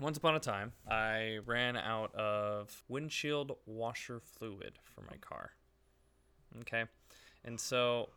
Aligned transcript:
once 0.00 0.16
upon 0.16 0.34
a 0.34 0.40
time, 0.40 0.72
I 0.88 1.38
ran 1.44 1.76
out 1.76 2.14
of 2.14 2.82
windshield 2.88 3.52
washer 3.66 4.20
fluid 4.20 4.78
for 4.82 5.02
my 5.02 5.16
car. 5.18 5.50
Okay, 6.60 6.84
and 7.44 7.60
so 7.60 8.08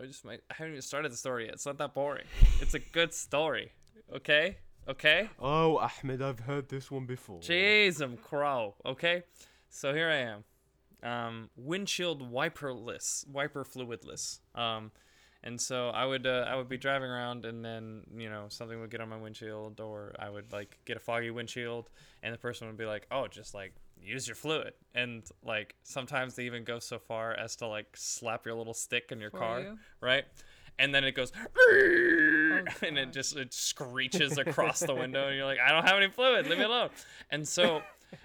I 0.00 0.06
just 0.06 0.24
might, 0.24 0.40
I 0.50 0.54
haven't 0.54 0.72
even 0.72 0.82
started 0.82 1.12
the 1.12 1.16
story 1.16 1.44
yet. 1.44 1.54
It's 1.54 1.66
not 1.66 1.78
that 1.78 1.94
boring. 1.94 2.24
It's 2.60 2.74
a 2.74 2.78
good 2.78 3.14
story. 3.14 3.72
Okay, 4.14 4.58
okay. 4.88 5.30
Oh, 5.38 5.78
Ahmed, 5.78 6.22
I've 6.22 6.40
heard 6.40 6.68
this 6.68 6.90
one 6.90 7.06
before. 7.06 7.40
Jeez, 7.40 8.00
I'm 8.00 8.16
crow. 8.16 8.74
Okay, 8.84 9.22
so 9.68 9.94
here 9.94 10.08
I 10.08 10.16
am, 10.16 11.10
um, 11.10 11.50
windshield 11.56 12.32
wiperless, 12.32 13.28
wiper 13.28 13.64
fluidless. 13.64 14.40
Um, 14.54 14.90
and 15.46 15.60
so 15.60 15.90
I 15.90 16.04
would 16.04 16.26
uh, 16.26 16.44
I 16.48 16.56
would 16.56 16.68
be 16.68 16.76
driving 16.76 17.08
around, 17.08 17.44
and 17.44 17.64
then 17.64 18.02
you 18.16 18.28
know 18.28 18.46
something 18.48 18.80
would 18.80 18.90
get 18.90 19.00
on 19.00 19.08
my 19.08 19.16
windshield, 19.16 19.80
or 19.80 20.12
I 20.18 20.28
would 20.28 20.52
like 20.52 20.76
get 20.84 20.96
a 20.96 21.00
foggy 21.00 21.30
windshield, 21.30 21.88
and 22.22 22.34
the 22.34 22.38
person 22.38 22.66
would 22.66 22.76
be 22.76 22.84
like, 22.84 23.06
"Oh, 23.12 23.28
just 23.28 23.54
like 23.54 23.72
use 24.02 24.26
your 24.26 24.34
fluid," 24.34 24.74
and 24.92 25.22
like 25.44 25.76
sometimes 25.84 26.34
they 26.34 26.46
even 26.46 26.64
go 26.64 26.80
so 26.80 26.98
far 26.98 27.32
as 27.32 27.54
to 27.56 27.68
like 27.68 27.96
slap 27.96 28.44
your 28.44 28.56
little 28.56 28.74
stick 28.74 29.12
in 29.12 29.20
your 29.20 29.30
For 29.30 29.38
car, 29.38 29.60
you? 29.60 29.78
right? 30.00 30.24
And 30.80 30.92
then 30.92 31.04
it 31.04 31.12
goes, 31.12 31.32
and 32.82 32.98
it 32.98 33.12
just 33.12 33.36
it 33.36 33.54
screeches 33.54 34.36
across 34.38 34.80
the 34.80 34.94
window, 34.96 35.28
and 35.28 35.36
you're 35.36 35.46
like, 35.46 35.60
"I 35.60 35.70
don't 35.70 35.86
have 35.86 35.96
any 35.96 36.10
fluid, 36.10 36.48
leave 36.48 36.58
me 36.58 36.64
alone." 36.64 36.90
And 37.30 37.46
so 37.46 37.82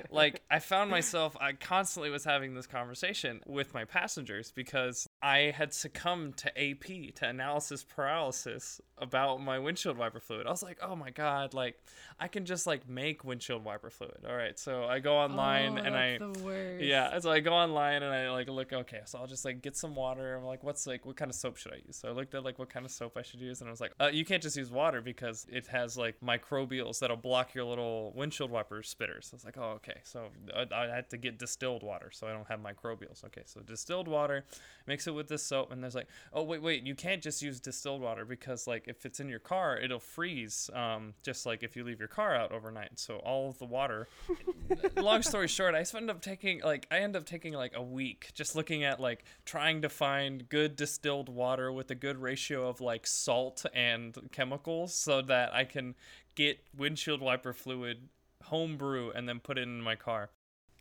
like 0.09 0.41
I 0.49 0.59
found 0.59 0.89
myself 0.89 1.35
I 1.39 1.53
constantly 1.53 2.09
was 2.09 2.23
having 2.23 2.53
this 2.53 2.67
conversation 2.67 3.41
with 3.45 3.73
my 3.73 3.85
passengers 3.85 4.51
because 4.51 5.07
I 5.23 5.53
had 5.55 5.73
succumbed 5.73 6.37
to 6.37 6.49
AP 6.49 7.15
to 7.15 7.27
analysis 7.27 7.83
paralysis 7.83 8.81
about 8.97 9.41
my 9.41 9.59
windshield 9.59 9.97
wiper 9.97 10.19
fluid. 10.19 10.47
I 10.47 10.51
was 10.51 10.63
like, 10.63 10.79
"Oh 10.81 10.95
my 10.95 11.09
god, 11.09 11.53
like 11.53 11.79
I 12.19 12.27
can 12.27 12.45
just 12.45 12.67
like 12.67 12.87
make 12.87 13.23
windshield 13.23 13.63
wiper 13.63 13.89
fluid." 13.89 14.25
All 14.27 14.35
right. 14.35 14.57
So 14.57 14.85
I 14.85 14.99
go 14.99 15.15
online 15.15 15.77
oh, 15.77 15.83
and 15.83 15.95
I 15.95 16.17
that's 16.17 16.39
the 16.39 16.43
worst. 16.43 16.83
yeah, 16.83 17.19
so 17.19 17.31
I 17.31 17.39
go 17.39 17.53
online 17.53 18.03
and 18.03 18.13
I 18.13 18.31
like 18.31 18.49
look. 18.49 18.73
Okay, 18.73 19.01
so 19.05 19.19
I'll 19.19 19.27
just 19.27 19.45
like 19.45 19.61
get 19.61 19.75
some 19.75 19.95
water. 19.95 20.35
I'm 20.35 20.45
like, 20.45 20.63
what's 20.63 20.87
like, 20.87 21.05
what 21.05 21.17
kind 21.17 21.29
of 21.29 21.35
soap 21.35 21.57
should 21.57 21.73
I 21.73 21.81
use? 21.85 21.97
So 21.97 22.09
I 22.09 22.11
looked 22.11 22.33
at 22.33 22.43
like 22.43 22.59
what 22.59 22.69
kind 22.69 22.85
of 22.85 22.91
soap 22.91 23.17
I 23.17 23.21
should 23.21 23.41
use, 23.41 23.61
and 23.61 23.67
I 23.67 23.71
was 23.71 23.81
like, 23.81 23.93
uh, 23.99 24.09
you 24.11 24.25
can't 24.25 24.41
just 24.41 24.57
use 24.57 24.71
water 24.71 25.01
because 25.01 25.45
it 25.51 25.67
has 25.67 25.97
like 25.97 26.15
microbials 26.21 26.99
that'll 26.99 27.17
block 27.17 27.53
your 27.53 27.65
little 27.65 28.11
windshield 28.15 28.51
wiper 28.51 28.81
spitters. 28.81 29.33
I 29.33 29.35
was 29.35 29.45
like, 29.45 29.57
oh 29.57 29.73
okay, 29.77 29.99
so 30.03 30.29
I, 30.55 30.65
I 30.73 30.87
had 30.87 31.09
to 31.11 31.17
get 31.17 31.37
distilled 31.37 31.83
water 31.83 32.09
so 32.11 32.27
I 32.27 32.33
don't 32.33 32.47
have 32.47 32.59
microbials. 32.59 33.23
Okay, 33.25 33.43
so 33.45 33.61
distilled 33.61 34.07
water, 34.07 34.45
makes 34.87 35.07
it 35.07 35.10
with 35.13 35.27
this 35.27 35.43
soap, 35.43 35.71
and 35.71 35.83
there's 35.83 35.95
like, 35.95 36.07
oh 36.33 36.43
wait, 36.43 36.61
wait, 36.61 36.83
you 36.83 36.95
can't 36.95 37.21
just 37.21 37.41
use 37.41 37.59
distilled 37.59 38.01
water 38.01 38.25
because 38.25 38.67
like 38.67 38.87
if 38.87 39.05
it's 39.05 39.19
in 39.19 39.29
your 39.29 39.39
car, 39.39 39.77
it'll 39.77 39.99
freeze. 39.99 40.69
Um, 40.73 41.13
just 41.23 41.45
like 41.45 41.63
if 41.63 41.75
you 41.75 41.83
leave 41.83 41.99
your 41.99 42.07
car 42.07 42.35
out 42.35 42.51
overnight. 42.51 42.99
So 42.99 43.17
all 43.17 43.49
of 43.49 43.59
the 43.59 43.65
water 43.65 44.07
long 44.97 45.21
story 45.21 45.47
short, 45.47 45.75
I 45.75 45.83
end 45.95 46.09
up 46.09 46.21
taking 46.21 46.61
like 46.61 46.87
I 46.91 46.99
end 46.99 47.15
up 47.15 47.25
taking 47.25 47.53
like 47.53 47.73
a 47.75 47.81
week 47.81 48.31
just 48.33 48.55
looking 48.55 48.83
at 48.83 48.99
like 48.99 49.25
trying 49.45 49.81
to 49.81 49.89
find 49.89 50.47
good 50.49 50.75
distilled 50.75 51.29
water 51.29 51.71
with 51.71 51.91
a 51.91 51.95
good 51.95 52.17
ratio 52.17 52.67
of 52.67 52.81
like 52.81 53.05
salt 53.07 53.65
and 53.73 54.17
chemicals 54.31 54.93
so 54.93 55.21
that 55.23 55.53
I 55.53 55.65
can 55.65 55.95
get 56.35 56.59
windshield 56.75 57.21
wiper 57.21 57.53
fluid 57.53 58.09
homebrew 58.45 59.11
and 59.11 59.27
then 59.27 59.39
put 59.39 59.57
it 59.57 59.63
in 59.63 59.81
my 59.81 59.95
car. 59.95 60.29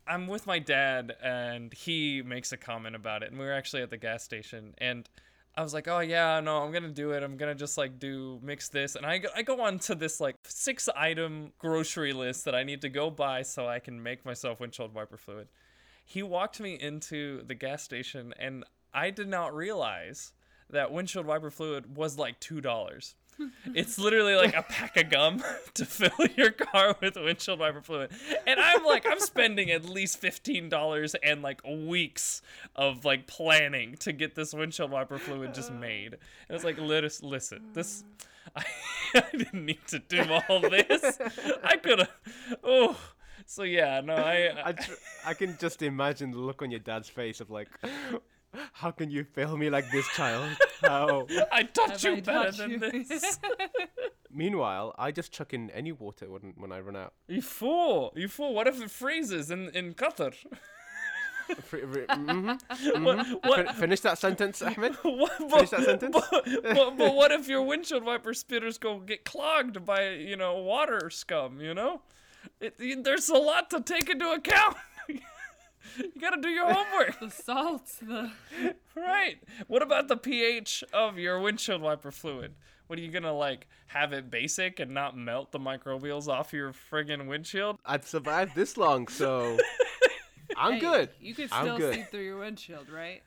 I'm 0.07 0.27
with 0.27 0.47
my 0.47 0.59
dad 0.59 1.15
and 1.23 1.73
he 1.73 2.21
makes 2.21 2.51
a 2.51 2.57
comment 2.57 2.95
about 2.95 3.23
it 3.23 3.31
and 3.31 3.39
we 3.39 3.45
were 3.45 3.53
actually 3.53 3.81
at 3.81 3.89
the 3.89 3.97
gas 3.97 4.23
station 4.23 4.73
and 4.77 5.07
I 5.55 5.63
was 5.63 5.73
like, 5.73 5.87
oh 5.87 5.99
yeah, 5.99 6.39
no, 6.39 6.59
I'm 6.63 6.71
gonna 6.71 6.89
do 6.89 7.11
it. 7.11 7.23
I'm 7.23 7.35
gonna 7.35 7.55
just 7.55 7.77
like 7.77 7.99
do 7.99 8.39
mix 8.41 8.69
this, 8.69 8.95
and 8.95 9.05
I 9.05 9.17
go, 9.17 9.29
I 9.35 9.41
go 9.41 9.61
on 9.61 9.79
to 9.79 9.95
this 9.95 10.21
like 10.21 10.37
six 10.45 10.87
item 10.95 11.51
grocery 11.59 12.13
list 12.13 12.45
that 12.45 12.55
I 12.55 12.63
need 12.63 12.81
to 12.81 12.89
go 12.89 13.09
buy 13.09 13.41
so 13.41 13.67
I 13.67 13.79
can 13.79 14.01
make 14.01 14.25
myself 14.25 14.59
windshield 14.61 14.93
wiper 14.93 15.17
fluid. 15.17 15.49
He 16.05 16.23
walked 16.23 16.59
me 16.59 16.79
into 16.79 17.43
the 17.43 17.55
gas 17.55 17.83
station, 17.83 18.33
and 18.39 18.63
I 18.93 19.09
did 19.09 19.27
not 19.27 19.53
realize 19.53 20.31
that 20.69 20.91
windshield 20.91 21.25
wiper 21.25 21.49
fluid 21.49 21.97
was 21.97 22.17
like 22.17 22.39
two 22.39 22.61
dollars. 22.61 23.15
It's 23.73 23.97
literally 23.97 24.35
like 24.35 24.55
a 24.55 24.63
pack 24.63 24.97
of 24.97 25.09
gum 25.09 25.43
to 25.75 25.85
fill 25.85 26.27
your 26.35 26.51
car 26.51 26.95
with 27.01 27.15
windshield 27.15 27.59
wiper 27.59 27.81
fluid. 27.81 28.11
And 28.45 28.59
I'm 28.59 28.83
like, 28.83 29.05
I'm 29.09 29.19
spending 29.19 29.71
at 29.71 29.85
least 29.85 30.21
$15 30.21 31.15
and 31.23 31.41
like 31.41 31.61
weeks 31.65 32.41
of 32.75 33.05
like 33.05 33.27
planning 33.27 33.95
to 33.97 34.11
get 34.11 34.35
this 34.35 34.53
windshield 34.53 34.91
wiper 34.91 35.17
fluid 35.17 35.53
just 35.53 35.71
made. 35.71 36.13
And 36.13 36.55
it's 36.55 36.63
like, 36.63 36.77
listen, 36.79 37.69
this, 37.73 38.03
I, 38.55 38.63
I 39.15 39.23
didn't 39.31 39.65
need 39.65 39.85
to 39.87 39.99
do 39.99 40.23
all 40.49 40.61
this. 40.61 41.19
I 41.63 41.77
could 41.77 41.99
have, 41.99 42.11
oh. 42.63 42.97
So 43.45 43.63
yeah, 43.63 44.01
no, 44.01 44.15
I, 44.15 44.51
I, 44.63 44.71
tr- 44.71 44.91
I 45.25 45.33
can 45.33 45.57
just 45.57 45.81
imagine 45.81 46.31
the 46.31 46.37
look 46.37 46.61
on 46.61 46.71
your 46.71 46.79
dad's 46.79 47.09
face 47.09 47.41
of 47.41 47.49
like, 47.49 47.67
how 48.73 48.91
can 48.91 49.09
you 49.09 49.23
fail 49.23 49.55
me 49.57 49.69
like 49.69 49.89
this, 49.91 50.07
child? 50.09 50.49
How? 50.81 51.27
I 51.51 51.63
taught 51.63 51.91
Have 51.91 52.03
you 52.03 52.11
I 52.13 52.19
better 52.21 52.51
taught 52.51 52.57
than 52.57 52.71
you? 52.71 53.03
this. 53.03 53.39
Meanwhile, 54.31 54.95
I 54.97 55.11
just 55.11 55.31
chuck 55.31 55.53
in 55.53 55.69
any 55.71 55.91
water 55.91 56.29
when 56.29 56.53
when 56.57 56.71
I 56.71 56.79
run 56.79 56.95
out. 56.95 57.13
You 57.27 57.41
fool! 57.41 58.13
You 58.15 58.27
fool! 58.27 58.53
What 58.53 58.67
if 58.67 58.81
it 58.81 58.89
freezes 58.91 59.51
in 59.51 59.69
in 59.69 59.93
Qatar? 59.93 60.33
Fr- 61.63 61.77
fr- 61.79 62.05
mhm. 62.07 62.59
What? 63.03 63.43
what 63.45 63.65
Fin- 63.67 63.75
finish 63.75 63.99
that 64.01 64.17
sentence, 64.17 64.61
Ahmed. 64.61 64.95
What, 65.03 65.33
Finish 65.37 65.69
that 65.71 65.83
sentence? 65.83 66.15
But, 66.31 66.45
but, 66.63 66.97
but 66.97 67.13
what 67.15 67.31
if 67.31 67.47
your 67.49 67.61
windshield 67.63 68.05
wiper 68.05 68.31
spitters 68.33 68.79
go 68.79 68.99
get 68.99 69.25
clogged 69.25 69.85
by 69.85 70.09
you 70.11 70.37
know 70.37 70.59
water 70.59 71.09
scum? 71.09 71.59
You 71.59 71.73
know, 71.73 72.01
it, 72.61 72.75
you- 72.79 73.03
there's 73.03 73.27
a 73.29 73.37
lot 73.37 73.69
to 73.71 73.81
take 73.81 74.09
into 74.09 74.29
account. 74.31 74.77
You 75.97 76.11
gotta 76.21 76.41
do 76.41 76.49
your 76.49 76.71
homework, 76.71 77.19
The 77.19 77.29
salt, 77.29 77.87
the 78.01 78.31
right? 78.95 79.37
What 79.67 79.81
about 79.81 80.07
the 80.07 80.17
pH 80.17 80.83
of 80.93 81.17
your 81.17 81.39
windshield 81.39 81.81
wiper 81.81 82.11
fluid? 82.11 82.55
What 82.87 82.99
are 82.99 83.01
you 83.01 83.11
gonna 83.11 83.33
like 83.33 83.67
have 83.87 84.11
it 84.13 84.29
basic 84.29 84.79
and 84.79 84.93
not 84.93 85.15
melt 85.17 85.51
the 85.51 85.59
microbials 85.59 86.27
off 86.27 86.51
your 86.53 86.73
friggin' 86.73 87.27
windshield? 87.27 87.77
I've 87.85 88.05
survived 88.05 88.55
this 88.55 88.75
long, 88.77 89.07
so 89.07 89.57
I'm 90.57 90.73
Hey, 90.73 90.79
good. 90.79 91.09
You 91.21 91.33
could 91.33 91.49
I'm 91.51 91.65
still 91.65 91.77
good. 91.77 91.93
see 91.95 92.03
through 92.03 92.23
your 92.23 92.39
windshield, 92.39 92.89
right? 92.89 93.23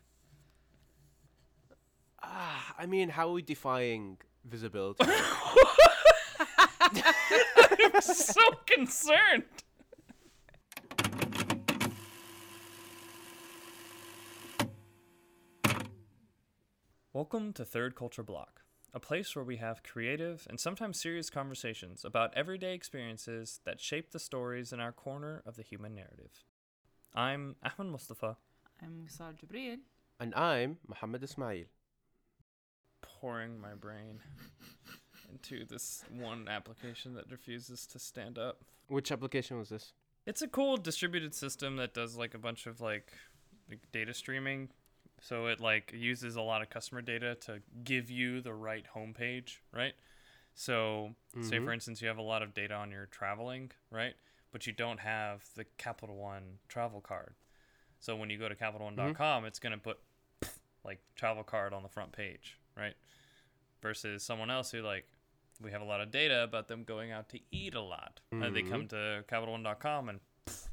Ah, 2.23 2.75
I 2.79 2.87
mean, 2.87 3.09
how 3.11 3.29
are 3.29 3.33
we 3.33 3.43
defying 3.43 4.19
visibility? 4.45 5.05
I'm 6.81 8.01
so 8.03 8.41
concerned. 8.67 9.45
Welcome 17.15 17.53
to 17.53 17.65
Third 17.65 17.95
Culture 17.95 18.25
Block, 18.25 18.63
a 18.93 18.99
place 18.99 19.37
where 19.37 19.45
we 19.45 19.59
have 19.59 19.85
creative 19.85 20.47
and 20.51 20.59
sometimes 20.59 21.01
serious 21.01 21.31
conversations 21.31 22.05
about 22.05 22.35
everyday 22.35 22.75
experiences 22.75 23.61
that 23.65 23.81
shape 23.81 24.11
the 24.11 24.19
stories 24.19 24.73
in 24.73 24.81
our 24.81 24.91
corner 24.91 25.41
of 25.47 25.55
the 25.55 25.63
human 25.63 25.95
narrative. 25.95 26.43
I'm 27.15 27.55
Ahmed 27.63 27.93
Mustafa, 27.93 28.37
I'm 28.83 29.01
Musar 29.07 29.33
Jibril. 29.33 29.79
and 30.19 30.35
I'm 30.35 30.79
Muhammad 30.89 31.23
Ismail. 31.23 31.67
pouring 33.01 33.61
my 33.61 33.75
brain 33.75 34.19
into 35.31 35.65
this 35.67 36.03
one 36.11 36.49
application 36.49 37.15
that 37.15 37.31
refuses 37.31 37.87
to 37.87 38.01
stand 38.01 38.39
up. 38.41 38.65
Which 38.89 39.13
application 39.13 39.57
was 39.57 39.69
this? 39.69 39.93
It's 40.27 40.43
a 40.43 40.49
cool 40.49 40.79
distributed 40.79 41.33
system 41.33 41.77
that 41.77 41.95
does 41.95 42.17
like 42.17 42.35
a 42.35 42.39
bunch 42.39 42.67
of 42.67 42.81
like, 42.81 43.13
like 43.71 43.83
data 43.93 44.13
streaming. 44.15 44.71
So 45.25 45.47
it 45.47 45.59
like 45.59 45.91
uses 45.97 46.37
a 46.37 46.43
lot 46.43 46.61
of 46.61 46.69
customer 46.69 47.01
data 47.01 47.35
to 47.47 47.63
give 47.83 48.11
you 48.11 48.43
the 48.43 48.53
right 48.53 48.85
homepage, 48.95 49.57
right? 49.73 49.95
So 50.55 51.15
say 51.41 51.57
mm-hmm. 51.57 51.65
for 51.65 51.73
instance 51.73 52.03
you 52.03 52.09
have 52.09 52.19
a 52.19 52.23
lot 52.23 52.43
of 52.43 52.53
data 52.53 52.75
on 52.75 52.91
your 52.91 53.07
traveling, 53.07 53.71
right? 53.91 54.13
But 54.53 54.67
you 54.67 54.75
don't 54.75 55.01
have 55.01 55.43
the 55.57 55.65
Capital 55.79 56.17
One 56.17 56.59
travel 56.69 57.01
card. 57.01 57.37
So 58.01 58.17
when 58.17 58.29
you 58.29 58.37
go 58.37 58.51
to 58.51 58.55
capitalone.com, 58.55 59.15
mm-hmm. 59.15 59.47
it's 59.47 59.59
going 59.59 59.73
to 59.73 59.79
put 59.79 59.99
like 60.85 61.01
travel 61.17 61.43
card 61.43 61.73
on 61.73 61.83
the 61.83 61.89
front 61.89 62.13
page, 62.13 62.59
right? 62.77 62.95
Versus 63.81 64.23
someone 64.23 64.51
else 64.51 64.73
who 64.73 64.83
like 64.83 65.07
we 65.59 65.71
have 65.71 65.81
a 65.81 65.87
lot 65.87 66.03
of 66.03 66.11
data 66.11 66.43
about 66.43 66.69
them 66.69 66.85
going 66.85 67.13
out 67.13 67.31
to 67.31 67.41
eat 67.51 67.75
a 67.75 67.81
lot. 67.81 68.21
And 68.31 68.55
they 68.55 68.61
come 68.61 68.89
mm-hmm. 68.89 69.23
to 69.23 69.25
capitalone.com 69.27 70.11
and 70.11 70.21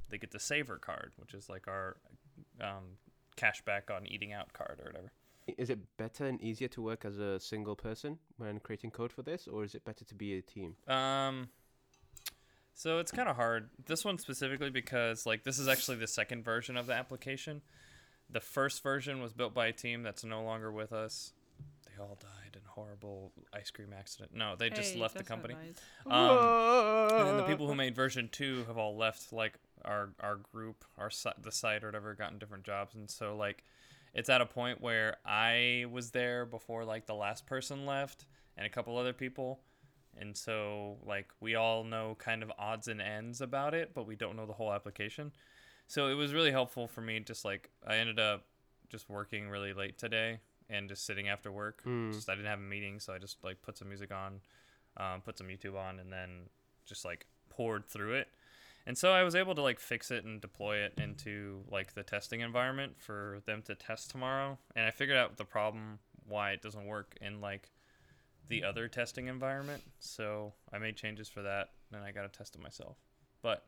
they 0.10 0.18
get 0.18 0.32
the 0.32 0.42
saver 0.42 0.78
card, 0.78 1.14
which 1.16 1.34
is 1.34 1.48
like 1.48 1.70
our 1.70 1.96
um, 2.60 2.98
cashback 3.38 3.90
on 3.96 4.06
eating 4.08 4.34
out 4.34 4.54
card 4.54 4.80
or 4.82 4.86
whatever. 4.88 5.12
Is 5.58 5.70
it 5.70 5.80
better 5.98 6.26
and 6.26 6.40
easier 6.42 6.68
to 6.70 6.82
work 6.82 7.04
as 7.04 7.18
a 7.18 7.40
single 7.40 7.76
person 7.76 8.20
when 8.38 8.60
creating 8.60 8.92
code 8.92 9.12
for 9.12 9.24
this, 9.24 9.48
or 9.48 9.64
is 9.64 9.74
it 9.76 9.84
better 9.84 10.06
to 10.06 10.16
be 10.16 10.38
a 10.38 10.42
team? 10.42 10.76
Um, 10.88 11.50
so 12.74 13.00
it's 13.00 13.12
kind 13.12 13.28
of 13.28 13.36
hard. 13.36 13.70
This 13.86 14.06
one 14.06 14.18
specifically 14.18 14.70
because 14.70 15.26
like 15.26 15.44
this 15.44 15.60
is 15.60 15.68
actually 15.68 15.98
the 15.98 16.08
second 16.08 16.44
version 16.44 16.78
of 16.78 16.86
the 16.88 16.94
application. 16.94 17.62
The 18.30 18.40
first 18.40 18.82
version 18.82 19.22
was 19.22 19.34
built 19.34 19.54
by 19.54 19.68
a 19.68 19.74
team 19.74 20.04
that's 20.04 20.24
no 20.24 20.42
longer 20.44 20.72
with 20.72 20.94
us. 20.94 21.34
They 21.86 22.02
all 22.02 22.18
died 22.22 22.54
in 22.56 22.62
horrible 22.66 23.34
ice 23.54 23.70
cream 23.72 23.90
accident. 23.98 24.34
No, 24.34 24.56
they 24.56 24.70
just 24.70 24.94
Hey, 24.94 25.00
left 25.02 25.18
the 25.18 25.24
company. 25.24 25.56
nice. 25.56 25.76
Um, 26.06 27.18
and 27.20 27.28
then 27.28 27.38
the 27.38 27.44
people 27.48 27.68
who 27.68 27.76
made 27.76 27.94
version 27.96 28.30
two 28.32 28.64
have 28.68 28.78
all 28.78 28.96
left, 28.96 29.34
like 29.34 29.56
our 29.86 30.10
our 30.20 30.36
group, 30.36 30.86
our 30.98 31.10
the 31.42 31.52
site 31.52 31.84
or 31.84 31.88
whatever, 31.88 32.14
gotten 32.14 32.40
different 32.40 32.64
jobs, 32.64 32.96
and 32.96 33.10
so 33.10 33.36
like 33.36 33.64
it's 34.14 34.30
at 34.30 34.42
a 34.42 34.46
point 34.46 34.82
where 34.82 35.18
I 35.26 35.86
was 35.92 36.12
there 36.12 36.46
before 36.46 36.84
like 36.84 37.06
the 37.06 37.16
last 37.16 37.46
person 37.46 37.86
left, 37.86 38.26
and 38.58 38.66
a 38.66 38.70
couple 38.70 38.98
other 38.98 39.14
people, 39.14 39.62
and 40.18 40.36
so 40.36 40.98
like 41.06 41.30
we 41.40 41.56
all 41.56 41.84
know 41.84 42.16
kind 42.20 42.44
of 42.44 42.52
odds 42.58 42.88
and 42.88 43.02
ends 43.02 43.42
about 43.42 43.74
it, 43.74 43.94
but 43.94 44.08
we 44.08 44.16
don't 44.16 44.36
know 44.36 44.46
the 44.46 44.54
whole 44.54 44.74
application. 44.74 45.32
So 45.88 46.08
it 46.08 46.14
was 46.14 46.34
really 46.34 46.52
helpful 46.52 46.88
for 46.88 47.02
me. 47.02 47.20
Just 47.20 47.44
like 47.46 47.70
I 47.86 47.98
ended 47.98 48.20
up 48.20 48.46
just 48.90 49.10
working 49.10 49.50
really 49.50 49.74
late 49.74 49.98
today 49.98 50.40
and 50.70 50.88
just 50.88 51.06
sitting 51.06 51.28
after 51.30 51.52
work. 51.52 51.84
Mm. 51.86 52.14
Just 52.14 52.30
I 52.30 52.36
didn't 52.36 52.48
have 52.48 52.60
a 52.60 52.64
meeting, 52.64 53.00
so 53.00 53.14
I 53.14 53.18
just 53.18 53.44
like 53.44 53.62
put 53.62 53.78
some 53.78 53.90
music 53.90 54.12
on, 54.12 54.40
um, 54.98 55.22
put 55.22 55.38
some 55.38 55.48
YouTube 55.48 55.76
on, 55.76 56.00
and 56.00 56.12
then 56.12 56.50
just 56.86 57.06
like 57.06 57.26
poured 57.50 57.86
through 57.88 58.14
it. 58.14 58.28
And 58.86 58.98
so 58.98 59.12
I 59.12 59.24
was 59.24 59.36
able 59.36 59.56
to 59.56 59.62
like 59.62 59.80
fix 59.80 60.12
it 60.12 60.24
and 60.26 60.42
deploy 60.42 60.78
it 60.78 60.94
into 60.98 61.64
like 61.70 61.94
the 61.94 62.04
testing 62.04 62.42
environment 62.42 62.94
for 62.98 63.40
them 63.46 63.62
to 63.64 63.76
test 63.76 64.10
tomorrow. 64.10 64.58
And 64.76 64.86
I 64.86 64.92
figured 64.92 65.18
out 65.18 65.38
the 65.38 65.46
problem 65.46 66.00
why 66.28 66.52
it 66.52 66.62
doesn't 66.62 66.86
work 66.86 67.16
in 67.22 67.42
like 67.42 67.70
the 68.48 68.64
other 68.64 68.88
testing 68.88 69.28
environment. 69.28 69.84
So 70.00 70.54
I 70.74 70.78
made 70.78 70.96
changes 70.98 71.30
for 71.30 71.42
that, 71.42 71.70
and 71.94 72.04
I 72.04 72.12
got 72.12 72.24
to 72.24 72.38
test 72.38 72.56
it 72.56 72.62
myself. 72.62 72.98
But 73.42 73.66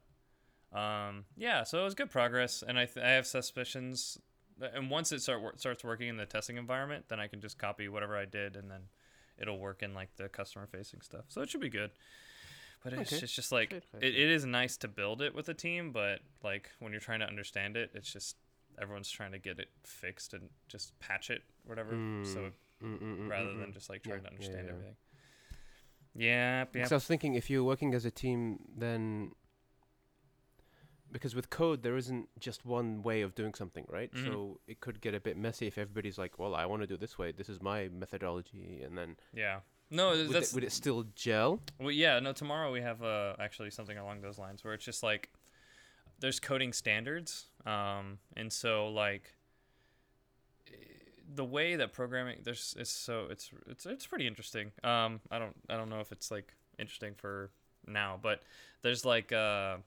um, 0.73 1.25
yeah, 1.37 1.63
so 1.63 1.79
it 1.79 1.83
was 1.83 1.95
good 1.95 2.09
progress, 2.09 2.63
and 2.67 2.77
I 2.77 2.85
th- 2.85 3.03
I 3.03 3.11
have 3.11 3.27
suspicions. 3.27 4.17
And 4.61 4.89
once 4.89 5.11
it 5.11 5.21
start 5.21 5.41
wor- 5.41 5.57
starts 5.57 5.83
working 5.83 6.09
in 6.09 6.17
the 6.17 6.25
testing 6.25 6.57
environment, 6.57 7.05
then 7.07 7.19
I 7.19 7.27
can 7.27 7.41
just 7.41 7.57
copy 7.57 7.87
whatever 7.87 8.17
I 8.17 8.25
did, 8.25 8.55
and 8.55 8.69
then 8.69 8.81
it'll 9.37 9.57
work 9.59 9.81
in 9.81 9.93
like 9.93 10.15
the 10.17 10.29
customer 10.29 10.67
facing 10.67 11.01
stuff. 11.01 11.25
So 11.29 11.41
it 11.41 11.49
should 11.49 11.61
be 11.61 11.69
good. 11.69 11.91
But 12.83 12.93
it's 12.93 13.11
Okay. 13.11 13.19
just, 13.21 13.35
just 13.35 13.51
like 13.51 13.71
it, 13.71 13.83
it 14.01 14.15
is 14.29 14.45
nice 14.45 14.75
to 14.77 14.87
build 14.87 15.21
it 15.21 15.33
with 15.33 15.47
a 15.49 15.53
team, 15.53 15.91
but 15.91 16.19
like 16.43 16.69
when 16.79 16.91
you're 16.91 17.01
trying 17.01 17.21
to 17.21 17.25
understand 17.27 17.77
it, 17.77 17.91
it's 17.93 18.11
just 18.11 18.35
everyone's 18.81 19.09
trying 19.09 19.31
to 19.31 19.39
get 19.39 19.59
it 19.59 19.69
fixed 19.83 20.33
and 20.33 20.49
just 20.67 20.97
patch 20.99 21.29
it, 21.29 21.43
whatever. 21.65 21.91
So 21.91 21.99
Mm, 22.01 22.51
mm, 22.83 22.99
mm, 22.99 23.17
mm, 23.19 23.29
rather 23.29 23.49
mm, 23.49 23.59
than 23.59 23.69
mm. 23.69 23.73
just 23.73 23.89
like 23.89 24.03
Yeah, 24.05 24.13
trying 24.13 24.23
to 24.23 24.29
understand 24.31 24.65
yeah. 24.65 24.71
everything. 24.71 24.95
Yeah, 26.15 26.65
Because 26.65 26.91
yeah. 26.91 26.95
I 26.95 26.97
was 26.97 27.05
thinking 27.05 27.35
if 27.35 27.49
you're 27.49 27.63
working 27.63 27.93
as 27.95 28.05
a 28.05 28.11
team, 28.11 28.59
then 28.77 29.31
because 31.11 31.35
with 31.35 31.49
code 31.49 31.83
there 31.83 31.95
isn't 31.95 32.27
just 32.39 32.65
one 32.65 33.03
way 33.03 33.21
of 33.21 33.35
doing 33.35 33.53
something, 33.53 33.85
right? 33.87 34.11
Mhm. 34.13 34.25
So 34.25 34.59
it 34.67 34.79
could 34.79 34.99
get 34.99 35.13
a 35.13 35.19
bit 35.19 35.37
messy 35.37 35.67
if 35.67 35.77
everybody's 35.77 36.17
like, 36.17 36.39
"Well, 36.39 36.55
I 36.55 36.65
want 36.65 36.81
to 36.81 36.87
do 36.87 36.97
this 36.97 37.17
way. 37.17 37.31
This 37.31 37.49
is 37.49 37.61
my 37.61 37.87
methodology," 37.89 38.81
and 38.81 38.97
then 38.97 39.17
Yeah. 39.31 39.61
No, 39.93 40.09
would, 40.09 40.29
that's 40.29 40.51
it, 40.51 40.55
would 40.55 40.63
it 40.63 40.71
still 40.71 41.05
gel? 41.15 41.59
Well, 41.79 41.91
yeah, 41.91 42.19
no. 42.19 42.33
Tomorrow 42.33 42.71
we 42.71 42.81
have 42.81 43.03
uh, 43.03 43.35
actually 43.39 43.69
something 43.69 43.97
along 43.97 44.21
those 44.21 44.39
lines 44.39 44.63
where 44.63 44.73
it's 44.73 44.83
just 44.83 45.03
like 45.03 45.29
there's 46.19 46.39
coding 46.39 46.73
standards, 46.73 47.45
um, 47.65 48.17
and 48.35 48.51
so 48.51 48.87
like 48.87 49.35
the 51.35 51.45
way 51.45 51.75
that 51.75 51.93
programming 51.93 52.39
there's 52.43 52.75
it's 52.77 52.89
so 52.89 53.27
it's 53.29 53.51
it's 53.67 53.85
it's 53.85 54.07
pretty 54.07 54.25
interesting. 54.25 54.71
Um, 54.83 55.21
I 55.29 55.37
don't 55.37 55.55
I 55.69 55.77
don't 55.77 55.89
know 55.89 55.99
if 55.99 56.11
it's 56.11 56.31
like 56.31 56.53
interesting 56.79 57.13
for 57.15 57.51
now, 57.87 58.19
but 58.21 58.41
there's 58.81 59.05
like 59.05 59.31
uh 59.31 59.77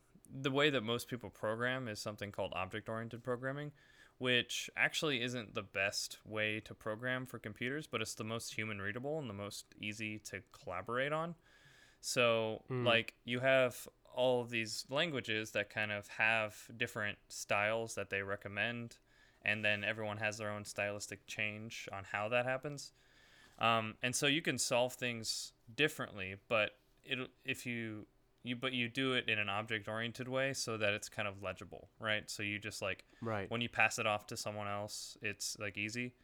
the 0.41 0.50
way 0.53 0.70
that 0.70 0.82
most 0.82 1.08
people 1.08 1.31
program 1.31 1.88
is 1.88 1.99
something 1.99 2.31
called 2.31 2.53
object 2.55 2.88
oriented 2.88 3.25
programming 3.25 3.73
which 4.18 4.70
actually 4.76 5.22
isn't 5.22 5.54
the 5.54 5.62
best 5.62 6.18
way 6.24 6.60
to 6.60 6.74
program 6.74 7.26
for 7.26 7.38
computers, 7.38 7.86
but 7.86 8.00
it's 8.00 8.14
the 8.14 8.24
most 8.24 8.54
human 8.54 8.80
readable 8.80 9.18
and 9.18 9.28
the 9.28 9.34
most 9.34 9.66
easy 9.80 10.18
to 10.18 10.42
collaborate 10.52 11.12
on. 11.12 11.34
So, 12.00 12.62
Mm. 12.70 12.84
like, 12.84 13.14
you 13.24 13.40
have 13.40 13.88
all 14.14 14.40
of 14.40 14.50
these 14.50 14.86
languages 14.88 15.50
that 15.52 15.68
kind 15.68 15.92
of 15.92 16.08
have 16.08 16.70
different 16.76 17.18
styles 17.28 17.94
that 17.94 18.08
they 18.08 18.22
recommend, 18.22 18.96
and 19.42 19.64
then 19.64 19.84
everyone 19.84 20.16
has 20.16 20.38
their 20.38 20.50
own 20.50 20.64
stylistic 20.64 21.26
change 21.26 21.88
on 21.92 22.04
how 22.04 22.28
that 22.28 22.46
happens. 22.46 22.92
Um, 23.58 23.96
and 24.02 24.14
so 24.14 24.26
you 24.26 24.42
can 24.42 24.58
solve 24.58 24.94
things 24.94 25.52
differently, 25.74 26.36
but 26.48 26.78
it 27.04 27.30
if 27.44 27.66
you 27.66 28.06
you 28.46 28.56
but 28.56 28.72
you 28.72 28.88
do 28.88 29.12
it 29.12 29.28
in 29.28 29.38
an 29.38 29.48
object 29.48 29.88
oriented 29.88 30.28
way 30.28 30.52
so 30.52 30.76
that 30.76 30.93
it's 30.94 31.08
kind 31.08 31.28
of 31.28 31.43
legible, 31.43 31.88
right? 32.00 32.31
So 32.31 32.43
you 32.43 32.58
just 32.58 32.82
like 32.82 33.04
Right. 33.20 33.50
when 33.50 33.60
you 33.60 33.69
pass 33.69 33.98
it 33.98 34.06
off 34.06 34.26
to 34.28 34.37
someone 34.37 34.69
else, 34.69 35.16
it's 35.22 35.56
like 35.58 35.76
easy. 35.76 36.14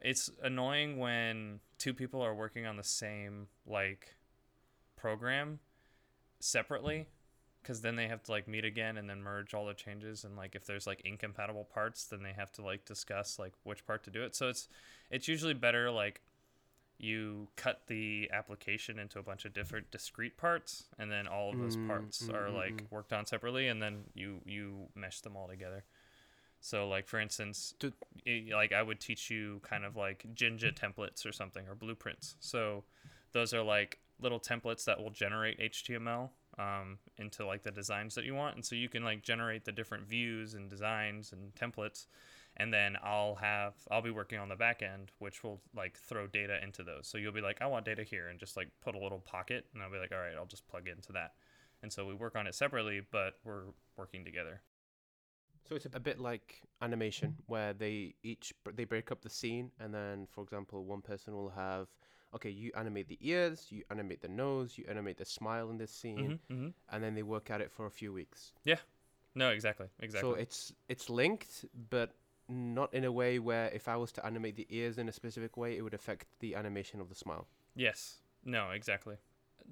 It's 0.00 0.30
annoying 0.42 0.98
when 0.98 1.60
two 1.78 1.94
people 1.94 2.22
are 2.22 2.34
working 2.34 2.66
on 2.66 2.76
the 2.76 2.84
same 2.84 3.46
like 3.66 4.16
program 4.96 5.60
separately 6.40 7.06
because 7.62 7.80
then 7.80 7.94
they 7.94 8.08
have 8.08 8.22
to 8.24 8.32
like 8.32 8.48
meet 8.48 8.64
again 8.64 8.96
and 8.96 9.08
then 9.08 9.22
merge 9.22 9.54
all 9.54 9.66
the 9.66 9.74
changes 9.74 10.24
and 10.24 10.36
like 10.36 10.54
if 10.56 10.64
there's 10.66 10.86
like 10.86 11.00
incompatible 11.04 11.64
parts 11.64 12.04
then 12.06 12.22
they 12.22 12.32
have 12.32 12.50
to 12.50 12.62
like 12.62 12.84
discuss 12.84 13.38
like 13.38 13.52
which 13.62 13.86
part 13.86 14.02
to 14.02 14.10
do 14.10 14.22
it 14.22 14.34
so 14.34 14.48
it's 14.48 14.68
it's 15.10 15.28
usually 15.28 15.54
better 15.54 15.90
like 15.90 16.20
you 17.02 17.48
cut 17.56 17.82
the 17.88 18.30
application 18.32 18.98
into 18.98 19.18
a 19.18 19.24
bunch 19.24 19.44
of 19.44 19.54
different 19.54 19.90
discrete 19.90 20.38
parts 20.38 20.84
and 20.98 21.10
then 21.12 21.26
all 21.28 21.50
of 21.50 21.58
those 21.58 21.76
Mm, 21.76 21.86
parts 21.88 22.28
mm, 22.28 22.34
are 22.34 22.50
mm, 22.50 22.52
like 22.52 22.84
mm. 22.84 22.86
worked 22.90 23.12
on 23.12 23.26
separately 23.26 23.68
and 23.68 23.82
then 23.82 24.04
you 24.14 24.40
you 24.46 24.88
mesh 24.94 25.20
them 25.20 25.36
all 25.36 25.48
together. 25.48 25.84
So 26.60 26.88
like 26.88 27.08
for 27.08 27.20
instance 27.20 27.74
Do- 27.78 27.92
i- 28.26 28.48
like 28.52 28.72
i 28.72 28.82
would 28.82 29.00
teach 29.00 29.30
you 29.30 29.60
kind 29.64 29.84
of 29.84 29.96
like 29.96 30.24
jinja 30.34 30.72
templates 30.72 31.26
or 31.26 31.32
something 31.32 31.66
or 31.68 31.74
blueprints. 31.74 32.36
So 32.40 32.84
those 33.32 33.52
are 33.54 33.62
like 33.62 33.98
little 34.20 34.40
templates 34.40 34.84
that 34.84 35.00
will 35.02 35.10
generate 35.10 35.58
html 35.60 36.30
um, 36.58 36.98
into 37.18 37.46
like 37.46 37.62
the 37.62 37.70
designs 37.72 38.14
that 38.14 38.24
you 38.24 38.34
want. 38.34 38.56
And 38.56 38.64
so 38.64 38.74
you 38.76 38.88
can 38.88 39.04
like 39.04 39.22
generate 39.22 39.64
the 39.64 39.72
different 39.72 40.06
views 40.06 40.54
and 40.54 40.70
designs 40.70 41.32
and 41.32 41.54
templates 41.54 42.06
and 42.56 42.72
then 42.72 42.96
I'll 43.02 43.34
have 43.36 43.74
I'll 43.90 44.02
be 44.02 44.10
working 44.10 44.38
on 44.38 44.48
the 44.48 44.56
back 44.56 44.82
end, 44.82 45.10
which 45.18 45.42
will 45.42 45.60
like 45.74 45.98
throw 45.98 46.26
data 46.26 46.62
into 46.62 46.82
those. 46.82 47.06
So 47.08 47.18
you'll 47.18 47.32
be 47.32 47.40
like, 47.40 47.60
I 47.62 47.66
want 47.66 47.84
data 47.84 48.04
here, 48.04 48.28
and 48.28 48.38
just 48.38 48.56
like 48.56 48.68
put 48.80 48.94
a 48.94 48.98
little 48.98 49.20
pocket, 49.20 49.66
and 49.74 49.82
I'll 49.82 49.90
be 49.90 49.98
like, 49.98 50.12
all 50.12 50.18
right, 50.18 50.34
I'll 50.36 50.46
just 50.46 50.66
plug 50.68 50.88
into 50.88 51.12
that. 51.12 51.32
And 51.82 51.92
so 51.92 52.06
we 52.06 52.14
work 52.14 52.36
on 52.36 52.46
it 52.46 52.54
separately, 52.54 53.00
but 53.10 53.38
we're 53.44 53.64
working 53.96 54.24
together. 54.24 54.62
So 55.68 55.76
it's 55.76 55.86
a 55.92 56.00
bit 56.00 56.18
like 56.20 56.60
animation, 56.80 57.34
where 57.46 57.72
they 57.72 58.14
each 58.22 58.52
they 58.74 58.84
break 58.84 59.10
up 59.10 59.22
the 59.22 59.30
scene, 59.30 59.70
and 59.80 59.94
then, 59.94 60.26
for 60.26 60.42
example, 60.44 60.84
one 60.84 61.00
person 61.02 61.34
will 61.34 61.50
have, 61.50 61.88
okay, 62.34 62.50
you 62.50 62.72
animate 62.76 63.08
the 63.08 63.18
ears, 63.20 63.66
you 63.70 63.82
animate 63.90 64.20
the 64.20 64.28
nose, 64.28 64.76
you 64.76 64.84
animate 64.88 65.18
the 65.18 65.24
smile 65.24 65.70
in 65.70 65.78
this 65.78 65.92
scene, 65.92 66.34
hmm 66.48 66.54
hmm 66.54 66.68
and 66.90 67.02
then 67.02 67.14
they 67.14 67.22
work 67.22 67.50
at 67.50 67.60
it 67.60 67.70
for 67.72 67.86
a 67.86 67.90
few 67.90 68.12
weeks. 68.12 68.52
Yeah, 68.64 68.78
no, 69.34 69.50
exactly, 69.50 69.86
exactly. 70.00 70.30
So 70.30 70.34
it's 70.34 70.72
it's 70.88 71.08
linked, 71.08 71.64
but 71.90 72.14
not 72.52 72.92
in 72.94 73.04
a 73.04 73.12
way 73.12 73.38
where 73.38 73.68
if 73.68 73.88
I 73.88 73.96
was 73.96 74.12
to 74.12 74.26
animate 74.26 74.56
the 74.56 74.66
ears 74.70 74.98
in 74.98 75.08
a 75.08 75.12
specific 75.12 75.56
way, 75.56 75.76
it 75.76 75.82
would 75.82 75.94
affect 75.94 76.26
the 76.40 76.54
animation 76.54 77.00
of 77.00 77.08
the 77.08 77.14
smile. 77.14 77.46
Yes. 77.74 78.18
No, 78.44 78.70
exactly. 78.70 79.16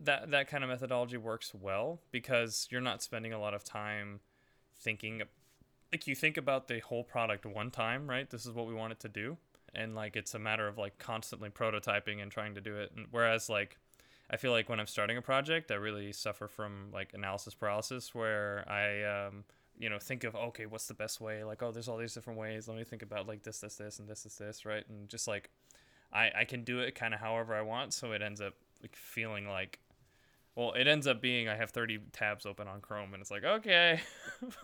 That 0.02 0.30
that 0.30 0.48
kind 0.48 0.62
of 0.64 0.70
methodology 0.70 1.16
works 1.16 1.52
well 1.54 2.00
because 2.10 2.68
you're 2.70 2.80
not 2.80 3.02
spending 3.02 3.32
a 3.32 3.40
lot 3.40 3.54
of 3.54 3.64
time 3.64 4.20
thinking 4.78 5.22
like 5.92 6.06
you 6.06 6.14
think 6.14 6.36
about 6.36 6.68
the 6.68 6.78
whole 6.80 7.02
product 7.02 7.44
one 7.44 7.70
time, 7.70 8.08
right? 8.08 8.30
This 8.30 8.46
is 8.46 8.52
what 8.52 8.66
we 8.66 8.74
want 8.74 8.92
it 8.92 9.00
to 9.00 9.08
do. 9.08 9.36
And 9.74 9.94
like 9.94 10.16
it's 10.16 10.34
a 10.34 10.38
matter 10.38 10.68
of 10.68 10.78
like 10.78 10.98
constantly 10.98 11.48
prototyping 11.50 12.22
and 12.22 12.30
trying 12.30 12.54
to 12.54 12.60
do 12.60 12.76
it. 12.76 12.92
And 12.96 13.06
whereas 13.10 13.48
like 13.48 13.76
I 14.30 14.36
feel 14.36 14.52
like 14.52 14.68
when 14.68 14.78
I'm 14.78 14.86
starting 14.86 15.16
a 15.16 15.22
project, 15.22 15.70
I 15.70 15.74
really 15.74 16.12
suffer 16.12 16.46
from 16.46 16.90
like 16.92 17.12
analysis 17.14 17.54
paralysis 17.54 18.14
where 18.14 18.64
I 18.68 19.02
um 19.26 19.44
you 19.80 19.88
know 19.88 19.98
think 19.98 20.22
of 20.24 20.36
okay 20.36 20.66
what's 20.66 20.86
the 20.86 20.94
best 20.94 21.20
way 21.20 21.42
like 21.42 21.62
oh 21.62 21.72
there's 21.72 21.88
all 21.88 21.96
these 21.96 22.14
different 22.14 22.38
ways 22.38 22.68
let 22.68 22.76
me 22.76 22.84
think 22.84 23.02
about 23.02 23.26
like 23.26 23.42
this 23.42 23.58
this 23.60 23.76
this 23.76 23.98
and 23.98 24.08
this 24.08 24.24
is 24.26 24.36
this 24.36 24.64
right 24.64 24.84
and 24.88 25.08
just 25.08 25.26
like 25.26 25.50
I, 26.12 26.30
I 26.40 26.44
can 26.44 26.64
do 26.64 26.80
it 26.80 26.94
kind 26.94 27.14
of 27.14 27.20
however 27.20 27.54
I 27.54 27.62
want, 27.62 27.92
so 27.92 28.12
it 28.12 28.22
ends 28.22 28.40
up 28.40 28.54
like 28.82 28.96
feeling 28.96 29.48
like, 29.48 29.78
well, 30.54 30.72
it 30.72 30.86
ends 30.86 31.06
up 31.06 31.20
being 31.20 31.48
I 31.48 31.56
have 31.56 31.70
30 31.70 31.98
tabs 32.12 32.46
open 32.46 32.66
on 32.66 32.80
Chrome, 32.80 33.14
and 33.14 33.20
it's 33.20 33.30
like, 33.30 33.44
okay, 33.44 34.00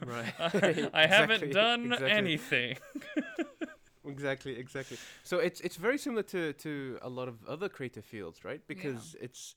Right. 0.05 0.35
I, 0.39 0.91
I 0.95 1.07
haven't 1.07 1.53
done 1.53 1.85
exactly. 1.87 2.11
anything. 2.11 2.77
Exactly, 4.09 4.57
exactly. 4.57 4.99
So 5.25 5.41
it's 5.41 5.61
it's 5.63 5.75
very 5.75 5.99
similar 5.99 6.23
to 6.23 6.53
to 6.53 6.97
a 7.03 7.09
lot 7.09 7.27
of 7.27 7.45
other 7.45 7.69
creative 7.69 8.05
fields, 8.05 8.45
right? 8.45 8.61
Because 8.69 9.17
it's 9.21 9.57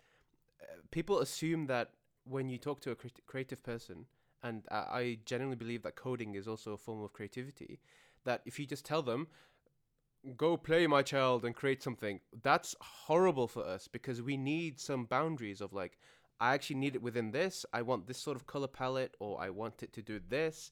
uh, 0.59 0.77
people 0.89 1.19
assume 1.19 1.67
that 1.67 1.91
when 2.23 2.49
you 2.49 2.57
talk 2.57 2.81
to 2.81 2.89
a 2.89 2.95
creat- 2.95 3.23
creative 3.27 3.61
person, 3.61 4.07
and 4.43 4.65
I, 4.71 4.75
I 4.75 5.17
genuinely 5.25 5.55
believe 5.57 5.83
that 5.83 5.95
coding 5.95 6.35
is 6.35 6.47
also 6.47 6.73
a 6.73 6.77
form 6.77 7.03
of 7.03 7.13
creativity, 7.13 7.79
that 8.23 8.41
if 8.45 8.59
you 8.59 8.65
just 8.65 8.85
tell 8.85 9.01
them, 9.01 9.27
"Go 10.35 10.57
play, 10.57 10.87
my 10.87 11.01
child, 11.01 11.45
and 11.45 11.55
create 11.55 11.81
something," 11.81 12.21
that's 12.41 12.75
horrible 12.81 13.47
for 13.47 13.63
us 13.65 13.87
because 13.87 14.21
we 14.21 14.37
need 14.37 14.79
some 14.79 15.05
boundaries 15.05 15.61
of 15.61 15.73
like, 15.73 15.97
I 16.39 16.53
actually 16.53 16.77
need 16.77 16.95
it 16.95 17.01
within 17.01 17.31
this. 17.31 17.65
I 17.73 17.81
want 17.81 18.07
this 18.07 18.17
sort 18.17 18.37
of 18.37 18.45
color 18.45 18.67
palette, 18.67 19.15
or 19.19 19.41
I 19.41 19.49
want 19.49 19.83
it 19.83 19.93
to 19.93 20.01
do 20.01 20.19
this 20.19 20.71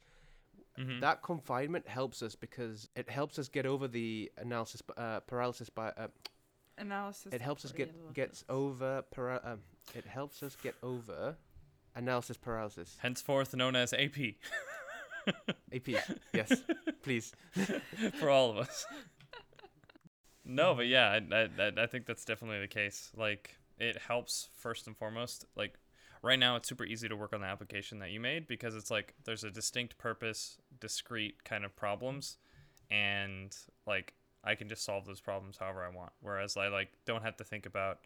Mhm. 0.78 1.00
that 1.02 1.22
confinement 1.24 1.88
helps 1.88 2.22
us 2.22 2.36
because 2.36 2.90
it 2.96 3.10
helps 3.10 3.40
us 3.40 3.50
get 3.50 3.66
over 3.66 3.88
the 3.88 4.32
analysis 4.38 4.82
uh, 4.96 5.20
paralysis 5.22 5.70
by 5.70 5.90
uh, 5.90 6.08
Analysis. 6.80 7.34
It 7.34 7.42
helps 7.42 7.66
us 7.66 7.72
get 7.72 8.14
gets 8.14 8.46
over 8.50 9.02
para- 9.10 9.42
um, 9.44 9.64
it 9.96 10.06
helps 10.06 10.44
us 10.44 10.56
get 10.56 10.76
over 10.84 11.36
analysis 11.98 12.38
paralysis. 12.38 12.98
Henceforth 13.02 13.56
known 13.56 13.76
as 13.76 13.94
AP 13.94 14.18
AP. 15.74 15.88
yes, 16.34 16.62
please. 17.04 17.34
for 18.20 18.30
all 18.30 18.50
of 18.52 18.58
us. 18.58 18.86
No, 20.46 20.74
but 20.76 20.88
yeah, 20.88 21.20
I, 21.32 21.36
I, 21.36 21.50
I- 21.60 21.84
I 21.84 21.86
think 21.88 22.06
that's 22.06 22.24
definitely 22.24 22.60
the 22.62 22.68
case. 22.68 23.12
Like, 23.16 23.58
it 23.78 23.98
helps 23.98 24.50
first 24.56 24.88
and 24.88 24.96
foremost. 24.96 25.46
Like, 25.56 25.78
right 26.22 26.40
now, 26.40 26.56
it's 26.56 26.70
super 26.70 26.86
easy 26.86 27.10
to 27.10 27.16
work 27.16 27.34
on 27.34 27.42
the 27.42 27.48
application 27.48 28.00
that 28.00 28.12
you 28.12 28.20
made 28.20 28.48
because 28.48 28.76
it's 28.76 28.90
like 28.90 29.14
there's 29.26 29.44
a 29.44 29.52
distinct 29.52 29.98
purpose, 29.98 30.58
discrete 30.80 31.44
kind 31.44 31.66
of 31.66 31.76
problems, 31.76 32.38
and 32.90 33.56
like 33.86 34.14
I 34.44 34.56
can 34.56 34.70
just 34.70 34.86
solve 34.86 35.06
those 35.06 35.20
problems 35.20 35.58
however 35.58 35.84
I 35.84 35.94
want. 35.94 36.14
Whereas 36.22 36.56
I 36.56 36.70
like 36.70 36.90
don't 37.06 37.24
have 37.24 37.36
to 37.38 37.44
think 37.44 37.66
about 37.66 38.00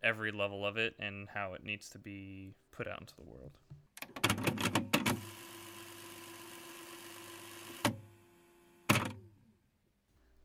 every 0.00 0.30
level 0.30 0.64
of 0.64 0.76
it 0.76 0.94
and 1.00 1.28
how 1.28 1.54
it 1.54 1.64
needs 1.64 1.88
to 1.90 1.98
be 1.98 2.54
put 2.78 2.86
out 2.86 3.00
into 3.00 3.16
the 3.16 3.24
world. 3.24 3.58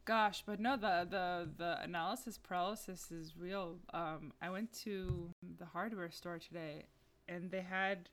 Gosh, 0.05 0.43
but 0.45 0.59
no, 0.59 0.75
the 0.75 1.07
the 1.09 1.49
the 1.55 1.81
analysis 1.83 2.37
paralysis 2.37 3.11
is 3.11 3.37
real. 3.37 3.77
Um, 3.93 4.33
I 4.41 4.49
went 4.49 4.73
to 4.83 5.29
the 5.59 5.65
hardware 5.65 6.09
store 6.09 6.39
today, 6.39 6.87
and 7.29 7.51
they 7.51 7.61
had 7.61 8.09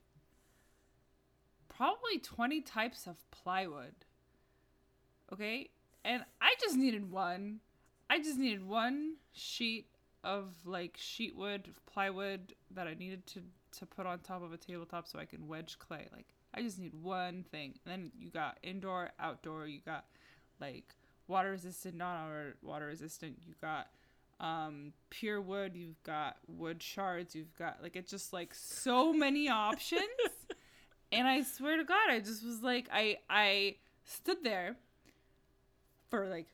probably 1.67 2.19
twenty 2.19 2.61
types 2.61 3.07
of 3.07 3.17
plywood. 3.31 3.95
Okay, 5.33 5.71
and 6.05 6.23
I 6.39 6.53
just 6.61 6.77
needed 6.77 7.11
one. 7.11 7.59
I 8.09 8.19
just 8.19 8.37
needed 8.37 8.65
one 8.65 9.15
sheet 9.33 9.87
of 10.23 10.53
like 10.63 10.95
sheet 10.97 11.35
wood, 11.35 11.73
plywood 11.91 12.53
that 12.69 12.87
I 12.87 12.93
needed 12.93 13.25
to 13.27 13.41
to 13.79 13.85
put 13.85 14.05
on 14.05 14.19
top 14.19 14.43
of 14.43 14.53
a 14.53 14.57
tabletop 14.57 15.07
so 15.07 15.19
I 15.19 15.25
can 15.25 15.47
wedge 15.47 15.77
clay. 15.79 16.07
Like 16.11 16.27
I 16.53 16.61
just 16.61 16.79
need 16.79 16.93
one 16.93 17.43
thing. 17.51 17.75
And 17.85 17.91
then 17.91 18.11
you 18.17 18.29
got 18.29 18.57
indoor, 18.63 19.11
outdoor. 19.19 19.67
You 19.67 19.79
got 19.85 20.05
like 20.59 20.95
water 21.27 21.51
resistant, 21.51 21.95
non 21.95 22.53
water 22.61 22.87
resistant. 22.87 23.37
You 23.45 23.53
got 23.61 23.87
um, 24.39 24.93
pure 25.09 25.39
wood. 25.41 25.75
You've 25.75 26.01
got 26.03 26.37
wood 26.47 26.81
shards. 26.81 27.35
You've 27.35 27.57
got 27.57 27.81
like 27.81 27.95
it's 27.95 28.11
just 28.11 28.33
like 28.33 28.53
so 28.53 29.13
many 29.13 29.49
options. 29.49 30.01
and 31.11 31.27
I 31.27 31.43
swear 31.43 31.77
to 31.77 31.83
God, 31.83 32.09
I 32.09 32.19
just 32.19 32.45
was 32.45 32.61
like, 32.61 32.87
I 32.91 33.17
I 33.29 33.75
stood 34.05 34.43
there 34.43 34.75
for 36.09 36.27
like 36.27 36.47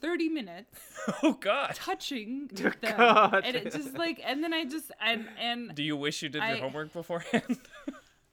thirty 0.00 0.28
minutes 0.28 0.78
oh 1.22 1.32
God! 1.34 1.74
touching 1.74 2.46
them, 2.52 2.72
God. 2.80 3.42
and 3.44 3.56
it 3.56 3.72
just 3.72 3.96
like, 3.96 4.20
and 4.24 4.42
then 4.42 4.52
I 4.52 4.64
just 4.64 4.90
and 5.00 5.26
and 5.38 5.74
Do 5.74 5.82
you 5.82 5.96
wish 5.96 6.22
you 6.22 6.28
did 6.28 6.42
I- 6.42 6.52
your 6.52 6.62
homework 6.62 6.92
beforehand? 6.92 7.58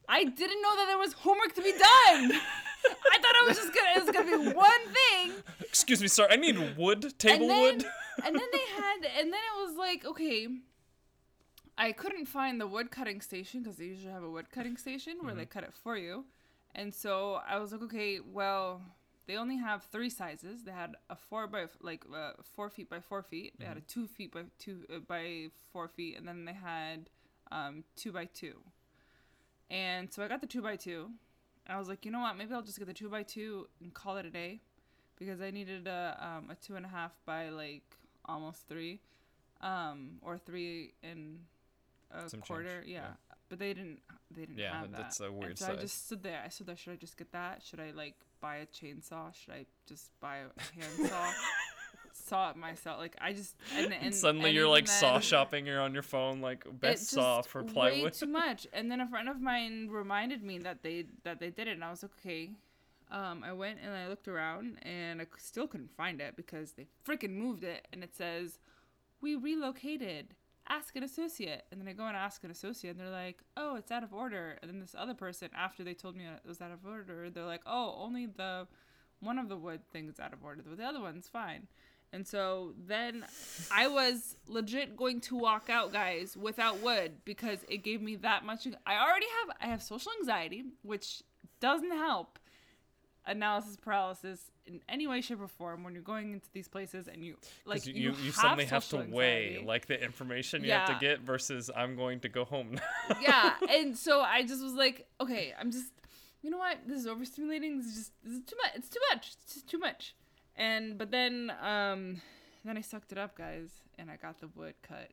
I 0.08 0.26
didn't 0.26 0.62
know 0.62 0.76
that 0.76 0.86
there 0.88 0.98
was 0.98 1.14
homework 1.14 1.56
to 1.56 1.62
be 1.62 1.72
done. 1.72 1.80
I 2.86 3.18
thought 3.22 3.36
it 3.42 3.48
was 3.48 3.58
just 3.58 3.74
gonna 3.74 3.90
it 3.96 4.06
was 4.06 4.14
gonna 4.14 4.52
be 4.52 4.56
one 4.56 4.72
thing. 4.94 5.32
Excuse 5.62 6.02
me, 6.02 6.08
sir. 6.08 6.28
I 6.30 6.36
need 6.36 6.78
wood, 6.78 7.18
table 7.18 7.44
and 7.44 7.50
then, 7.50 7.78
wood. 7.78 7.86
and 8.26 8.36
then 8.36 8.48
they 8.52 8.58
had, 8.76 8.98
and 9.20 9.34
then 9.34 9.40
it 9.40 9.68
was 9.68 9.78
like, 9.78 10.06
okay, 10.06 10.48
I 11.78 11.92
couldn't 11.92 12.26
find 12.26 12.60
the 12.60 12.68
wood 12.68 12.92
cutting 12.92 13.22
station 13.22 13.64
because 13.64 13.78
they 13.78 13.86
usually 13.86 14.12
have 14.12 14.24
a 14.24 14.30
wood 14.30 14.52
cutting 14.52 14.78
station 14.78 15.18
where 15.22 15.34
they 15.34 15.44
mm-hmm. 15.44 15.52
cut 15.52 15.64
it 15.64 15.74
for 15.74 15.98
you. 15.98 16.26
And 16.76 16.94
so 16.94 17.40
I 17.48 17.60
was 17.60 17.72
like, 17.72 17.82
okay, 17.84 18.20
well, 18.20 18.82
they 19.26 19.36
only 19.36 19.58
have 19.58 19.84
three 19.92 20.10
sizes. 20.10 20.64
They 20.64 20.72
had 20.72 20.96
a 21.10 21.16
four 21.16 21.48
by 21.48 21.66
like 21.82 22.04
uh, 22.14 22.34
four 22.56 22.70
feet 22.70 22.90
by 22.90 23.00
four 23.00 23.24
feet. 23.24 23.54
They 23.60 23.66
had 23.66 23.78
a 23.78 23.82
two 23.82 24.08
feet 24.08 24.34
by 24.34 24.44
two 24.60 24.86
uh, 24.94 25.00
by 25.08 25.48
four 25.72 25.88
feet, 25.88 26.18
and 26.18 26.28
then 26.28 26.46
they 26.46 26.54
had 26.54 27.10
um, 27.52 27.84
two 27.96 28.12
by 28.12 28.26
two. 28.26 28.56
And 29.70 30.12
so 30.14 30.24
I 30.24 30.28
got 30.28 30.42
the 30.42 30.48
two 30.48 30.62
by 30.62 30.76
two. 30.76 31.10
I 31.68 31.78
was 31.80 31.88
like, 31.88 32.06
you 32.06 32.12
know 32.12 32.20
what? 32.20 32.38
Maybe 32.38 32.54
I'll 32.54 32.62
just 32.62 32.78
get 32.78 32.88
the 32.88 32.94
two 32.94 33.10
by 33.10 33.24
two 33.24 33.68
and 33.82 33.94
call 33.94 34.18
it 34.18 34.26
a 34.26 34.30
day, 34.30 34.60
because 35.18 35.42
I 35.42 35.52
needed 35.52 35.88
a 35.88 36.18
um, 36.20 36.50
a 36.50 36.56
two 36.56 36.76
and 36.76 36.86
a 36.86 36.90
half 36.90 37.12
by 37.26 37.50
like 37.50 37.84
almost 38.26 38.68
three, 38.68 39.00
um, 39.62 40.18
or 40.22 40.38
three 40.38 40.94
and 41.02 41.40
a 42.12 42.30
Some 42.30 42.40
change, 42.42 42.48
quarter. 42.48 42.84
Yeah. 42.86 42.96
yeah. 42.96 43.08
but 43.50 43.60
they 43.60 43.74
didn't. 43.74 44.00
They 44.36 44.42
didn't 44.42 44.58
Yeah, 44.58 44.80
have 44.82 44.92
that. 44.92 44.98
that's 44.98 45.20
a 45.22 45.32
weird 45.32 45.52
and 45.52 45.60
so 45.60 45.72
I 45.72 45.76
just 45.78 46.06
stood 46.08 46.24
there. 46.24 46.42
I 46.46 46.50
stood 46.50 46.68
there. 46.68 46.76
Should 46.76 46.94
I 46.94 46.96
just 46.98 47.18
get 47.18 47.32
that? 47.32 47.64
Should 47.64 47.80
I 47.80 47.92
like 47.92 48.16
buy 48.44 48.58
a 48.58 48.66
chainsaw? 48.68 49.34
Should 49.34 49.54
I 49.54 49.66
just 49.88 50.12
buy 50.20 50.40
a 50.40 50.82
handsaw? 50.82 51.32
saw 52.14 52.52
it 52.52 52.58
myself. 52.58 53.00
Like 53.00 53.16
I 53.20 53.34
just 53.34 53.56
and, 53.76 53.94
and 53.94 54.06
And 54.06 54.16
suddenly 54.16 54.50
and 54.50 54.56
you're 54.56 54.68
like 54.68 54.88
saw 54.88 55.20
shopping. 55.20 55.66
You're 55.66 55.82
on 55.82 55.94
your 55.94 56.04
phone, 56.04 56.42
like 56.42 56.66
best 56.80 57.08
saw 57.08 57.42
for 57.42 57.64
Way 57.64 57.74
plywood. 57.74 58.14
too 58.14 58.26
much. 58.44 58.68
And 58.74 58.92
then 58.92 59.00
a 59.02 59.08
friend 59.08 59.30
of 59.30 59.42
mine 59.42 59.88
reminded 59.90 60.44
me 60.44 60.60
that 60.60 60.84
they 60.84 61.06
that 61.24 61.40
they 61.40 61.50
did 61.50 61.68
it, 61.68 61.72
and 61.72 61.84
I 61.84 61.90
was 61.90 62.04
like, 62.04 62.12
okay. 62.20 62.52
Um, 63.12 63.44
I 63.44 63.54
went 63.54 63.78
and 63.84 63.94
I 63.94 64.08
looked 64.08 64.28
around, 64.28 64.78
and 64.82 65.22
I 65.22 65.28
still 65.38 65.68
couldn't 65.68 65.96
find 65.96 66.20
it 66.20 66.36
because 66.36 66.72
they 66.72 66.88
freaking 67.08 67.36
moved 67.36 67.64
it, 67.64 67.88
and 67.94 68.04
it 68.04 68.16
says, 68.16 68.60
"We 69.22 69.36
relocated. 69.36 70.34
Ask 70.70 70.96
an 70.96 71.04
associate." 71.04 71.66
And 71.72 71.80
then 71.80 71.88
I 71.88 71.94
go 71.94 72.06
and 72.06 72.18
ask 72.18 72.44
an 72.44 72.52
associate, 72.52 72.92
and 72.92 73.00
they're 73.00 73.10
like, 73.10 73.44
"Oh, 73.58 73.76
it's 73.76 73.92
out 73.92 74.04
of 74.04 74.14
order." 74.14 74.58
And 74.62 74.70
then 74.70 74.80
this 74.80 74.96
other 74.98 75.14
person, 75.14 75.50
after 75.56 75.84
they 75.84 75.94
told 75.94 76.16
me 76.16 76.26
it 76.26 76.48
was 76.48 76.62
out 76.62 76.72
of 76.72 76.86
order, 76.86 77.30
they're 77.30 77.46
like, 77.46 77.64
"Oh, 77.66 77.96
only 77.98 78.26
the 78.26 78.68
one 79.20 79.38
of 79.38 79.50
the 79.50 79.58
wood 79.58 79.82
things 79.92 80.20
out 80.20 80.34
of 80.34 80.44
order, 80.44 80.64
but 80.66 80.78
the 80.78 80.86
other 80.86 81.02
one's 81.02 81.28
fine." 81.28 81.68
And 82.14 82.28
so 82.28 82.76
then 82.78 83.26
I 83.72 83.88
was 83.88 84.38
legit 84.48 84.96
going 84.96 85.20
to 85.22 85.36
walk 85.36 85.70
out, 85.70 85.92
guys, 85.92 86.38
without 86.38 86.80
wood 86.80 87.14
because 87.26 87.60
it 87.68 87.78
gave 87.78 88.02
me 88.02 88.16
that 88.18 88.46
much. 88.46 88.68
I 88.86 88.98
already 88.98 89.26
have 89.42 89.58
I 89.60 89.68
have 89.68 89.82
social 89.82 90.12
anxiety, 90.20 90.64
which 90.84 91.24
doesn't 91.60 91.92
help 91.92 92.40
analysis 93.26 93.78
paralysis 93.78 94.52
in 94.66 94.82
any 94.88 95.08
way, 95.08 95.22
shape, 95.22 95.42
or 95.42 95.48
form 95.48 95.84
when 95.84 95.94
you're 95.94 96.04
going 96.04 96.34
into 96.34 96.48
these 96.54 96.68
places 96.68 97.08
and 97.08 97.24
you 97.24 97.36
like 97.66 97.86
you, 97.86 97.94
you, 97.94 98.14
you, 98.24 98.32
suddenly 98.32 98.66
have 98.66 98.84
to 98.84 98.90
social 98.90 99.12
weigh 99.12 99.62
like 99.66 99.86
the 99.88 100.02
information 100.02 100.64
you 100.64 100.72
have 100.72 100.88
to 100.88 100.98
get 101.00 101.22
versus 101.22 101.70
I'm 101.76 101.96
going 101.96 102.20
to 102.22 102.30
go 102.30 102.46
home 102.46 102.72
now. 102.74 103.18
yeah, 103.22 103.54
and 103.70 103.98
so 103.98 104.22
I 104.22 104.44
just 104.44 104.64
was 104.64 104.74
like, 104.74 105.08
okay, 105.22 105.54
I'm 105.60 105.72
just, 105.72 105.92
you 106.42 106.50
know 106.50 106.58
what? 106.58 106.78
This 106.88 107.00
is 107.00 107.08
overstimulating. 107.08 107.78
This 107.78 107.88
is 107.88 107.96
just, 107.96 108.12
this 108.24 108.34
is 108.34 108.42
too 108.46 108.56
much. 108.64 108.72
It's 108.76 108.90
too 108.90 109.02
much. 109.12 109.36
It's 109.44 109.54
just 109.54 109.68
too 109.68 109.80
much. 109.80 110.16
And 110.56 110.98
but 110.98 111.12
then, 111.12 111.52
um, 111.62 112.22
then 112.64 112.78
I 112.78 112.82
sucked 112.82 113.12
it 113.12 113.18
up, 113.18 113.38
guys, 113.38 113.70
and 113.98 114.10
I 114.10 114.18
got 114.18 114.40
the 114.40 114.48
wood 114.56 114.76
cut 114.82 115.12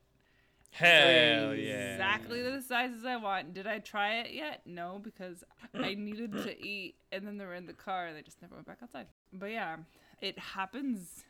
Hell 0.71 1.55
yeah. 1.55 1.93
exactly 1.95 2.43
the 2.43 2.63
sizes 2.63 3.05
I 3.05 3.17
want. 3.17 3.55
Did 3.55 3.67
I 3.67 3.79
try 3.79 4.21
it 4.21 4.33
yet? 4.33 4.63
No, 4.65 5.01
because 5.03 5.45
I 5.75 5.95
needed 5.95 6.33
to 6.33 6.65
eat, 6.65 6.95
and 7.13 7.27
then 7.27 7.39
they 7.39 7.45
were 7.45 7.55
in 7.55 7.67
the 7.67 7.73
car, 7.73 8.07
and 8.07 8.17
they 8.17 8.23
just 8.23 8.41
never 8.41 8.55
went 8.55 8.67
back 8.67 8.79
outside. 8.83 9.07
But 9.33 9.51
yeah, 9.51 9.77
it 10.21 10.39
happens 10.39 11.25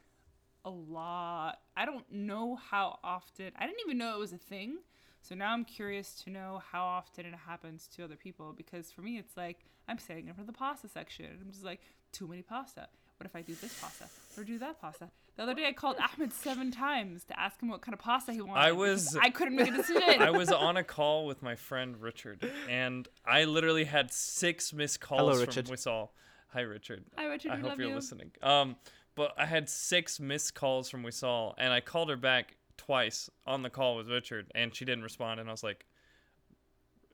a 0.64 0.70
lot. 0.70 1.58
I 1.76 1.84
don't 1.84 2.10
know 2.12 2.56
how 2.56 2.98
often. 3.02 3.52
I 3.58 3.66
didn't 3.66 3.80
even 3.86 3.98
know 3.98 4.14
it 4.14 4.18
was 4.18 4.32
a 4.32 4.38
thing. 4.38 4.78
So 5.22 5.34
now 5.34 5.52
I'm 5.52 5.64
curious 5.64 6.14
to 6.24 6.30
know 6.30 6.62
how 6.72 6.84
often 6.84 7.26
it 7.26 7.34
happens 7.34 7.88
to 7.96 8.04
other 8.04 8.16
people 8.16 8.54
because 8.56 8.90
for 8.90 9.02
me 9.02 9.18
it's 9.18 9.36
like 9.36 9.58
I'm 9.86 9.98
standing 9.98 10.28
in 10.28 10.34
front 10.34 10.48
of 10.48 10.54
the 10.54 10.58
pasta 10.58 10.88
section 10.88 11.26
and 11.26 11.38
I'm 11.42 11.50
just 11.50 11.64
like 11.64 11.80
too 12.12 12.26
many 12.26 12.42
pasta. 12.42 12.88
What 13.18 13.26
if 13.26 13.36
I 13.36 13.42
do 13.42 13.54
this 13.54 13.78
pasta 13.80 14.06
or 14.38 14.44
do 14.44 14.58
that 14.60 14.80
pasta? 14.80 15.10
The 15.40 15.44
other 15.44 15.54
day 15.54 15.68
I 15.68 15.72
called 15.72 15.96
Ahmed 15.96 16.34
seven 16.34 16.70
times 16.70 17.24
to 17.24 17.40
ask 17.40 17.62
him 17.62 17.70
what 17.70 17.80
kind 17.80 17.94
of 17.94 17.98
pasta 17.98 18.30
he 18.30 18.42
wanted. 18.42 18.72
because 18.72 18.76
was- 18.76 19.16
I 19.16 19.30
couldn't 19.30 19.56
make 19.56 19.68
a 19.68 19.70
decision. 19.74 20.20
I 20.20 20.30
was 20.32 20.52
on 20.52 20.76
a 20.76 20.84
call 20.84 21.24
with 21.24 21.42
my 21.42 21.54
friend 21.56 21.98
Richard, 21.98 22.46
and 22.68 23.08
I 23.24 23.44
literally 23.44 23.84
had 23.84 24.12
six 24.12 24.74
missed 24.74 25.00
calls 25.00 25.20
Hello, 25.20 25.32
from 25.32 25.40
Richard. 25.46 25.68
Wisal. 25.68 26.10
Hi, 26.48 26.60
Richard. 26.60 27.06
Hi, 27.16 27.24
Richard. 27.24 27.52
I 27.52 27.54
we 27.54 27.60
hope 27.62 27.70
love 27.70 27.78
you're 27.78 27.88
you. 27.88 27.94
listening. 27.94 28.32
Um, 28.42 28.76
but 29.14 29.32
I 29.38 29.46
had 29.46 29.70
six 29.70 30.20
missed 30.20 30.54
calls 30.54 30.90
from 30.90 31.02
Wisal, 31.04 31.54
and 31.56 31.72
I 31.72 31.80
called 31.80 32.10
her 32.10 32.16
back 32.18 32.58
twice 32.76 33.30
on 33.46 33.62
the 33.62 33.70
call 33.70 33.96
with 33.96 34.10
Richard, 34.10 34.52
and 34.54 34.74
she 34.74 34.84
didn't 34.84 35.04
respond. 35.04 35.40
And 35.40 35.48
I 35.48 35.52
was 35.52 35.64
like, 35.64 35.86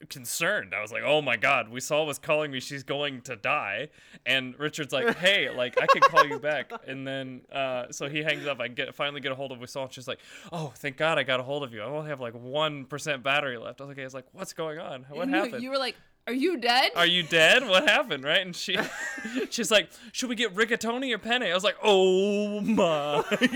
concerned. 0.08 0.74
I 0.74 0.82
was 0.82 0.92
like, 0.92 1.02
oh 1.04 1.22
my 1.22 1.36
god, 1.36 1.70
Wisal 1.70 2.06
was 2.06 2.18
calling 2.18 2.50
me. 2.50 2.60
She's 2.60 2.82
going 2.82 3.22
to 3.22 3.36
die. 3.36 3.88
And 4.24 4.58
Richard's 4.58 4.92
like, 4.92 5.16
hey, 5.18 5.50
like 5.50 5.80
I 5.80 5.86
can 5.86 6.02
call 6.02 6.26
you 6.26 6.38
back. 6.38 6.70
And 6.86 7.06
then, 7.06 7.42
uh, 7.52 7.90
so 7.90 8.08
he 8.08 8.22
hangs 8.22 8.46
up. 8.46 8.60
I 8.60 8.68
get 8.68 8.94
finally 8.94 9.20
get 9.20 9.32
a 9.32 9.34
hold 9.34 9.52
of 9.52 9.58
Wisal, 9.58 9.84
and 9.84 9.92
she's 9.92 10.08
like, 10.08 10.20
oh, 10.52 10.72
thank 10.76 10.96
God 10.96 11.18
I 11.18 11.22
got 11.22 11.40
a 11.40 11.42
hold 11.42 11.62
of 11.62 11.72
you. 11.72 11.82
I 11.82 11.86
only 11.86 12.10
have 12.10 12.20
like 12.20 12.34
one 12.34 12.84
percent 12.84 13.22
battery 13.22 13.58
left. 13.58 13.80
I 13.80 13.84
was 13.84 13.88
like, 13.88 14.00
I 14.00 14.04
was 14.04 14.14
like, 14.14 14.26
what's 14.32 14.52
going 14.52 14.78
on? 14.78 15.04
What 15.08 15.22
And 15.22 15.34
happened? 15.34 15.62
You 15.62 15.70
were 15.70 15.78
like, 15.78 15.96
"Are 16.26 16.32
you 16.32 16.58
dead?" 16.58 16.92
are 16.96 17.06
you 17.06 17.22
dead? 17.22 17.66
What 17.66 17.88
happened? 17.88 18.24
Right? 18.24 18.40
And 18.40 18.54
she, 18.54 18.76
she's 19.50 19.70
like, 19.70 19.90
should 20.12 20.28
we 20.28 20.34
get 20.36 20.54
rigatoni 20.54 21.12
or 21.14 21.18
penne? 21.18 21.42
I 21.42 21.54
was 21.54 21.64
like, 21.64 21.76
oh 21.82 22.60
my 22.60 23.24
god. 23.30 23.48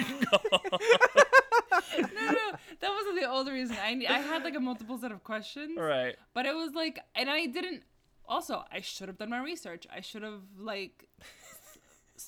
no, 2.15 2.31
no, 2.31 2.53
that 2.81 2.91
wasn't 2.91 3.21
the 3.21 3.29
only 3.29 3.53
reason. 3.53 3.77
I 3.83 4.05
I 4.09 4.19
had 4.21 4.43
like 4.45 4.55
a 4.57 4.61
multiple 4.61 4.99
set 4.99 5.13
of 5.13 5.23
questions, 5.25 5.77
Right. 5.79 6.17
but 6.35 6.47
it 6.47 6.55
was 6.55 6.73
like, 6.75 6.99
and 7.15 7.29
I 7.31 7.47
didn't. 7.47 7.83
Also, 8.27 8.65
I 8.73 8.81
should 8.81 9.09
have 9.09 9.19
done 9.19 9.31
my 9.31 9.43
research. 9.43 9.87
I 9.95 10.01
should 10.01 10.23
have 10.23 10.43
like 10.59 11.09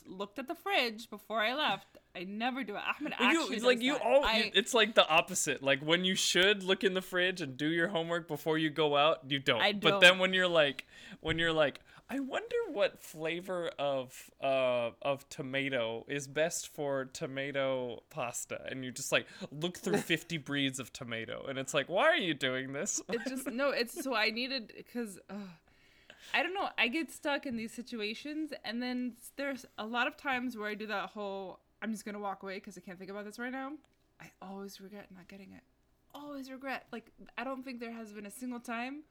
looked 0.06 0.38
at 0.38 0.48
the 0.48 0.54
fridge 0.54 1.10
before 1.10 1.40
I 1.40 1.54
left. 1.54 1.86
I 2.16 2.24
never 2.24 2.64
do 2.64 2.74
it. 2.76 2.82
Ahmed 2.98 3.12
actually 3.18 3.56
you 3.56 3.62
like 3.66 3.80
you 3.82 3.96
all 3.96 4.22
it's 4.26 4.74
like 4.74 4.94
the 4.94 5.06
opposite 5.08 5.62
like 5.62 5.80
when 5.80 6.04
you 6.04 6.14
should 6.14 6.62
look 6.62 6.82
in 6.84 6.94
the 6.94 7.00
fridge 7.02 7.40
and 7.40 7.56
do 7.56 7.68
your 7.68 7.88
homework 7.88 8.26
before 8.28 8.58
you 8.58 8.68
go 8.70 8.96
out 8.96 9.20
you 9.30 9.38
don't 9.38 9.60
I 9.62 9.72
do. 9.72 9.90
but 9.90 10.00
then 10.00 10.18
when 10.18 10.32
you're 10.34 10.48
like 10.48 10.86
when 11.20 11.38
you're 11.38 11.52
like 11.52 11.80
i 12.12 12.20
wonder 12.20 12.56
what 12.72 13.00
flavor 13.00 13.70
of 13.78 14.30
uh 14.42 14.90
of 15.02 15.28
tomato 15.28 16.04
is 16.08 16.26
best 16.26 16.68
for 16.68 17.06
tomato 17.06 18.02
pasta 18.10 18.60
and 18.70 18.84
you 18.84 18.90
just 18.90 19.12
like 19.12 19.26
look 19.50 19.78
through 19.78 19.96
50 20.12 20.38
breeds 20.38 20.78
of 20.78 20.92
tomato 20.92 21.44
and 21.48 21.58
it's 21.58 21.74
like 21.74 21.88
why 21.88 22.04
are 22.04 22.16
you 22.16 22.34
doing 22.34 22.72
this 22.72 23.00
it 23.08 23.20
just 23.26 23.46
no. 23.46 23.70
It's 23.70 24.02
so 24.02 24.14
I 24.14 24.30
needed 24.30 24.72
because 24.76 25.18
I 26.34 26.42
don't 26.42 26.54
know. 26.54 26.68
I 26.78 26.88
get 26.88 27.10
stuck 27.10 27.46
in 27.46 27.56
these 27.56 27.72
situations, 27.72 28.52
and 28.64 28.82
then 28.82 29.14
there's 29.36 29.66
a 29.78 29.84
lot 29.84 30.06
of 30.06 30.16
times 30.16 30.56
where 30.56 30.68
I 30.68 30.74
do 30.74 30.86
that 30.86 31.10
whole 31.10 31.60
I'm 31.82 31.92
just 31.92 32.04
gonna 32.04 32.20
walk 32.20 32.42
away 32.42 32.54
because 32.56 32.78
I 32.78 32.80
can't 32.80 32.98
think 32.98 33.10
about 33.10 33.24
this 33.24 33.38
right 33.38 33.52
now. 33.52 33.72
I 34.20 34.30
always 34.40 34.80
regret 34.80 35.06
not 35.14 35.28
getting 35.28 35.52
it. 35.52 35.62
Always 36.14 36.50
regret. 36.50 36.86
Like 36.92 37.10
I 37.36 37.44
don't 37.44 37.64
think 37.64 37.80
there 37.80 37.92
has 37.92 38.12
been 38.12 38.26
a 38.26 38.30
single 38.30 38.60
time 38.60 39.02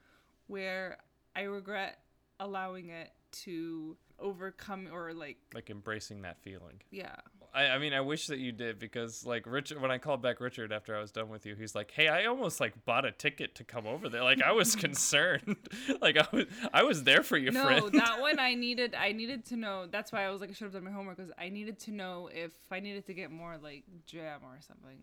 where 0.46 0.98
I 1.36 1.42
regret 1.42 1.98
allowing 2.42 2.88
it 2.88 3.12
to 3.30 3.96
overcome 4.18 4.88
or 4.92 5.12
like 5.12 5.38
like 5.54 5.70
embracing 5.70 6.22
that 6.22 6.38
feeling 6.42 6.80
yeah 6.90 7.16
I, 7.54 7.66
I 7.66 7.78
mean, 7.78 7.92
I 7.92 8.00
wish 8.00 8.28
that 8.28 8.38
you 8.38 8.50
did 8.50 8.78
because, 8.78 9.26
like, 9.26 9.44
Richard, 9.46 9.80
when 9.80 9.90
I 9.90 9.98
called 9.98 10.22
back 10.22 10.40
Richard 10.40 10.72
after 10.72 10.96
I 10.96 11.00
was 11.00 11.12
done 11.12 11.28
with 11.28 11.44
you, 11.44 11.54
he's 11.54 11.74
like, 11.74 11.90
"Hey, 11.90 12.08
I 12.08 12.24
almost 12.24 12.60
like 12.60 12.84
bought 12.86 13.04
a 13.04 13.12
ticket 13.12 13.54
to 13.56 13.64
come 13.64 13.86
over 13.86 14.08
there. 14.08 14.22
Like, 14.22 14.40
I 14.42 14.52
was 14.52 14.74
concerned. 14.88 15.56
like, 16.00 16.16
I 16.16 16.26
was, 16.32 16.46
I 16.72 16.82
was 16.82 17.04
there 17.04 17.22
for 17.22 17.36
you, 17.36 17.50
no 17.50 17.64
friend." 17.64 17.92
that 17.92 18.20
one 18.20 18.38
i 18.38 18.54
needed 18.54 18.94
i 18.94 19.12
needed 19.12 19.44
to 19.44 19.56
know 19.56 19.86
that's 19.86 20.12
why 20.12 20.24
i 20.24 20.30
was 20.30 20.40
like 20.40 20.50
i 20.50 20.52
should 20.52 20.64
have 20.64 20.72
done 20.72 20.84
my 20.84 20.90
homework 20.90 21.16
because 21.16 21.32
i 21.38 21.48
needed 21.48 21.78
to 21.78 21.90
know 21.90 22.28
if 22.32 22.52
i 22.70 22.80
needed 22.80 23.04
to 23.06 23.14
get 23.14 23.30
more 23.30 23.56
like 23.62 23.84
jam 24.06 24.40
or 24.44 24.58
something 24.66 24.98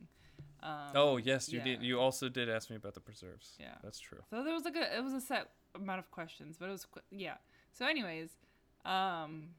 um, 0.64 0.92
oh 0.96 1.18
yes, 1.18 1.52
you 1.52 1.62
did. 1.62 1.82
You 1.82 2.00
also 2.00 2.30
did 2.30 2.50
ask 2.50 2.70
me 2.70 2.76
about 2.76 2.94
the 2.94 3.00
preserves. 3.00 3.56
Yeah. 3.60 3.76
that's 3.84 4.00
true. 4.00 4.20
so 4.30 4.44
there 4.44 4.54
was 4.54 4.66
like 4.66 4.76
a 4.76 4.98
it 4.98 5.04
was 5.04 5.14
a 5.14 5.22
set 5.22 5.50
amount 5.76 6.00
of 6.00 6.10
questions 6.12 6.58
but 6.60 6.68
it 6.68 6.72
was 6.72 6.86
qu- 6.86 7.02
yeah 7.12 7.36
so 7.74 7.86
anyways 7.86 8.30
um 8.86 9.50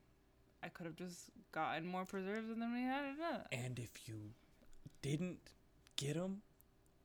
i 0.63 0.69
could 0.69 0.85
have 0.87 0.97
just 0.97 1.31
gotten 1.53 1.87
more 1.87 2.05
preserves 2.05 2.51
and 2.51 2.61
then 2.61 2.73
we 2.75 2.83
had 2.83 3.05
it 3.05 3.57
And 3.65 3.79
if 3.79 4.09
you 4.09 4.17
didn't 5.03 5.53
get 5.97 6.15
them, 6.15 6.43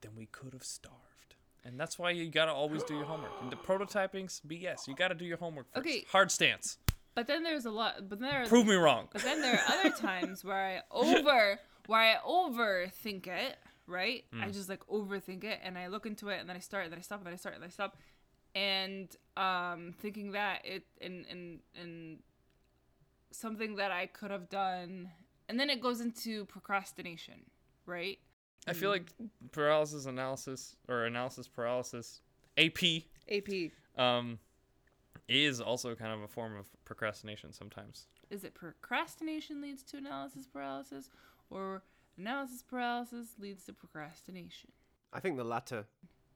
then 0.02 0.12
we 0.18 0.26
could 0.26 0.54
have 0.54 0.64
starved. 0.64 1.36
And 1.64 1.80
that's 1.80 1.98
why 1.98 2.12
you 2.12 2.30
gotta 2.30 2.52
always 2.52 2.84
do 2.84 2.94
your 2.96 3.06
homework. 3.06 3.32
And 3.42 3.52
the 3.52 3.56
prototyping's 3.56 4.42
BS. 4.48 4.88
You 4.88 4.96
gotta 4.96 5.16
do 5.16 5.26
your 5.26 5.38
homework 5.38 5.68
first. 5.74 5.86
Okay. 5.86 6.06
Hard 6.12 6.32
stance. 6.32 6.78
but 7.16 7.28
then 7.28 7.44
there's 7.44 7.66
a 7.66 7.72
lot 7.72 8.08
but 8.10 8.20
there 8.20 8.46
Prove 8.48 8.68
me 8.68 8.76
wrong. 8.76 9.08
But 9.14 9.22
then 9.24 9.42
there 9.42 9.56
are 9.56 9.74
other 9.80 9.92
times 9.92 10.44
where 10.44 10.56
I 10.56 10.82
over 10.92 11.60
where 11.88 12.00
I 12.02 12.18
overthink 12.28 13.28
it, 13.28 13.58
right? 13.88 14.26
Mm. 14.34 14.44
I 14.44 14.50
just 14.50 14.70
like 14.70 14.86
overthink 14.88 15.44
it 15.44 15.60
and 15.64 15.78
I 15.78 15.88
look 15.88 16.06
into 16.06 16.30
it 16.30 16.40
and 16.40 16.50
then 16.50 16.56
I 16.56 16.60
start 16.60 16.86
and 16.86 16.92
then 16.92 17.00
I 17.00 17.02
stop 17.02 17.20
and 17.20 17.28
then 17.28 17.34
I 17.34 17.38
start 17.38 17.56
and 17.56 17.64
then 17.64 17.70
I 17.70 17.72
stop. 17.72 17.98
And 18.54 19.16
um 19.38 19.94
thinking 20.00 20.32
that 20.32 20.66
it 20.66 20.84
and 21.02 21.26
and 21.30 21.60
and 21.80 22.20
something 23.32 23.76
that 23.76 23.92
I 23.92 24.06
could 24.06 24.32
have 24.32 24.50
done 24.50 25.10
and 25.50 25.60
then 25.60 25.70
it 25.70 25.82
goes 25.82 26.02
into 26.02 26.46
procrastination, 26.46 27.42
right? 27.86 28.20
I 28.68 28.74
feel 28.74 28.90
like 28.90 29.14
paralysis 29.52 30.06
analysis 30.06 30.76
or 30.90 31.06
analysis 31.06 31.48
paralysis, 31.48 32.22
AP, 32.58 33.04
AP. 33.32 33.72
um, 33.98 34.40
is 35.28 35.62
also 35.62 35.94
kind 35.96 36.12
of 36.12 36.22
a 36.22 36.28
form 36.28 36.58
of 36.58 36.66
procrastination 36.84 37.54
sometimes. 37.54 38.08
Is 38.30 38.44
it 38.44 38.56
procrastination 38.56 39.62
leads 39.62 39.84
to 39.84 39.98
analysis 39.98 40.48
paralysis 40.48 41.10
or 41.50 41.84
analysis 42.18 42.64
paralysis 42.64 43.30
leads 43.40 43.66
to 43.66 43.74
procrastination? 43.74 44.72
I 45.14 45.20
think 45.20 45.38
the 45.38 45.44
latter. 45.44 45.86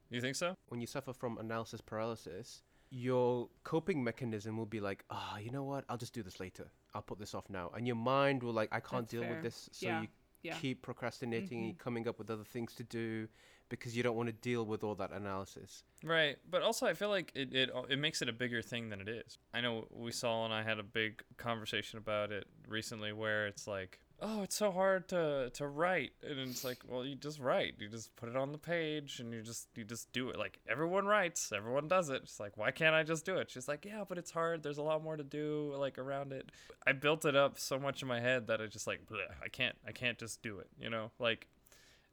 You 0.09 0.21
think 0.21 0.35
so? 0.35 0.55
When 0.69 0.81
you 0.81 0.87
suffer 0.87 1.13
from 1.13 1.37
analysis 1.37 1.81
paralysis, 1.81 2.63
your 2.89 3.49
coping 3.63 4.03
mechanism 4.03 4.57
will 4.57 4.65
be 4.65 4.79
like, 4.79 5.03
ah, 5.11 5.37
you 5.37 5.51
know 5.51 5.63
what? 5.63 5.85
I'll 5.89 5.97
just 5.97 6.13
do 6.13 6.23
this 6.23 6.39
later. 6.39 6.71
I'll 6.95 7.03
put 7.03 7.19
this 7.19 7.35
off 7.35 7.49
now. 7.49 7.69
And 7.75 7.85
your 7.85 7.95
mind 7.95 8.41
will 8.41 8.53
like, 8.53 8.69
I 8.71 8.79
can't 8.79 9.03
That's 9.03 9.11
deal 9.11 9.21
fair. 9.21 9.33
with 9.33 9.43
this. 9.43 9.69
So 9.71 9.85
Yeah, 9.87 10.01
you 10.01 10.07
yeah. 10.41 10.55
keep 10.55 10.81
procrastinating 10.81 11.61
Mhm. 11.63 11.69
and 11.69 11.77
coming 11.77 12.07
up 12.07 12.17
with 12.17 12.31
other 12.31 12.43
things 12.43 12.73
to 12.75 12.83
do 12.83 13.27
because 13.67 13.95
you 13.95 14.01
don't 14.01 14.15
want 14.15 14.25
to 14.27 14.33
deal 14.33 14.65
with 14.65 14.83
all 14.83 14.95
that 14.95 15.11
analysis. 15.11 15.83
Right, 16.03 16.39
but 16.49 16.63
also 16.63 16.87
I 16.87 16.95
feel 16.95 17.09
like 17.09 17.31
it, 17.35 17.53
it 17.53 17.69
it 17.89 17.99
makes 17.99 18.23
it 18.23 18.29
a 18.29 18.33
bigger 18.33 18.63
thing 18.63 18.89
than 18.89 18.99
it 18.99 19.07
is. 19.09 19.37
I 19.53 19.61
know 19.61 19.87
we 19.91 20.11
saw 20.11 20.45
and 20.45 20.51
I 20.53 20.63
had 20.63 20.79
a 20.79 20.83
big 20.83 21.21
conversation 21.37 21.99
about 21.99 22.31
it 22.31 22.47
recently 22.67 23.13
where 23.13 23.45
it's 23.45 23.67
like, 23.67 23.99
oh, 24.21 24.43
it's 24.43 24.55
so 24.55 24.71
hard 24.71 25.07
to 25.09 25.49
to 25.53 25.67
write, 25.67 26.11
and 26.23 26.39
it's 26.39 26.63
like, 26.63 26.79
well, 26.87 27.05
you 27.05 27.15
just 27.15 27.39
write, 27.39 27.75
you 27.79 27.89
just 27.89 28.15
put 28.15 28.29
it 28.29 28.35
on 28.35 28.51
the 28.51 28.57
page, 28.57 29.19
and 29.19 29.33
you 29.33 29.41
just 29.41 29.67
you 29.75 29.83
just 29.83 30.11
do 30.11 30.29
it. 30.29 30.37
Like 30.37 30.59
everyone 30.69 31.05
writes, 31.05 31.51
everyone 31.55 31.87
does 31.87 32.09
it. 32.09 32.21
It's 32.23 32.39
like, 32.39 32.57
why 32.57 32.71
can't 32.71 32.95
I 32.95 33.03
just 33.03 33.25
do 33.25 33.37
it? 33.37 33.49
She's 33.49 33.67
like, 33.67 33.85
yeah, 33.85 34.03
but 34.07 34.17
it's 34.17 34.31
hard. 34.31 34.63
There's 34.63 34.77
a 34.77 34.83
lot 34.83 35.03
more 35.03 35.17
to 35.17 35.23
do 35.23 35.73
like 35.77 35.97
around 35.97 36.31
it. 36.31 36.51
I 36.85 36.93
built 36.93 37.25
it 37.25 37.35
up 37.35 37.59
so 37.59 37.79
much 37.79 38.01
in 38.01 38.07
my 38.07 38.19
head 38.19 38.47
that 38.47 38.61
I 38.61 38.67
just 38.67 38.87
like, 38.87 39.05
bleh, 39.05 39.17
I 39.43 39.49
can't 39.49 39.75
I 39.87 39.91
can't 39.91 40.17
just 40.17 40.41
do 40.41 40.59
it. 40.59 40.67
You 40.79 40.89
know, 40.89 41.11
like 41.19 41.47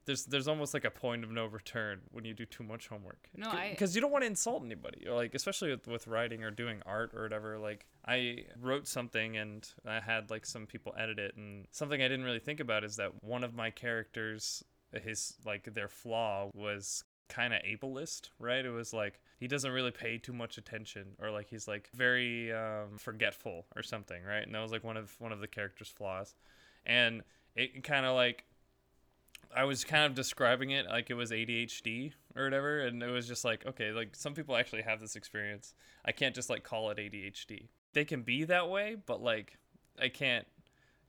there's 0.07 0.25
there's 0.25 0.47
almost 0.47 0.73
like 0.73 0.83
a 0.85 0.89
point 0.89 1.23
of 1.23 1.29
no 1.31 1.45
return 1.45 1.99
when 2.11 2.25
you 2.25 2.33
do 2.33 2.45
too 2.45 2.63
much 2.63 2.87
homework. 2.87 3.29
No, 3.35 3.51
I- 3.51 3.69
because 3.69 3.93
you 3.93 4.01
don't 4.01 4.11
want 4.11 4.23
to 4.23 4.27
insult 4.27 4.63
anybody, 4.65 5.05
like 5.07 5.35
especially 5.35 5.69
with, 5.69 5.85
with 5.87 6.07
writing 6.07 6.43
or 6.43 6.49
doing 6.49 6.81
art 6.87 7.11
or 7.13 7.21
whatever. 7.21 7.59
Like 7.59 7.85
I 8.05 8.45
wrote 8.59 8.87
something 8.87 9.37
and 9.37 9.69
I 9.85 9.99
had 9.99 10.31
like 10.31 10.45
some 10.47 10.65
people 10.65 10.95
edit 10.97 11.19
it, 11.19 11.35
and 11.37 11.67
something 11.71 12.01
I 12.01 12.07
didn't 12.07 12.25
really 12.25 12.39
think 12.39 12.59
about 12.59 12.83
is 12.83 12.95
that 12.95 13.23
one 13.23 13.43
of 13.43 13.53
my 13.53 13.69
characters, 13.69 14.63
his 15.03 15.35
like 15.45 15.71
their 15.73 15.87
flaw 15.89 16.49
was 16.55 17.03
kind 17.29 17.53
of 17.53 17.61
ableist, 17.63 18.29
right? 18.39 18.65
It 18.65 18.69
was 18.71 18.93
like 18.93 19.19
he 19.37 19.47
doesn't 19.47 19.71
really 19.71 19.91
pay 19.91 20.17
too 20.17 20.33
much 20.33 20.57
attention, 20.57 21.15
or 21.21 21.29
like 21.29 21.49
he's 21.49 21.67
like 21.67 21.89
very 21.93 22.51
um, 22.53 22.97
forgetful 22.97 23.65
or 23.75 23.83
something, 23.83 24.23
right? 24.23 24.43
And 24.45 24.55
that 24.55 24.61
was 24.61 24.71
like 24.71 24.83
one 24.85 24.95
of 24.97 25.13
one 25.19 25.33
of 25.33 25.41
the 25.41 25.47
character's 25.47 25.89
flaws, 25.89 26.33
and 26.85 27.21
it 27.55 27.83
kind 27.83 28.05
of 28.05 28.15
like 28.15 28.45
I 29.55 29.63
was 29.63 29.83
kind 29.83 30.05
of 30.05 30.15
describing 30.15 30.71
it 30.71 30.87
like 30.87 31.09
it 31.09 31.15
was 31.15 31.31
ADHD 31.31 32.13
or 32.35 32.43
whatever, 32.43 32.79
and 32.81 33.01
it 33.01 33.09
was 33.09 33.27
just 33.27 33.45
like, 33.45 33.65
okay, 33.65 33.91
like 33.91 34.15
some 34.15 34.33
people 34.33 34.55
actually 34.55 34.83
have 34.83 34.99
this 34.99 35.15
experience. 35.15 35.73
I 36.05 36.11
can't 36.11 36.35
just 36.35 36.49
like 36.49 36.63
call 36.63 36.89
it 36.91 36.97
ADHD. 36.97 37.67
They 37.93 38.05
can 38.05 38.21
be 38.21 38.43
that 38.45 38.69
way, 38.69 38.97
but 39.05 39.21
like 39.21 39.57
I 39.99 40.09
can't 40.09 40.45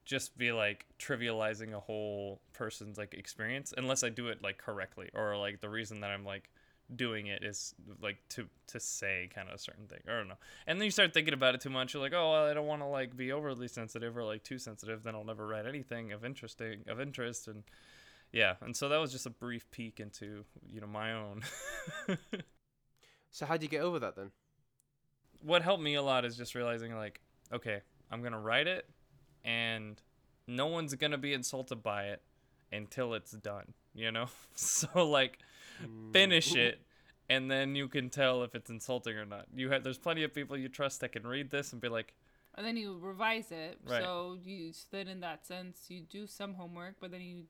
just 0.05 0.37
be 0.37 0.51
like 0.51 0.87
trivializing 0.97 1.73
a 1.73 1.79
whole 1.79 2.41
person's 2.53 2.97
like 2.97 3.13
experience 3.13 3.73
unless 3.77 4.03
I 4.03 4.09
do 4.09 4.29
it 4.29 4.41
like 4.41 4.57
correctly 4.57 5.09
or 5.13 5.37
like 5.37 5.61
the 5.61 5.69
reason 5.69 6.01
that 6.01 6.09
I'm 6.09 6.25
like 6.25 6.49
doing 6.95 7.27
it 7.27 7.43
is 7.43 7.75
like 8.01 8.17
to 8.29 8.47
to 8.67 8.79
say 8.79 9.29
kind 9.33 9.47
of 9.47 9.55
a 9.55 9.57
certain 9.59 9.85
thing. 9.85 9.99
I 10.07 10.17
don't 10.17 10.27
know. 10.27 10.37
And 10.65 10.79
then 10.79 10.85
you 10.85 10.91
start 10.91 11.13
thinking 11.13 11.33
about 11.33 11.55
it 11.55 11.61
too 11.61 11.69
much. 11.69 11.93
You're 11.93 12.01
like, 12.01 12.13
oh, 12.13 12.31
well, 12.31 12.47
I 12.47 12.53
don't 12.53 12.65
want 12.65 12.81
to 12.81 12.87
like 12.87 13.15
be 13.15 13.31
overly 13.31 13.67
sensitive 13.67 14.17
or 14.17 14.23
like 14.23 14.43
too 14.43 14.57
sensitive. 14.57 15.03
Then 15.03 15.15
I'll 15.15 15.23
never 15.23 15.45
write 15.45 15.67
anything 15.67 16.11
of 16.11 16.25
interesting 16.25 16.85
of 16.87 16.99
interest 16.99 17.47
and 17.47 17.63
yeah. 18.31 18.55
And 18.61 18.75
so 18.75 18.89
that 18.89 18.97
was 18.97 19.11
just 19.11 19.25
a 19.25 19.31
brief 19.31 19.69
peek 19.71 19.99
into 19.99 20.45
you 20.67 20.81
know 20.81 20.87
my 20.87 21.13
own. 21.13 21.41
So 23.31 23.45
how 23.45 23.57
do 23.57 23.63
you 23.63 23.69
get 23.69 23.81
over 23.81 23.99
that 23.99 24.15
then? 24.15 24.31
what 25.41 25.61
helped 25.61 25.81
me 25.81 25.95
a 25.95 26.01
lot 26.01 26.25
is 26.25 26.35
just 26.35 26.55
realizing 26.55 26.95
like, 26.95 27.21
okay, 27.53 27.81
I'm 28.11 28.21
gonna 28.21 28.39
write 28.39 28.67
it, 28.67 28.89
and 29.43 30.01
no 30.47 30.67
one's 30.67 30.93
gonna 30.95 31.17
be 31.17 31.33
insulted 31.33 31.81
by 31.81 32.05
it 32.05 32.21
until 32.71 33.13
it's 33.13 33.31
done. 33.31 33.73
You 33.93 34.11
know, 34.11 34.27
so 34.55 35.07
like 35.07 35.39
finish 36.11 36.53
mm. 36.53 36.57
it 36.57 36.81
and 37.29 37.49
then 37.49 37.73
you 37.75 37.87
can 37.87 38.09
tell 38.09 38.43
if 38.43 38.53
it's 38.53 38.69
insulting 38.69 39.15
or 39.15 39.25
not 39.25 39.45
you 39.55 39.69
have 39.69 39.81
there's 39.81 39.97
plenty 39.97 40.23
of 40.25 40.33
people 40.33 40.57
you 40.57 40.67
trust 40.67 40.99
that 40.99 41.13
can 41.13 41.25
read 41.25 41.49
this 41.49 41.71
and 41.71 41.79
be 41.79 41.87
like 41.87 42.13
and 42.55 42.65
then 42.65 42.75
you 42.75 42.97
revise 42.99 43.51
it. 43.51 43.77
Right. 43.87 44.01
So 44.01 44.37
you 44.43 44.73
so 44.73 44.87
then 44.91 45.07
in 45.07 45.21
that 45.21 45.45
sense 45.45 45.85
you 45.87 46.01
do 46.01 46.27
some 46.27 46.55
homework, 46.55 46.95
but 46.99 47.11
then 47.11 47.21
you 47.21 47.43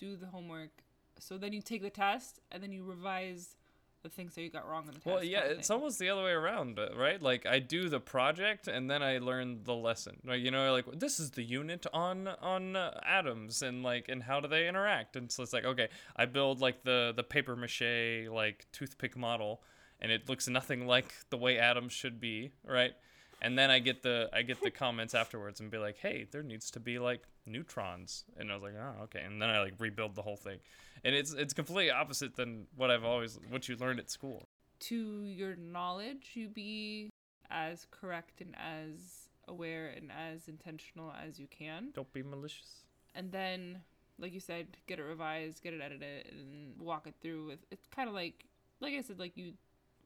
do 0.00 0.16
the 0.16 0.26
homework. 0.26 0.70
So 1.18 1.36
then 1.38 1.52
you 1.52 1.60
take 1.60 1.82
the 1.82 1.90
test 1.90 2.40
and 2.50 2.62
then 2.62 2.72
you 2.72 2.82
revise 2.82 3.56
the 4.02 4.08
things 4.08 4.34
that 4.34 4.40
you 4.42 4.50
got 4.50 4.66
wrong 4.66 4.84
in 4.86 4.94
the 4.94 4.94
test. 4.94 5.06
well 5.06 5.22
yeah 5.22 5.40
kind 5.40 5.52
of 5.52 5.58
it's 5.58 5.70
almost 5.70 5.98
the 5.98 6.08
other 6.08 6.24
way 6.24 6.30
around 6.30 6.78
uh, 6.78 6.88
right 6.96 7.20
like 7.20 7.44
i 7.44 7.58
do 7.58 7.90
the 7.90 8.00
project 8.00 8.66
and 8.66 8.90
then 8.90 9.02
i 9.02 9.18
learn 9.18 9.60
the 9.64 9.74
lesson 9.74 10.16
right 10.24 10.40
you 10.40 10.50
know 10.50 10.72
like 10.72 10.86
this 10.98 11.20
is 11.20 11.32
the 11.32 11.42
unit 11.42 11.86
on 11.92 12.26
on 12.40 12.76
uh, 12.76 12.98
atoms 13.04 13.60
and 13.60 13.82
like 13.82 14.08
and 14.08 14.22
how 14.22 14.40
do 14.40 14.48
they 14.48 14.66
interact 14.66 15.16
and 15.16 15.30
so 15.30 15.42
it's 15.42 15.52
like 15.52 15.66
okay 15.66 15.86
i 16.16 16.24
build 16.24 16.62
like 16.62 16.82
the 16.82 17.12
the 17.14 17.22
paper 17.22 17.54
mache 17.54 18.26
like 18.30 18.66
toothpick 18.72 19.18
model 19.18 19.62
and 20.00 20.10
it 20.10 20.30
looks 20.30 20.48
nothing 20.48 20.86
like 20.86 21.12
the 21.28 21.36
way 21.36 21.58
atoms 21.58 21.92
should 21.92 22.18
be 22.18 22.50
right 22.64 22.92
and 23.40 23.58
then 23.58 23.70
i 23.70 23.78
get 23.78 24.02
the 24.02 24.28
i 24.32 24.42
get 24.42 24.60
the 24.62 24.70
comments 24.70 25.14
afterwards 25.14 25.60
and 25.60 25.70
be 25.70 25.78
like 25.78 25.96
hey 25.98 26.26
there 26.30 26.42
needs 26.42 26.70
to 26.70 26.80
be 26.80 26.98
like 26.98 27.22
neutrons 27.46 28.24
and 28.38 28.50
i 28.50 28.54
was 28.54 28.62
like 28.62 28.74
oh 28.78 29.02
okay 29.04 29.22
and 29.22 29.40
then 29.40 29.48
i 29.48 29.60
like 29.60 29.74
rebuild 29.78 30.14
the 30.14 30.22
whole 30.22 30.36
thing 30.36 30.58
and 31.04 31.14
it's 31.14 31.32
it's 31.32 31.54
completely 31.54 31.90
opposite 31.90 32.36
than 32.36 32.66
what 32.76 32.90
i've 32.90 33.04
always 33.04 33.38
what 33.48 33.68
you 33.68 33.76
learned 33.76 33.98
at 33.98 34.10
school 34.10 34.46
to 34.80 35.24
your 35.24 35.56
knowledge, 35.56 36.30
you 36.34 36.48
be 36.48 37.12
as 37.50 37.86
correct 37.90 38.40
and 38.40 38.54
as 38.58 39.28
aware 39.46 39.92
and 39.94 40.10
as 40.10 40.48
intentional 40.48 41.12
as 41.24 41.38
you 41.38 41.46
can. 41.46 41.90
Don't 41.94 42.12
be 42.12 42.22
malicious. 42.22 42.84
And 43.14 43.30
then, 43.30 43.80
like 44.18 44.32
you 44.32 44.40
said, 44.40 44.68
get 44.86 44.98
it 44.98 45.02
revised, 45.02 45.62
get 45.62 45.74
it 45.74 45.80
edited, 45.82 46.32
and 46.32 46.80
walk 46.80 47.06
it 47.06 47.14
through 47.20 47.46
with. 47.46 47.58
It's 47.70 47.86
kind 47.94 48.08
of 48.08 48.14
like, 48.14 48.46
like 48.80 48.94
I 48.94 49.02
said, 49.02 49.18
like 49.18 49.36
you 49.36 49.52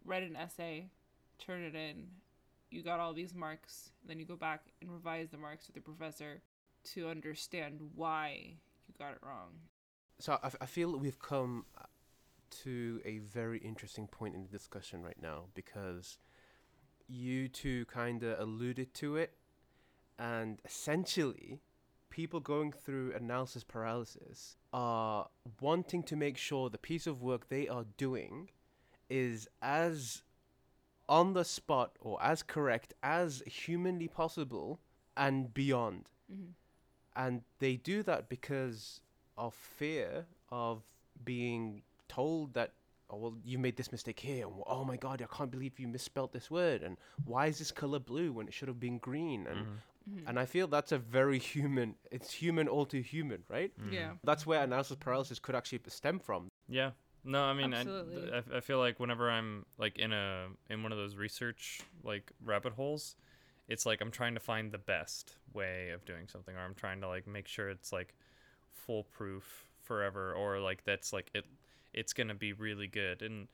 write 0.05 0.23
an 0.23 0.37
essay, 0.37 0.89
turn 1.39 1.63
it 1.63 1.75
in, 1.75 2.07
you 2.75 2.83
got 2.83 3.01
all 3.01 3.13
these 3.13 3.35
marks, 3.35 3.91
then 4.07 4.19
you 4.19 4.27
go 4.27 4.37
back 4.37 4.63
and 4.83 4.91
revise 4.91 5.29
the 5.31 5.39
marks 5.39 5.67
with 5.67 5.77
the 5.77 5.81
professor 5.81 6.43
to 6.93 7.09
understand 7.09 7.79
why 7.95 8.57
you 8.89 8.95
got 8.99 9.13
it 9.13 9.19
wrong. 9.23 9.53
So 10.19 10.39
I, 10.43 10.67
feel 10.67 10.97
we've 10.97 11.19
come 11.19 11.65
to 12.63 13.01
a 13.05 13.19
very 13.19 13.59
interesting 13.59 14.07
point 14.07 14.35
in 14.35 14.43
the 14.43 14.49
discussion 14.49 15.03
right 15.03 15.21
now 15.21 15.45
because 15.55 16.19
you 17.09 17.49
two 17.49 17.85
kind 17.87 18.23
of 18.23 18.39
alluded 18.39 18.95
to 18.95 19.17
it, 19.17 19.33
and 20.19 20.61
essentially, 20.65 21.61
people 22.11 22.39
going 22.39 22.73
through 22.73 23.13
analysis 23.15 23.65
paralysis 23.65 24.57
are 24.73 25.29
wanting 25.61 26.03
to 26.05 26.17
make 26.17 26.37
sure 26.37 26.71
the 26.71 26.79
piece 26.79 27.07
of 27.07 27.23
work 27.23 27.49
they 27.49 27.67
are 27.67 27.85
doing 27.97 28.51
is 29.11 29.49
as 29.61 30.23
on 31.09 31.35
the 31.35 31.45
spot 31.45 31.97
or 32.01 32.23
as 32.23 32.43
correct 32.43 32.95
as 33.03 33.43
humanly 33.47 34.09
possible 34.09 34.81
and 35.17 35.53
beyond. 35.53 36.11
Mm-hmm. 36.33 36.51
And 37.17 37.43
they 37.59 37.77
do 37.77 38.03
that 38.03 38.29
because 38.29 39.01
of 39.37 39.55
fear 39.55 40.27
of 40.51 40.83
being 41.25 41.83
told 42.09 42.55
that, 42.55 42.73
oh, 43.11 43.17
well, 43.19 43.35
you 43.45 43.59
made 43.59 43.77
this 43.77 43.93
mistake 43.93 44.19
here. 44.21 44.47
And, 44.47 44.55
oh 44.67 44.85
my 44.85 44.97
God, 44.97 45.23
I 45.23 45.37
can't 45.37 45.51
believe 45.51 45.79
you 45.79 45.87
misspelled 45.89 46.33
this 46.33 46.51
word. 46.51 46.83
And 46.83 46.97
why 47.25 47.47
is 47.47 47.59
this 47.59 47.71
color 47.71 47.99
blue 47.99 48.33
when 48.33 48.49
it 48.49 48.55
should 48.55 48.69
have 48.69 48.81
been 48.81 48.99
green? 48.99 49.47
And 49.47 49.67
Mhm. 50.11 50.29
and 50.29 50.39
I 50.39 50.45
feel 50.45 50.67
that's 50.67 50.93
a 50.93 50.99
very 50.99 51.39
human. 51.39 51.95
It's 52.11 52.31
human 52.33 52.69
all 52.69 52.85
too 52.85 53.01
human, 53.01 53.45
right? 53.49 53.73
Yeah. 53.91 54.15
That's 54.23 54.45
where 54.47 54.63
analysis 54.63 54.97
paralysis 55.01 55.39
could 55.39 55.55
actually 55.55 55.81
stem 55.89 56.19
from. 56.19 56.51
Yeah. 56.69 56.91
No, 57.25 57.43
I 57.43 57.55
mean, 57.55 57.73
I, 57.73 57.79
Absolutely. 57.79 58.33
I, 58.33 58.59
I 58.59 58.61
feel 58.61 58.79
like 58.79 59.01
whenever 59.01 59.31
I'm 59.31 59.65
like 59.79 59.99
in 59.99 60.13
a 60.13 60.47
in 60.69 60.83
one 60.83 60.93
of 60.93 60.99
those 60.99 61.17
research 61.17 61.81
like 62.03 62.31
rabbit 62.45 62.75
holes, 62.75 63.17
it's 63.69 63.87
like 63.87 64.01
I'm 64.01 64.11
trying 64.11 64.35
to 64.35 64.41
find 64.41 64.71
the 64.71 64.79
best 64.79 65.37
way 65.55 65.91
of 65.91 66.05
doing 66.05 66.29
something, 66.29 66.55
or 66.55 66.61
I'm 66.61 66.75
trying 66.75 67.01
to 67.01 67.09
like 67.09 67.27
make 67.27 67.49
sure 67.49 67.71
it's 67.71 67.93
like 67.93 68.15
foolproof 68.73 69.65
forever, 69.83 70.35
or 70.35 70.61
like 70.61 70.85
that's 70.85 71.13
like 71.13 71.31
it 71.35 71.47
it's 71.95 72.13
gonna 72.13 72.35
be 72.35 72.53
really 72.53 72.87
good. 72.87 73.23
And 73.23 73.49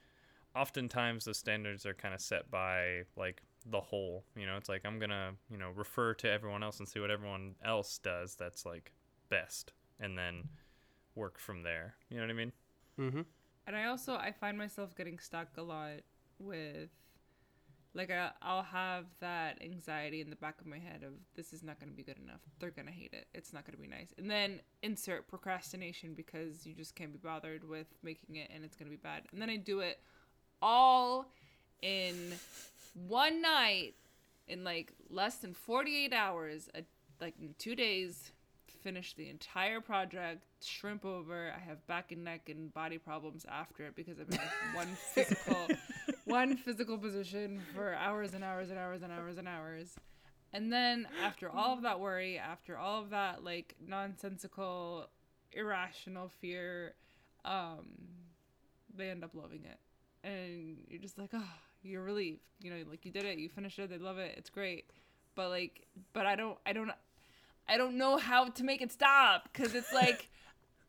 oftentimes 0.56 1.24
the 1.24 1.35
standards 1.35 1.87
are 1.87 1.94
kind 1.94 2.14
of 2.14 2.20
set 2.20 2.50
by 2.50 3.02
like 3.16 3.42
the 3.70 3.80
whole. 3.80 4.24
You 4.35 4.46
know, 4.46 4.56
it's 4.56 4.68
like 4.68 4.83
I'm 4.85 4.98
gonna 4.98 5.33
you 5.48 5.59
know 5.59 5.70
refer 5.76 6.14
to 6.14 6.28
everyone 6.28 6.64
else 6.64 6.80
and 6.80 6.88
see 6.88 6.98
what 6.98 7.11
everyone 7.11 7.54
else 7.64 7.98
does 7.98 8.35
that's 8.35 8.66
like 8.66 8.92
best, 9.28 9.72
and 10.00 10.18
then 10.18 10.48
work 11.14 11.38
from 11.38 11.62
there. 11.62 11.94
You 12.09 12.16
know 12.16 12.24
what 12.24 12.30
I 12.30 12.35
mean? 12.35 12.52
Mm-hmm. 12.98 13.20
And 13.70 13.76
I 13.76 13.85
also 13.85 14.16
I 14.16 14.33
find 14.33 14.59
myself 14.59 14.96
getting 14.96 15.20
stuck 15.20 15.46
a 15.56 15.62
lot 15.62 16.00
with 16.40 16.90
like 17.94 18.11
I, 18.11 18.30
I'll 18.42 18.64
have 18.64 19.04
that 19.20 19.62
anxiety 19.62 20.20
in 20.20 20.28
the 20.28 20.35
back 20.35 20.61
of 20.61 20.66
my 20.66 20.78
head 20.78 21.04
of 21.04 21.12
this 21.37 21.52
is 21.52 21.62
not 21.62 21.78
going 21.78 21.88
to 21.88 21.96
be 21.96 22.02
good 22.02 22.18
enough. 22.18 22.40
They're 22.59 22.72
going 22.72 22.88
to 22.88 22.92
hate 22.92 23.12
it. 23.12 23.28
It's 23.33 23.52
not 23.52 23.64
going 23.64 23.76
to 23.76 23.80
be 23.80 23.87
nice. 23.87 24.12
And 24.18 24.28
then 24.28 24.59
insert 24.83 25.28
procrastination 25.28 26.14
because 26.14 26.66
you 26.66 26.74
just 26.74 26.96
can't 26.96 27.12
be 27.12 27.20
bothered 27.22 27.62
with 27.62 27.87
making 28.02 28.35
it 28.35 28.50
and 28.52 28.64
it's 28.64 28.74
going 28.74 28.90
to 28.90 28.96
be 28.96 29.00
bad. 29.00 29.22
And 29.30 29.40
then 29.40 29.48
I 29.48 29.56
do 29.56 29.78
it 29.78 30.00
all 30.61 31.26
in 31.80 32.16
one 33.06 33.40
night 33.40 33.94
in 34.48 34.64
like 34.64 34.94
less 35.09 35.37
than 35.37 35.54
48 35.54 36.12
hours, 36.12 36.68
a, 36.74 36.83
like 37.20 37.35
in 37.40 37.54
2 37.61 37.76
days 37.76 38.33
finish 38.82 39.14
the 39.14 39.28
entire 39.28 39.80
project, 39.80 40.42
shrimp 40.62 41.04
over. 41.04 41.52
I 41.54 41.60
have 41.60 41.86
back 41.86 42.12
and 42.12 42.24
neck 42.24 42.48
and 42.48 42.72
body 42.72 42.98
problems 42.98 43.46
after 43.50 43.84
it 43.86 43.96
because 43.96 44.18
I've 44.18 44.28
been 44.28 44.40
in 44.40 44.74
one 44.74 44.88
physical, 44.88 45.68
one 46.24 46.56
physical 46.56 46.98
position 46.98 47.60
for 47.74 47.94
hours 47.94 48.34
and 48.34 48.44
hours 48.44 48.70
and 48.70 48.78
hours 48.78 49.02
and 49.02 49.12
hours 49.12 49.38
and 49.38 49.48
hours. 49.48 49.94
And 50.52 50.72
then 50.72 51.06
after 51.22 51.48
all 51.48 51.74
of 51.74 51.82
that 51.82 52.00
worry, 52.00 52.38
after 52.38 52.76
all 52.76 53.00
of 53.00 53.10
that 53.10 53.44
like 53.44 53.76
nonsensical, 53.86 55.08
irrational 55.52 56.30
fear, 56.40 56.94
um, 57.44 57.86
they 58.96 59.10
end 59.10 59.24
up 59.24 59.30
loving 59.34 59.64
it, 59.64 59.78
and 60.26 60.76
you're 60.88 61.00
just 61.00 61.18
like, 61.18 61.30
oh, 61.32 61.48
you're 61.82 62.02
relieved. 62.02 62.40
You 62.60 62.70
know, 62.70 62.84
like 62.88 63.04
you 63.04 63.12
did 63.12 63.24
it, 63.24 63.38
you 63.38 63.48
finished 63.48 63.78
it, 63.78 63.90
they 63.90 63.98
love 63.98 64.18
it, 64.18 64.34
it's 64.36 64.50
great. 64.50 64.90
But 65.34 65.50
like, 65.50 65.86
but 66.12 66.26
I 66.26 66.36
don't, 66.36 66.58
I 66.66 66.72
don't, 66.72 66.90
I 67.70 67.76
don't 67.76 67.96
know 67.96 68.18
how 68.18 68.48
to 68.48 68.64
make 68.64 68.83
it 68.83 68.90
stop 68.90 69.48
because 69.52 69.74
it's 69.76 69.92
like 69.92 70.28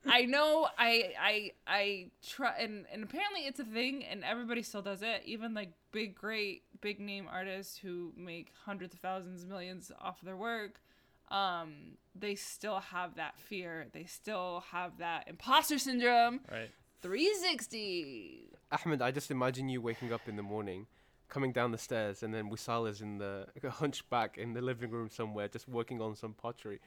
I 0.05 0.25
know 0.25 0.67
I 0.79 1.13
I 1.21 1.51
I 1.67 2.05
try 2.27 2.57
and 2.57 2.85
and 2.91 3.03
apparently 3.03 3.41
it's 3.41 3.59
a 3.59 3.63
thing 3.63 4.03
and 4.03 4.23
everybody 4.23 4.63
still 4.63 4.81
does 4.81 5.03
it. 5.03 5.21
Even 5.25 5.53
like 5.53 5.73
big 5.91 6.15
great 6.15 6.63
big 6.81 6.99
name 6.99 7.27
artists 7.31 7.77
who 7.77 8.11
make 8.17 8.51
hundreds 8.65 8.95
of 8.95 8.99
thousands 8.99 9.45
millions 9.45 9.91
off 10.01 10.19
of 10.21 10.25
their 10.25 10.35
work 10.37 10.81
um 11.29 11.97
they 12.15 12.35
still 12.35 12.79
have 12.79 13.15
that 13.15 13.39
fear. 13.39 13.87
They 13.93 14.05
still 14.05 14.63
have 14.71 14.97
that 14.97 15.27
imposter 15.27 15.77
syndrome. 15.77 16.41
Right. 16.51 16.71
360 17.03 18.47
Ahmed, 18.71 19.01
I 19.01 19.11
just 19.11 19.31
imagine 19.31 19.69
you 19.69 19.81
waking 19.81 20.13
up 20.13 20.21
in 20.27 20.35
the 20.35 20.43
morning, 20.43 20.87
coming 21.31 21.51
down 21.53 21.71
the 21.71 21.77
stairs, 21.77 22.21
and 22.23 22.31
then 22.35 22.49
Wisal 22.49 22.85
is 22.87 23.01
in 23.01 23.17
the 23.17 23.47
hunchback 23.81 24.37
in 24.37 24.53
the 24.53 24.61
living 24.61 24.91
room 24.91 25.09
somewhere, 25.09 25.47
just 25.47 25.67
working 25.67 25.99
on 26.01 26.15
some 26.15 26.33
pottery. 26.33 26.79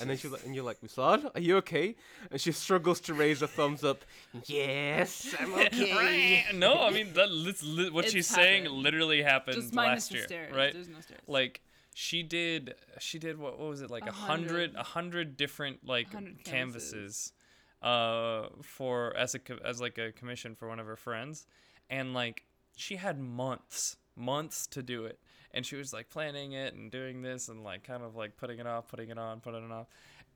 And 0.00 0.08
then 0.08 0.16
she's 0.16 0.30
like, 0.30 0.46
and 0.46 0.54
you're 0.54 0.64
like, 0.64 0.80
Wisal, 0.80 1.30
are 1.34 1.40
you 1.40 1.56
okay? 1.58 1.96
And 2.30 2.40
she 2.40 2.52
struggles 2.52 3.00
to 3.00 3.12
raise 3.14 3.42
a 3.42 3.48
thumbs 3.48 3.82
up. 3.84 4.04
Yes, 4.46 5.34
I'm 5.38 5.52
okay. 5.66 6.44
no, 6.54 6.74
I 6.80 6.90
mean 6.90 7.12
that, 7.14 7.30
lit- 7.30 7.62
lit- 7.62 7.92
what 7.92 8.04
It's 8.04 8.14
she's 8.14 8.26
saying 8.28 8.64
literally 8.66 9.20
happened 9.22 9.56
just 9.60 9.74
minus 9.74 10.04
last 10.04 10.08
the 10.10 10.16
year, 10.16 10.26
stairs 10.26 10.54
right? 10.54 10.72
there's 10.72 10.88
no 10.88 11.00
stairs 11.00 11.20
Like 11.26 11.60
she 11.94 12.22
did, 12.22 12.74
she 13.00 13.18
did 13.18 13.38
what? 13.38 13.58
What 13.58 13.68
was 13.68 13.82
it 13.82 13.90
like? 13.90 14.06
A 14.06 14.10
A 14.10 14.12
hundred, 14.12 14.48
hundred. 14.48 14.74
a 14.76 14.82
hundred 14.84 15.36
different 15.36 15.84
like 15.84 16.06
100 16.14 16.44
canvases, 16.44 17.32
uh, 17.82 18.48
for 18.62 19.16
as 19.16 19.34
a 19.34 19.40
as 19.64 19.80
like 19.80 19.98
a 19.98 20.12
commission 20.12 20.54
for 20.54 20.68
one 20.68 20.78
of 20.78 20.86
her 20.86 20.96
friends, 20.96 21.46
and 21.90 22.14
like 22.14 22.44
she 22.78 22.96
had 22.96 23.18
months, 23.18 23.96
months 24.16 24.66
to 24.68 24.82
do 24.82 25.04
it, 25.04 25.18
and 25.52 25.64
she 25.64 25.76
was 25.76 25.92
like 25.92 26.10
planning 26.10 26.52
it 26.52 26.74
and 26.74 26.90
doing 26.90 27.22
this 27.22 27.48
and 27.48 27.64
like 27.64 27.84
kind 27.84 28.02
of 28.02 28.16
like 28.16 28.36
putting 28.36 28.58
it 28.58 28.66
off, 28.66 28.88
putting 28.88 29.10
it 29.10 29.18
on, 29.18 29.40
putting 29.40 29.64
it 29.64 29.72
off, 29.72 29.86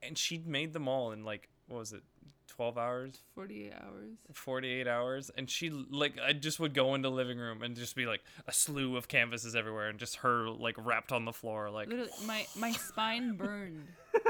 and 0.03 0.17
she 0.17 0.43
made 0.47 0.73
them 0.73 0.89
all 0.89 1.13
in 1.13 1.25
like 1.25 1.49
what 1.69 1.79
was 1.79 1.93
it, 1.93 2.03
twelve 2.49 2.77
hours? 2.77 3.23
48 3.35 3.73
hours. 3.73 4.11
48 4.33 4.89
hours. 4.89 5.31
And 5.37 5.49
she 5.49 5.71
like 5.71 6.19
i 6.25 6.33
just 6.33 6.61
would 6.61 6.75
go 6.75 6.95
into 6.95 7.09
the 7.09 7.15
living 7.15 7.39
room 7.39 7.63
and 7.63 7.77
just 7.77 7.97
be 7.97 8.07
like 8.07 8.21
a 8.47 8.53
slew 8.53 8.97
of 8.97 9.09
canvases 9.09 9.55
everywhere 9.55 9.89
and 9.89 9.99
just 9.99 10.17
her 10.17 10.49
like 10.51 10.75
wrapped 10.79 11.13
on 11.13 11.25
the 11.25 11.33
floor 11.33 11.71
like 11.71 11.89
literally 11.89 12.11
my 12.27 12.47
my 12.57 12.73
spine 12.73 13.33
burned. 13.37 13.87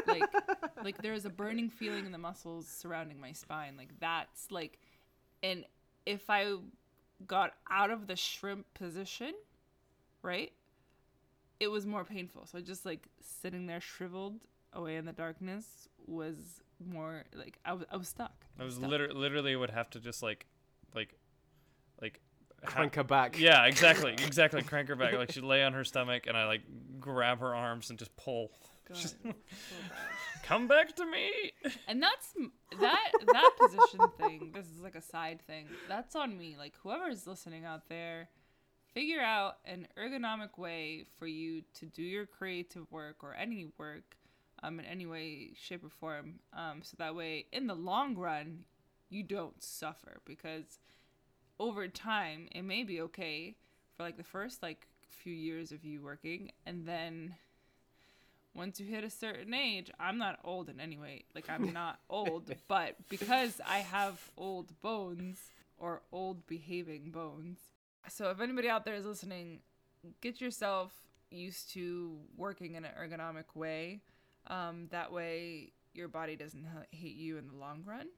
Like 0.07 0.25
like 0.85 1.03
there 1.03 1.12
was 1.12 1.25
a 1.25 1.31
burning 1.31 1.70
feeling 1.70 2.07
in 2.07 2.12
the 2.12 2.18
muscles 2.18 2.68
surrounding 2.68 3.20
my 3.20 3.33
spine. 3.33 3.77
Like 3.77 3.98
that's 3.98 4.51
like 4.51 4.79
and 5.42 5.64
if 6.05 6.29
i 6.29 6.57
got 7.27 7.53
out 7.71 7.91
of 7.91 8.07
the 8.07 8.17
shrimp 8.17 8.67
position 8.75 9.33
right 10.23 10.53
it 11.61 11.69
was 11.69 11.87
more 11.87 12.05
painful 12.05 12.47
so 12.47 12.61
just 12.61 12.85
like 12.87 13.07
sitting 13.21 13.67
there 13.67 13.81
shriveled 13.81 14.41
away 14.73 14.97
in 14.97 15.05
the 15.05 15.13
darkness 15.13 15.89
was 16.07 16.37
more 16.85 17.25
like 17.35 17.59
i 17.65 17.73
was, 17.73 17.85
I 17.93 17.97
was 17.97 18.09
stuck 18.09 18.45
i 18.59 18.65
was 18.65 18.75
stuck. 18.75 18.89
literally 18.91 19.15
literally 19.15 19.57
would 19.57 19.71
have 19.71 19.89
to 19.91 20.01
just 20.01 20.23
like 20.23 20.47
like 20.95 21.15
like 22.01 22.21
ha- 22.65 22.71
Crank 22.71 22.95
her 22.97 23.05
back. 23.05 23.39
yeah 23.39 23.65
exactly 23.67 24.13
exactly 24.25 24.63
crank 24.63 24.89
her 24.89 24.97
back 24.97 25.15
like 25.15 25.31
she'd 25.33 25.45
lay 25.45 25.63
on 25.63 25.73
her 25.75 25.85
stomach 25.85 26.27
and 26.27 26.37
i 26.37 26.47
like 26.47 26.63
grab 26.99 27.41
her 27.41 27.55
arms 27.55 27.91
and 27.91 27.99
just 27.99 28.15
pull 28.17 28.51
God, 28.89 28.97
Just- 28.97 29.17
so 29.23 29.29
bad. 29.29 29.35
Come 30.42 30.68
back 30.68 30.94
to 30.96 31.07
me. 31.07 31.52
And 31.87 32.02
that's 32.02 32.35
that 32.81 33.12
that 33.33 33.50
position 33.59 34.00
thing 34.18 34.50
this 34.55 34.66
is 34.66 34.81
like 34.83 34.94
a 34.94 35.02
side 35.02 35.40
thing 35.46 35.66
that's 35.88 36.16
on 36.16 36.37
me 36.37 36.57
like 36.59 36.72
whoever's 36.83 37.26
listening 37.26 37.64
out 37.64 37.88
there 37.88 38.28
figure 38.94 39.20
out 39.20 39.59
an 39.64 39.87
ergonomic 39.98 40.59
way 40.59 41.05
for 41.18 41.26
you 41.26 41.62
to 41.74 41.87
do 41.87 42.02
your 42.02 42.26
creative 42.26 42.90
work 42.90 43.22
or 43.22 43.35
any 43.35 43.68
work 43.78 44.16
um, 44.62 44.78
in 44.78 44.87
any 44.87 45.07
way 45.07 45.50
shape 45.55 45.85
or 45.85 45.90
form 45.90 46.35
um, 46.57 46.81
so 46.83 46.94
that 46.98 47.14
way 47.14 47.46
in 47.52 47.66
the 47.66 47.74
long 47.74 48.16
run 48.16 48.64
you 49.11 49.22
don't 49.22 49.62
suffer 49.62 50.20
because 50.24 50.78
over 51.59 51.88
time 51.88 52.48
it 52.52 52.62
may 52.62 52.83
be 52.83 53.00
okay 53.00 53.55
for 53.96 54.02
like 54.02 54.16
the 54.16 54.22
first 54.22 54.62
like 54.62 54.87
few 55.09 55.35
years 55.35 55.72
of 55.72 55.85
you 55.85 56.00
working 56.00 56.50
and 56.66 56.87
then 56.87 57.35
once 58.55 58.79
you 58.79 58.87
hit 58.87 59.05
a 59.05 59.11
certain 59.11 59.55
age, 59.55 59.91
I'm 59.99 60.19
not 60.19 60.38
old 60.45 60.69
in 60.69 60.81
any 60.81 60.99
way. 60.99 61.25
Like 61.35 61.49
I'm 61.49 61.73
not 61.73 61.99
old, 62.11 62.53
but 62.69 62.97
because 63.09 63.61
I 63.67 63.79
have 63.79 64.21
old 64.37 64.81
bones 64.81 65.38
or 65.79 66.03
old 66.12 66.47
behaving 66.47 67.11
bones. 67.11 67.59
So 68.09 68.31
if 68.31 68.41
anybody 68.41 68.69
out 68.69 68.85
there 68.85 68.95
is 68.95 69.07
listening, 69.07 69.61
get 70.21 70.41
yourself 70.41 70.93
used 71.31 71.71
to 71.73 72.17
working 72.37 72.75
in 72.75 72.85
an 72.85 72.91
ergonomic 73.01 73.55
way. 73.55 74.01
Um, 74.49 74.88
that 74.91 75.12
way, 75.12 75.73
your 75.95 76.09
body 76.09 76.37
doesn't 76.37 76.65
ha- 76.65 76.85
hate 76.91 77.17
you 77.17 77.38
in 77.38 77.49
the 77.49 77.55
long 77.55 77.83
run. 77.87 78.09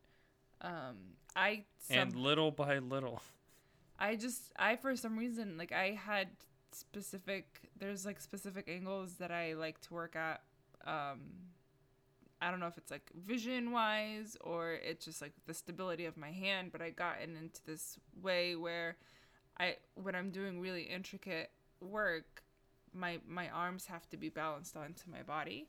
Um, 0.60 0.96
I 1.36 1.64
and 1.90 2.14
little 2.14 2.50
by 2.50 2.78
little. 2.78 3.22
I 3.98 4.16
just 4.16 4.52
I 4.56 4.76
for 4.76 4.96
some 4.96 5.18
reason 5.18 5.56
like 5.58 5.72
I 5.72 5.98
had 6.06 6.28
specific 6.74 7.70
there's 7.78 8.04
like 8.06 8.20
specific 8.20 8.68
angles 8.68 9.14
that 9.14 9.30
I 9.30 9.54
like 9.54 9.80
to 9.82 9.94
work 9.94 10.16
at. 10.16 10.42
Um 10.86 11.20
I 12.40 12.50
don't 12.50 12.60
know 12.60 12.66
if 12.66 12.76
it's 12.76 12.90
like 12.90 13.10
vision 13.26 13.72
wise 13.72 14.36
or 14.42 14.72
it's 14.72 15.04
just 15.04 15.22
like 15.22 15.32
the 15.46 15.54
stability 15.54 16.04
of 16.04 16.16
my 16.16 16.30
hand, 16.30 16.72
but 16.72 16.82
I 16.82 16.90
gotten 16.90 17.36
into 17.36 17.64
this 17.64 17.98
way 18.20 18.56
where 18.56 18.96
I 19.58 19.76
when 19.94 20.14
I'm 20.14 20.30
doing 20.30 20.60
really 20.60 20.82
intricate 20.82 21.50
work, 21.80 22.42
my 22.92 23.20
my 23.26 23.48
arms 23.48 23.86
have 23.86 24.08
to 24.10 24.16
be 24.16 24.28
balanced 24.28 24.76
onto 24.76 25.10
my 25.10 25.22
body. 25.22 25.68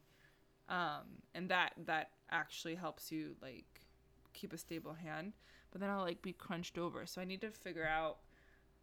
Um 0.68 1.22
and 1.34 1.50
that 1.50 1.74
that 1.86 2.12
actually 2.32 2.76
helps 2.76 3.12
you 3.12 3.36
like 3.42 3.82
keep 4.34 4.52
a 4.52 4.58
stable 4.58 4.94
hand 4.94 5.34
but 5.76 5.82
then 5.82 5.90
I'll 5.90 6.04
like 6.04 6.22
be 6.22 6.32
crunched 6.32 6.78
over. 6.78 7.06
So 7.06 7.20
I 7.20 7.26
need 7.26 7.42
to 7.42 7.50
figure 7.50 7.86
out 7.86 8.20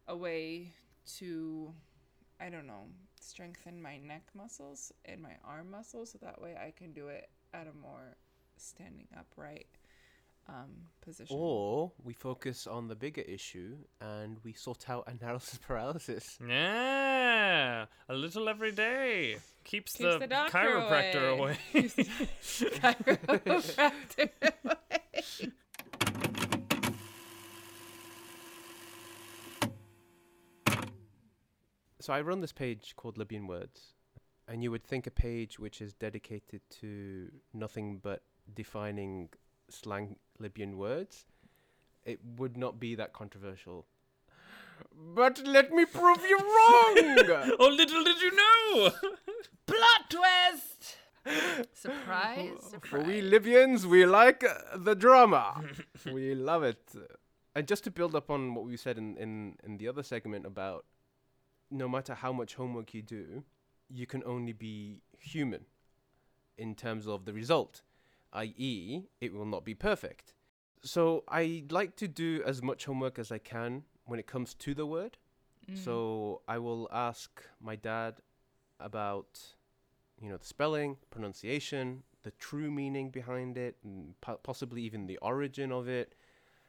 a 0.07 0.15
way 0.15 0.73
to, 1.17 1.73
I 2.43 2.49
don't 2.49 2.67
know, 2.67 2.87
strengthen 3.21 3.81
my 3.81 3.97
neck 3.97 4.23
muscles 4.35 4.91
and 5.05 5.21
my 5.21 5.35
arm 5.45 5.71
muscles 5.71 6.11
so 6.11 6.17
that 6.21 6.41
way 6.41 6.55
I 6.61 6.71
can 6.71 6.91
do 6.91 7.07
it 7.07 7.29
at 7.53 7.67
a 7.67 7.73
more 7.81 8.17
standing 8.57 9.07
upright 9.17 9.67
um, 10.49 10.71
position. 11.01 11.37
Or 11.39 11.93
we 12.03 12.13
focus 12.13 12.67
on 12.67 12.89
the 12.89 12.95
bigger 12.95 13.21
issue 13.21 13.77
and 14.01 14.39
we 14.43 14.51
sort 14.51 14.89
out 14.89 15.07
analysis 15.21 15.57
paralysis. 15.65 16.37
Yeah, 16.45 17.85
a 18.09 18.13
little 18.13 18.49
every 18.49 18.73
day 18.73 19.37
keeps, 19.63 19.93
Keeps 19.93 20.19
the, 20.19 20.19
the 20.19 20.35
chiropractor 20.49 21.37
away. 21.37 21.39
away. 21.39 21.57
Keeps 21.71 21.93
the 22.59 22.65
chiropractor 22.65 24.29
away. 24.65 25.51
So 32.03 32.11
I 32.11 32.19
run 32.19 32.41
this 32.41 32.51
page 32.51 32.95
called 32.97 33.17
Libyan 33.17 33.47
Words, 33.47 33.93
and 34.45 34.61
you 34.61 34.71
would 34.71 34.83
think 34.83 35.07
a 35.07 35.09
page 35.09 35.57
which 35.57 35.81
is 35.81 35.93
dedicated 35.93 36.59
to 36.81 37.31
nothing 37.53 37.99
but 38.03 38.23
defining 38.53 39.29
slang 39.69 40.17
Libyan 40.37 40.77
words, 40.77 41.23
it 42.03 42.19
would 42.37 42.57
not 42.57 42.77
be 42.77 42.93
that 42.95 43.13
controversial. 43.13 43.85
But 44.93 45.43
let 45.45 45.71
me 45.71 45.85
prove 45.85 46.21
you 46.27 46.39
wrong! 46.39 47.55
oh, 47.57 47.73
little 47.73 48.03
did 48.03 48.21
you 48.21 48.35
know! 48.35 48.91
Plot 49.65 50.09
twist! 50.09 50.97
Surprise, 51.71 52.49
For 52.59 52.69
surprise. 52.69 53.07
we 53.07 53.21
Libyans, 53.21 53.87
we 53.87 54.05
like 54.05 54.43
uh, 54.43 54.75
the 54.75 54.93
drama. 54.93 55.63
we 56.11 56.35
love 56.35 56.63
it. 56.63 56.83
And 57.55 57.65
just 57.65 57.85
to 57.85 57.91
build 57.91 58.13
up 58.13 58.29
on 58.29 58.55
what 58.55 58.65
we 58.65 58.75
said 58.75 58.97
in, 58.97 59.15
in, 59.15 59.55
in 59.63 59.77
the 59.77 59.87
other 59.87 60.03
segment 60.03 60.45
about 60.45 60.83
no 61.71 61.87
matter 61.87 62.13
how 62.13 62.31
much 62.31 62.55
homework 62.55 62.93
you 62.93 63.01
do, 63.01 63.43
you 63.89 64.05
can 64.05 64.23
only 64.25 64.53
be 64.53 65.01
human 65.19 65.65
in 66.57 66.75
terms 66.75 67.07
of 67.07 67.25
the 67.25 67.33
result, 67.33 67.81
i.e., 68.33 69.03
it 69.21 69.33
will 69.33 69.45
not 69.45 69.65
be 69.65 69.73
perfect. 69.73 70.33
So 70.83 71.23
I 71.27 71.63
like 71.69 71.95
to 71.97 72.07
do 72.07 72.43
as 72.45 72.61
much 72.61 72.85
homework 72.85 73.17
as 73.17 73.31
I 73.31 73.37
can 73.37 73.83
when 74.05 74.19
it 74.19 74.27
comes 74.27 74.53
to 74.55 74.73
the 74.73 74.85
word. 74.85 75.17
Mm. 75.69 75.77
So 75.77 76.41
I 76.47 76.57
will 76.57 76.89
ask 76.91 77.43
my 77.61 77.75
dad 77.75 78.15
about, 78.79 79.39
you 80.21 80.29
know, 80.29 80.37
the 80.37 80.45
spelling, 80.45 80.97
pronunciation, 81.09 82.03
the 82.23 82.31
true 82.31 82.69
meaning 82.69 83.09
behind 83.09 83.57
it, 83.57 83.77
and 83.83 84.19
po- 84.21 84.39
possibly 84.43 84.81
even 84.81 85.07
the 85.07 85.17
origin 85.17 85.71
of 85.71 85.87
it. 85.87 86.15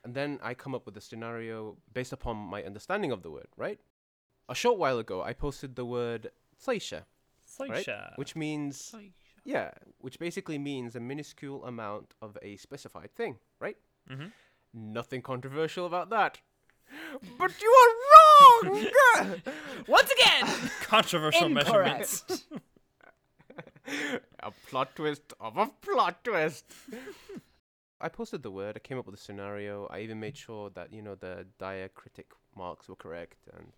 And 0.04 0.14
then 0.14 0.38
I 0.42 0.54
come 0.54 0.74
up 0.74 0.86
with 0.86 0.96
a 0.96 1.00
scenario 1.00 1.76
based 1.92 2.12
upon 2.12 2.36
my 2.36 2.62
understanding 2.62 3.10
of 3.10 3.22
the 3.22 3.30
word, 3.30 3.48
right? 3.56 3.80
A 4.48 4.54
short 4.54 4.78
while 4.78 4.98
ago, 4.98 5.22
I 5.22 5.32
posted 5.32 5.74
the 5.76 5.84
word 5.86 6.30
Tsaisha, 6.60 7.04
right? 7.58 7.84
Which 8.16 8.36
means, 8.36 8.94
yeah, 9.44 9.70
which 9.98 10.18
basically 10.18 10.58
means 10.58 10.94
a 10.96 11.00
minuscule 11.00 11.64
amount 11.64 12.14
of 12.20 12.36
a 12.42 12.56
specified 12.56 13.14
thing, 13.14 13.38
right? 13.58 13.76
Mhm. 14.10 14.32
Nothing 14.72 15.22
controversial 15.22 15.86
about 15.86 16.10
that. 16.10 16.40
But 17.38 17.52
you 17.62 17.70
are 17.82 17.94
wrong! 18.10 19.40
Once 19.88 20.10
again, 20.12 20.70
Controversial 20.82 21.48
measurements. 21.48 22.24
a 24.40 24.50
plot 24.68 24.94
twist 24.94 25.32
of 25.40 25.56
a 25.56 25.66
plot 25.80 26.22
twist. 26.24 26.64
I 28.00 28.08
posted 28.08 28.42
the 28.42 28.50
word. 28.50 28.76
I 28.76 28.80
came 28.80 28.98
up 28.98 29.06
with 29.06 29.14
a 29.14 29.18
scenario. 29.22 29.86
I 29.90 30.00
even 30.00 30.20
made 30.20 30.36
sure 30.36 30.70
that 30.70 30.92
you 30.92 31.00
know 31.02 31.14
the 31.14 31.46
diacritic 31.58 32.26
marks 32.54 32.88
were 32.88 32.96
correct, 32.96 33.38
and 33.56 33.72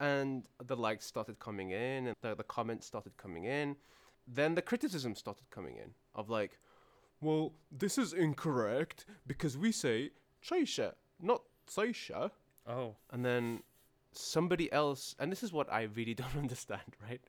and 0.00 0.46
the 0.64 0.76
likes 0.76 1.06
started 1.06 1.38
coming 1.38 1.70
in, 1.70 2.08
and 2.08 2.16
the, 2.22 2.34
the 2.34 2.42
comments 2.44 2.86
started 2.86 3.16
coming 3.16 3.44
in. 3.44 3.76
Then 4.26 4.54
the 4.54 4.62
criticism 4.62 5.14
started 5.14 5.48
coming 5.50 5.76
in 5.76 5.90
of 6.14 6.28
like, 6.28 6.58
well, 7.20 7.52
this 7.70 7.96
is 7.96 8.12
incorrect 8.12 9.04
because 9.26 9.56
we 9.56 9.72
say 9.72 10.10
Chaisha, 10.44 10.92
not 11.20 11.42
Saisha. 11.70 12.30
oh, 12.66 12.96
And 13.10 13.24
then 13.24 13.62
somebody 14.12 14.70
else, 14.72 15.14
and 15.18 15.30
this 15.30 15.42
is 15.42 15.52
what 15.52 15.72
I 15.72 15.82
really 15.82 16.14
don't 16.22 16.36
understand, 16.36 16.96
right? 17.08 17.20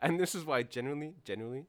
And 0.00 0.18
this 0.18 0.34
is 0.34 0.44
why 0.44 0.62
genuinely, 0.62 1.14
genuinely, 1.24 1.66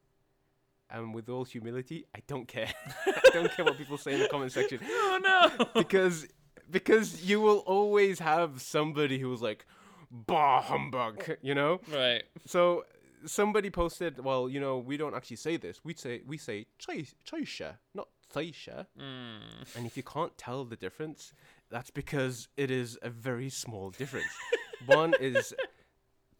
and 0.90 1.14
with 1.14 1.30
all 1.30 1.44
humility, 1.44 2.06
I 2.16 2.20
don't 2.28 2.48
care. 2.48 2.72
I 3.06 3.30
don't 3.34 3.52
care 3.52 3.66
what 3.66 3.78
people 3.78 3.98
say 3.98 4.14
in 4.14 4.20
the 4.20 4.28
comment 4.28 4.52
section 4.52 4.80
oh 4.90 5.20
no! 5.22 5.66
because 5.76 6.28
because 6.72 7.24
you 7.24 7.42
will 7.42 7.60
always 7.60 8.20
have 8.20 8.62
somebody 8.62 9.20
who's 9.20 9.42
like, 9.42 9.66
bah 10.12 10.62
humbug, 10.62 11.38
you 11.42 11.56
know. 11.56 11.80
right. 11.92 12.24
So 12.46 12.86
somebody 13.26 13.70
posted, 13.70 14.24
well, 14.24 14.50
you 14.50 14.60
know, 14.60 14.78
we 14.78 14.98
don't 14.98 15.16
actually 15.16 15.38
say 15.38 15.58
this. 15.58 15.82
We 15.84 15.94
say 15.94 16.22
we 16.26 16.38
say 16.38 16.66
chai- 16.78 17.06
chaisha, 17.26 17.78
not 17.94 18.08
tsaisha. 18.34 18.86
Mm. 19.00 19.76
And 19.76 19.86
if 19.86 19.98
you 19.98 20.04
can't 20.04 20.38
tell 20.38 20.64
the 20.66 20.76
difference, 20.76 21.34
that's 21.70 21.92
because 21.92 22.48
it 22.58 22.72
is 22.72 22.98
a 23.02 23.10
very 23.10 23.50
small 23.50 23.92
difference. 23.92 24.32
one 24.86 25.14
is 25.20 25.54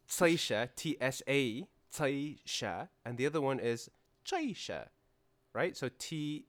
Tsaisha, 0.08 0.68
T 0.74 0.96
S 1.00 1.22
A, 1.28 1.66
Tsaisha, 1.92 2.88
and 3.04 3.16
the 3.16 3.26
other 3.26 3.40
one 3.40 3.60
is 3.60 3.90
Chaisha, 4.24 4.88
right? 5.54 5.76
So 5.76 5.88
T 5.98 6.46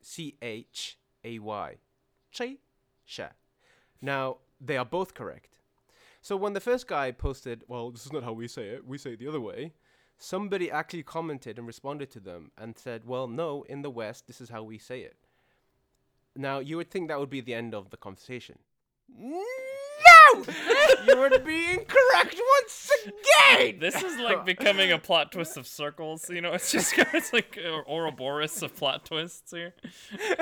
C 0.00 0.36
H 0.40 0.98
A 1.24 1.38
Y, 1.38 1.76
Chaisha. 2.34 3.30
Now, 4.00 4.38
they 4.60 4.76
are 4.76 4.84
both 4.84 5.14
correct. 5.14 5.51
So 6.22 6.36
when 6.36 6.52
the 6.52 6.60
first 6.60 6.86
guy 6.86 7.10
posted, 7.10 7.64
well, 7.66 7.90
this 7.90 8.06
is 8.06 8.12
not 8.12 8.22
how 8.22 8.32
we 8.32 8.46
say 8.46 8.68
it, 8.68 8.86
we 8.86 8.96
say 8.96 9.14
it 9.14 9.18
the 9.18 9.26
other 9.26 9.40
way, 9.40 9.72
somebody 10.18 10.70
actually 10.70 11.02
commented 11.02 11.58
and 11.58 11.66
responded 11.66 12.12
to 12.12 12.20
them 12.20 12.52
and 12.56 12.78
said, 12.78 13.04
well, 13.04 13.26
no, 13.26 13.64
in 13.68 13.82
the 13.82 13.90
West, 13.90 14.28
this 14.28 14.40
is 14.40 14.48
how 14.48 14.62
we 14.62 14.78
say 14.78 15.00
it. 15.00 15.16
Now, 16.36 16.60
you 16.60 16.76
would 16.76 16.92
think 16.92 17.08
that 17.08 17.18
would 17.18 17.28
be 17.28 17.40
the 17.40 17.54
end 17.54 17.74
of 17.74 17.90
the 17.90 17.96
conversation. 17.96 18.60
No! 19.08 19.42
you 21.06 21.16
would 21.18 21.44
be 21.44 21.72
incorrect 21.72 22.40
once 22.60 22.90
again! 23.04 23.80
This 23.80 24.00
is 24.00 24.18
like 24.20 24.46
becoming 24.46 24.92
a 24.92 24.98
plot 24.98 25.32
twist 25.32 25.56
of 25.56 25.66
circles. 25.66 26.30
You 26.30 26.40
know, 26.40 26.52
it's 26.52 26.70
just 26.70 26.94
it's 26.98 27.32
like 27.32 27.58
or- 27.58 27.84
Ouroboros 27.90 28.62
of 28.62 28.76
plot 28.76 29.04
twists 29.04 29.50
here. 29.50 29.74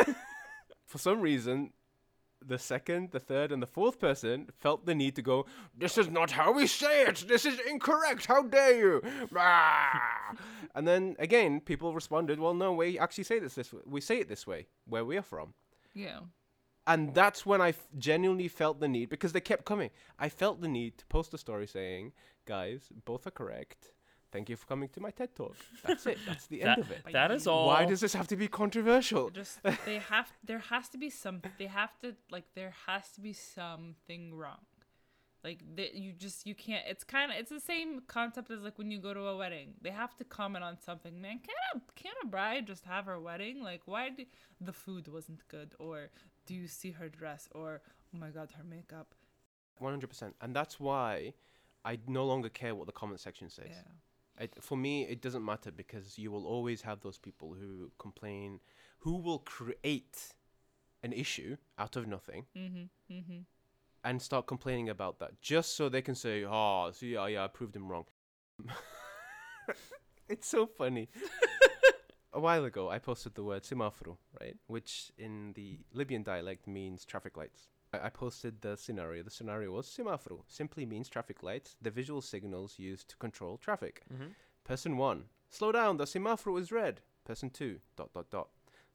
For 0.86 0.98
some 0.98 1.20
reason, 1.20 1.72
the 2.44 2.58
second, 2.58 3.10
the 3.12 3.20
third, 3.20 3.52
and 3.52 3.62
the 3.62 3.66
fourth 3.66 3.98
person 3.98 4.48
felt 4.58 4.86
the 4.86 4.94
need 4.94 5.14
to 5.16 5.22
go, 5.22 5.46
This 5.76 5.98
is 5.98 6.08
not 6.08 6.30
how 6.32 6.52
we 6.52 6.66
say 6.66 7.02
it! 7.06 7.24
This 7.28 7.44
is 7.44 7.58
incorrect! 7.60 8.26
How 8.26 8.42
dare 8.42 8.78
you! 8.78 9.02
Ah!" 9.36 10.34
and 10.74 10.86
then 10.88 11.16
again, 11.18 11.60
people 11.60 11.94
responded, 11.94 12.40
Well, 12.40 12.54
no, 12.54 12.72
we 12.72 12.98
actually 12.98 13.24
say 13.24 13.38
this 13.38 13.54
this 13.54 13.72
way. 13.72 13.80
We 13.84 14.00
say 14.00 14.18
it 14.20 14.28
this 14.28 14.46
way, 14.46 14.66
where 14.86 15.04
we 15.04 15.16
are 15.16 15.22
from. 15.22 15.54
yeah. 15.94 16.20
And 16.86 17.14
that's 17.14 17.44
when 17.46 17.60
I 17.60 17.68
f- 17.68 17.86
genuinely 17.98 18.48
felt 18.48 18.80
the 18.80 18.88
need 18.88 19.10
because 19.10 19.32
they 19.32 19.40
kept 19.40 19.64
coming. 19.66 19.90
I 20.18 20.28
felt 20.28 20.60
the 20.60 20.66
need 20.66 20.96
to 20.98 21.06
post 21.06 21.32
a 21.34 21.38
story 21.38 21.66
saying, 21.66 22.12
"Guys, 22.46 22.88
both 23.04 23.26
are 23.26 23.30
correct. 23.30 23.92
Thank 24.32 24.48
you 24.48 24.56
for 24.56 24.66
coming 24.66 24.88
to 24.90 25.00
my 25.00 25.10
TED 25.10 25.34
talk." 25.34 25.56
That's 25.84 26.06
it. 26.06 26.18
That's 26.26 26.46
the 26.46 26.60
That, 26.60 26.78
end 26.78 26.86
of 26.86 26.90
it. 26.90 27.02
that 27.12 27.30
is 27.32 27.46
all. 27.46 27.66
Why 27.66 27.84
does 27.84 28.00
this 28.00 28.12
have 28.14 28.28
to 28.28 28.36
be 28.36 28.48
controversial? 28.48 29.30
Just 29.30 29.58
they 29.84 29.98
have 29.98 30.32
there 30.44 30.60
has 30.60 30.88
to 30.90 30.98
be 30.98 31.10
some 31.10 31.42
they 31.58 31.66
have 31.66 31.98
to 32.00 32.14
like 32.30 32.44
there 32.54 32.74
has 32.86 33.10
to 33.12 33.20
be 33.20 33.32
something 33.32 34.34
wrong. 34.34 34.64
Like 35.42 35.60
that 35.76 35.94
you 35.94 36.12
just 36.12 36.46
you 36.46 36.54
can't 36.54 36.84
it's 36.86 37.02
kind 37.02 37.32
of 37.32 37.38
it's 37.38 37.50
the 37.50 37.60
same 37.60 38.02
concept 38.06 38.50
as 38.50 38.60
like 38.62 38.76
when 38.78 38.90
you 38.90 38.98
go 39.00 39.14
to 39.14 39.20
a 39.20 39.36
wedding. 39.36 39.74
They 39.80 39.90
have 39.90 40.14
to 40.16 40.24
comment 40.24 40.64
on 40.64 40.78
something. 40.78 41.20
Man, 41.20 41.38
can 41.38 41.54
a 41.74 41.80
can 41.96 42.12
a 42.22 42.26
bride 42.26 42.66
just 42.66 42.84
have 42.84 43.06
her 43.06 43.18
wedding? 43.18 43.62
Like 43.62 43.82
why 43.86 44.10
do 44.10 44.24
the 44.60 44.72
food 44.72 45.08
wasn't 45.08 45.46
good 45.48 45.74
or 45.78 46.10
do 46.46 46.54
you 46.54 46.68
see 46.68 46.90
her 46.92 47.08
dress 47.08 47.48
or 47.52 47.80
oh 48.14 48.18
my 48.18 48.28
god 48.30 48.52
her 48.58 48.64
makeup? 48.64 49.14
One 49.78 49.92
hundred 49.92 50.08
percent. 50.08 50.36
And 50.42 50.54
that's 50.54 50.78
why 50.78 51.32
I 51.86 51.98
no 52.06 52.26
longer 52.26 52.50
care 52.50 52.74
what 52.74 52.84
the 52.86 52.92
comment 52.92 53.20
section 53.20 53.48
says. 53.48 53.68
Yeah. 53.70 53.92
It, 54.40 54.54
for 54.60 54.76
me, 54.76 55.02
it 55.02 55.20
doesn't 55.20 55.44
matter 55.44 55.70
because 55.70 56.18
you 56.18 56.30
will 56.32 56.46
always 56.46 56.80
have 56.82 57.00
those 57.02 57.18
people 57.18 57.54
who 57.60 57.90
complain, 57.98 58.60
who 59.00 59.18
will 59.18 59.40
create 59.40 60.34
an 61.02 61.12
issue 61.12 61.56
out 61.78 61.96
of 61.96 62.06
nothing 62.08 62.46
Mm-hmm. 62.56 63.14
Mm-hmm. 63.14 63.38
and 64.04 64.20
start 64.22 64.46
complaining 64.46 64.88
about 64.88 65.18
that 65.18 65.40
just 65.42 65.76
so 65.76 65.88
they 65.88 66.02
can 66.02 66.14
say, 66.14 66.44
"Oh, 66.44 66.90
see, 66.92 67.12
yeah, 67.12 67.26
yeah, 67.26 67.44
I 67.44 67.48
proved 67.48 67.76
him 67.76 67.88
wrong." 67.88 68.06
it's 70.28 70.48
so 70.48 70.66
funny. 70.66 71.08
A 72.32 72.38
while 72.38 72.64
ago, 72.64 72.88
I 72.88 72.98
posted 73.00 73.34
the 73.34 73.42
word 73.42 73.64
semaforo, 73.64 74.16
right, 74.40 74.56
which 74.68 75.10
in 75.18 75.52
the 75.54 75.80
Libyan 75.92 76.22
dialect 76.22 76.66
means 76.68 77.04
traffic 77.04 77.36
lights. 77.36 77.68
I, 77.92 78.08
posted 78.08 78.60
the 78.60 78.76
scenario. 78.76 79.22
The 79.22 79.30
scenario 79.30 79.72
was 79.72 79.86
semaforo 79.86 80.42
simply 80.46 80.86
means 80.86 81.08
traffic 81.08 81.42
lights, 81.42 81.76
the 81.82 81.90
visual 81.90 82.20
signals 82.20 82.78
used 82.78 83.08
to 83.08 83.16
control 83.16 83.56
traffic. 83.56 84.02
Mm-hmm. 84.12 84.30
Person 84.64 84.96
one, 84.96 85.24
slow 85.48 85.72
down. 85.72 85.96
The 85.96 86.04
semaforo 86.04 86.60
is 86.60 86.70
red. 86.70 87.00
Person 87.24 87.50
two, 87.50 87.80
dot 87.96 88.12
dot 88.14 88.30
dot. 88.30 88.48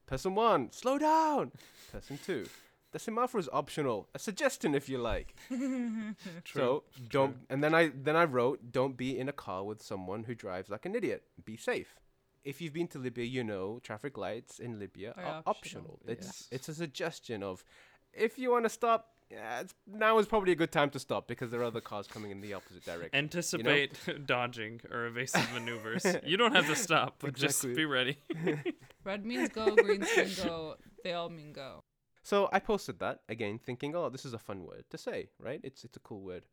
Person 0.06 0.36
one, 0.36 0.72
slow 0.72 0.98
down. 0.98 1.52
Person 1.92 2.20
two, 2.24 2.46
the 2.92 3.00
semaforo 3.00 3.40
is 3.40 3.50
optional. 3.52 4.08
A 4.16 4.20
suggestion 4.20 4.74
if 4.74 4.88
you 4.88 4.98
like. 4.98 5.36
True. 5.50 6.14
So 6.46 6.84
don't. 7.10 7.38
And 7.50 7.64
then 7.64 7.76
I 7.76 7.92
then 7.94 8.16
I 8.16 8.24
wrote, 8.24 8.72
don't 8.72 8.96
be 8.96 9.20
in 9.20 9.28
a 9.28 9.34
car 9.34 9.64
with 9.64 9.82
someone 9.82 10.24
who 10.24 10.36
drives 10.36 10.70
like 10.70 10.86
an 10.86 10.96
idiot. 10.96 11.24
Be 11.44 11.58
safe. 11.58 12.00
If 12.46 12.62
you've 12.62 12.74
been 12.74 12.88
to 12.90 13.00
Libya, 13.00 13.26
you 13.26 13.44
know 13.44 13.80
traffic 13.82 14.18
lights 14.18 14.60
in 14.60 14.80
Libya 14.80 15.14
Are 15.18 15.24
are 15.24 15.44
optional, 15.48 15.96
optional. 15.96 16.00
It's 16.08 16.28
yes. 16.28 16.48
it's 16.52 16.70
a 16.70 16.76
suggestion 16.76 17.42
of, 17.42 17.66
if 18.16 18.38
you 18.40 18.52
want 18.52 18.66
to 18.66 18.70
stop, 18.70 19.10
yeah, 19.30 19.62
it's, 19.62 19.74
now 19.88 20.18
is 20.20 20.28
probably 20.28 20.52
a 20.52 20.56
good 20.56 20.72
time 20.72 20.90
to 20.92 21.00
stop 21.00 21.28
because 21.28 21.50
there 21.52 21.62
are 21.62 21.66
other 21.66 21.82
cars 21.82 22.08
coming 22.08 22.32
in 22.32 22.42
the 22.42 22.54
opposite 22.54 22.86
direction. 22.86 23.10
Anticipate 23.14 23.94
dodging 24.26 24.82
or 24.92 25.08
evasive 25.08 25.52
maneuvers. 25.54 26.06
You 26.24 26.38
don't 26.38 26.56
have 26.56 26.68
to 26.68 26.76
stop, 26.76 27.16
but 27.20 27.30
Exactly. 27.30 27.70
just 27.70 27.76
be 27.76 27.86
ready. 27.86 28.18
Red 29.04 29.26
means 29.26 29.50
go, 29.50 29.76
green 29.76 30.02
means 30.16 30.40
go. 30.44 30.76
They 31.04 31.14
all 31.14 31.30
mean 31.30 31.54
go. 31.54 31.84
So 32.22 32.50
I 32.52 32.60
posted 32.60 33.00
that 33.00 33.22
again, 33.30 33.60
thinking, 33.60 33.96
oh, 33.96 34.10
this 34.10 34.26
is 34.26 34.34
a 34.34 34.40
fun 34.40 34.64
word 34.64 34.86
to 34.92 34.98
say, 34.98 35.30
right? 35.40 35.60
It's 35.64 35.84
it's 35.84 35.98
a 35.98 36.00
cool 36.00 36.22
word. 36.22 36.46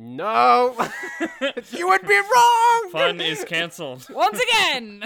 No, 0.00 0.76
you 1.72 1.88
would 1.88 2.02
be 2.06 2.20
wrong. 2.34 2.90
Fun 2.92 3.20
is 3.20 3.44
canceled. 3.44 4.06
Once 4.10 4.40
again. 4.40 5.02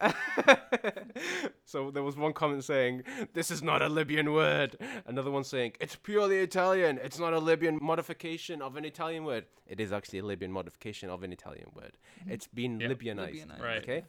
so 1.64 1.90
there 1.90 2.02
was 2.02 2.16
one 2.16 2.32
comment 2.32 2.64
saying, 2.64 3.02
"This 3.34 3.50
is 3.50 3.62
not 3.62 3.82
a 3.82 3.88
Libyan 3.88 4.32
word." 4.32 4.76
Another 5.06 5.30
one 5.30 5.44
saying, 5.44 5.72
"It's 5.80 5.96
purely 5.96 6.38
Italian. 6.38 6.98
It's 7.02 7.18
not 7.18 7.32
a 7.32 7.38
Libyan 7.38 7.78
modification 7.82 8.62
of 8.62 8.76
an 8.76 8.84
Italian 8.84 9.24
word. 9.24 9.46
It 9.66 9.80
is 9.80 9.92
actually 9.92 10.20
a 10.20 10.24
Libyan 10.24 10.52
modification 10.52 11.10
of 11.10 11.22
an 11.22 11.32
Italian 11.32 11.70
word. 11.74 11.96
Mm-hmm. 12.20 12.30
It's 12.32 12.46
been 12.46 12.80
Yep. 12.80 12.90
Libyanized. 12.90 13.32
Libyanized. 13.34 13.62
Right. 13.62 13.82
Okay, 13.82 14.04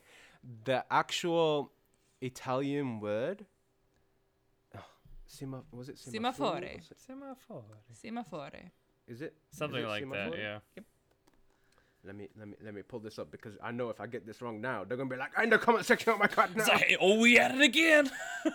the 0.66 0.86
actual 0.92 1.72
Italian 2.22 3.00
word." 3.00 3.46
Oh, 4.76 4.80
Sema, 5.26 5.64
was 5.72 5.90
it 5.90 5.96
Semafore. 5.98 6.62
Was 6.62 6.92
it- 6.92 7.00
Semaphore. 7.94 8.52
Is 9.08 9.22
it 9.22 9.34
is 9.52 9.58
Something 9.58 9.84
it 9.84 9.88
like 9.88 10.04
that, 10.04 10.32
semaphore? 10.32 10.38
yeah. 10.38 10.60
Let 12.04 12.16
me 12.16 12.28
let 12.38 12.48
me 12.48 12.56
let 12.64 12.74
me 12.74 12.82
pull 12.82 13.00
this 13.00 13.20
up 13.20 13.30
because 13.32 13.54
I 13.64 13.72
know 13.72 13.90
if 13.90 14.02
I 14.02 14.08
get 14.08 14.26
this 14.26 14.42
wrong 14.42 14.60
now, 14.60 14.84
they're 14.84 14.98
gonna 14.98 15.10
be 15.10 15.18
like, 15.18 15.32
in 15.42 15.50
the 15.52 15.58
comment 15.60 15.86
section, 15.86 16.14
oh 16.14 16.18
my 16.18 16.28
god, 16.28 16.56
no. 16.56 16.64
Like, 16.64 16.98
oh, 17.00 17.20
we 17.20 17.38
at 17.38 17.54
it 17.56 17.62
again. 17.62 18.10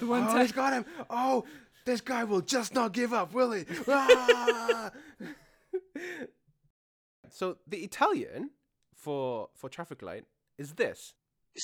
The 0.00 0.06
one 0.06 0.22
Oh, 0.22 0.26
time. 0.28 0.40
he's 0.40 0.52
got 0.52 0.72
him. 0.72 0.86
Oh, 1.10 1.44
this 1.84 2.00
guy 2.00 2.24
will 2.24 2.40
just 2.40 2.72
not 2.74 2.92
give 2.92 3.12
up, 3.12 3.34
will 3.34 3.52
he? 3.52 3.66
Ah! 3.88 4.90
so 7.30 7.58
the 7.66 7.78
Italian 7.78 8.50
for 8.94 9.48
for 9.54 9.68
traffic 9.68 10.02
light 10.02 10.24
is 10.58 10.72
this 10.74 11.14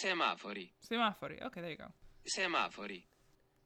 Semafori. 0.05 0.71
Semafori. 0.91 1.43
Okay, 1.47 1.61
there 1.61 1.71
you 1.71 1.77
go. 1.77 1.93
Semafori. 2.27 3.03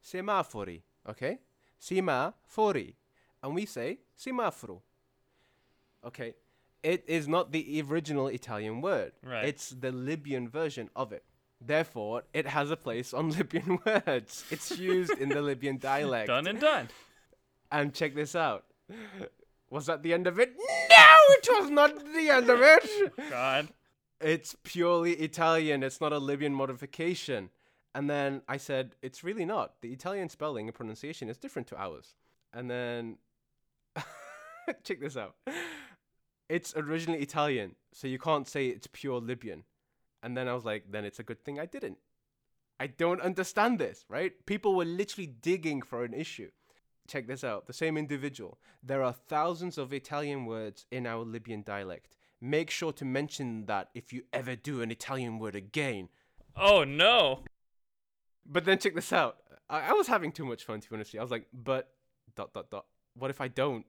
semafori. 0.03 0.81
Okay, 1.09 1.39
semafori, 1.81 2.95
and 3.43 3.55
we 3.55 3.65
say 3.65 3.99
semaforo. 4.17 4.81
Okay, 6.05 6.33
it 6.83 7.03
is 7.07 7.27
not 7.27 7.51
the 7.51 7.81
original 7.81 8.27
Italian 8.27 8.81
word. 8.81 9.13
Right. 9.23 9.45
It's 9.45 9.69
the 9.69 9.91
Libyan 9.91 10.47
version 10.47 10.89
of 10.95 11.11
it. 11.11 11.23
Therefore, 11.59 12.23
it 12.33 12.47
has 12.47 12.71
a 12.71 12.77
place 12.77 13.13
on 13.13 13.29
Libyan 13.37 13.79
words. 13.85 14.45
It's 14.51 14.77
used 14.77 15.17
in 15.17 15.29
the 15.29 15.41
Libyan 15.41 15.77
dialect. 15.81 16.27
Done 16.27 16.47
and 16.47 16.59
done. 16.59 16.89
And 17.71 17.93
check 17.93 18.15
this 18.15 18.35
out. 18.35 18.65
Was 19.69 19.87
that 19.87 20.03
the 20.03 20.13
end 20.13 20.27
of 20.27 20.39
it? 20.39 20.55
No, 20.57 21.15
it 21.29 21.47
was 21.49 21.69
not 21.69 21.97
the 22.13 22.29
end 22.29 22.49
of 22.49 22.59
it. 22.61 23.13
God. 23.29 23.67
It's 24.21 24.55
purely 24.63 25.13
Italian. 25.13 25.83
It's 25.83 25.99
not 25.99 26.13
a 26.13 26.19
Libyan 26.19 26.53
modification. 26.53 27.49
And 27.93 28.09
then 28.09 28.41
I 28.47 28.57
said, 28.57 28.95
it's 29.01 29.23
really 29.23 29.45
not. 29.45 29.73
The 29.81 29.91
Italian 29.91 30.29
spelling 30.29 30.67
and 30.67 30.75
pronunciation 30.75 31.29
is 31.29 31.37
different 31.37 31.67
to 31.69 31.81
ours. 31.81 32.15
And 32.53 32.69
then, 32.69 33.17
check 34.83 35.01
this 35.01 35.17
out. 35.17 35.35
It's 36.49 36.73
originally 36.75 37.21
Italian, 37.21 37.75
so 37.93 38.07
you 38.07 38.19
can't 38.19 38.47
say 38.47 38.67
it's 38.67 38.87
pure 38.87 39.19
Libyan. 39.19 39.63
And 40.23 40.35
then 40.35 40.47
I 40.47 40.53
was 40.53 40.65
like, 40.65 40.85
then 40.89 41.05
it's 41.05 41.19
a 41.19 41.23
good 41.23 41.43
thing 41.43 41.59
I 41.59 41.65
didn't. 41.65 41.97
I 42.79 42.87
don't 42.87 43.21
understand 43.21 43.79
this, 43.79 44.05
right? 44.07 44.33
People 44.45 44.75
were 44.75 44.85
literally 44.85 45.27
digging 45.27 45.81
for 45.81 46.03
an 46.03 46.13
issue. 46.13 46.51
Check 47.07 47.27
this 47.27 47.43
out. 47.43 47.67
The 47.67 47.73
same 47.73 47.97
individual. 47.97 48.59
There 48.83 49.03
are 49.03 49.13
thousands 49.13 49.77
of 49.77 49.93
Italian 49.93 50.45
words 50.45 50.85
in 50.91 51.05
our 51.05 51.23
Libyan 51.23 51.63
dialect. 51.63 52.15
Make 52.39 52.69
sure 52.69 52.91
to 52.93 53.05
mention 53.05 53.65
that 53.65 53.89
if 53.95 54.13
you 54.13 54.23
ever 54.31 54.55
do 54.55 54.81
an 54.81 54.91
Italian 54.91 55.39
word 55.39 55.55
again. 55.55 56.09
Oh 56.55 56.83
no. 56.83 57.43
But 58.45 58.65
then 58.65 58.77
check 58.77 58.93
this 58.93 59.11
out. 59.11 59.37
I, 59.69 59.89
I 59.89 59.93
was 59.93 60.07
having 60.07 60.31
too 60.31 60.45
much 60.45 60.63
fun 60.63 60.79
to 60.79 60.89
be 60.89 60.95
honest. 60.95 61.15
I 61.15 61.21
was 61.21 61.31
like, 61.31 61.47
but 61.51 61.89
dot 62.35 62.53
dot 62.53 62.69
dot. 62.69 62.85
What 63.15 63.31
if 63.31 63.41
I 63.41 63.47
don't? 63.47 63.85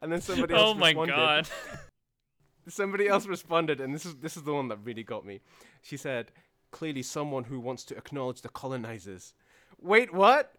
And 0.00 0.10
then 0.12 0.20
somebody 0.20 0.54
else 0.54 0.70
Oh 0.70 0.74
my 0.74 0.88
responded. 0.88 1.14
god. 1.16 1.48
Somebody 2.68 3.08
else 3.08 3.26
responded, 3.26 3.80
and 3.80 3.92
this 3.92 4.06
is 4.06 4.14
this 4.16 4.36
is 4.36 4.44
the 4.44 4.52
one 4.54 4.68
that 4.68 4.78
really 4.84 5.02
got 5.02 5.26
me. 5.26 5.40
She 5.82 5.96
said, 5.96 6.30
"Clearly, 6.70 7.02
someone 7.02 7.42
who 7.44 7.58
wants 7.58 7.82
to 7.86 7.96
acknowledge 7.96 8.42
the 8.42 8.48
colonizers." 8.48 9.34
Wait, 9.80 10.14
what? 10.14 10.52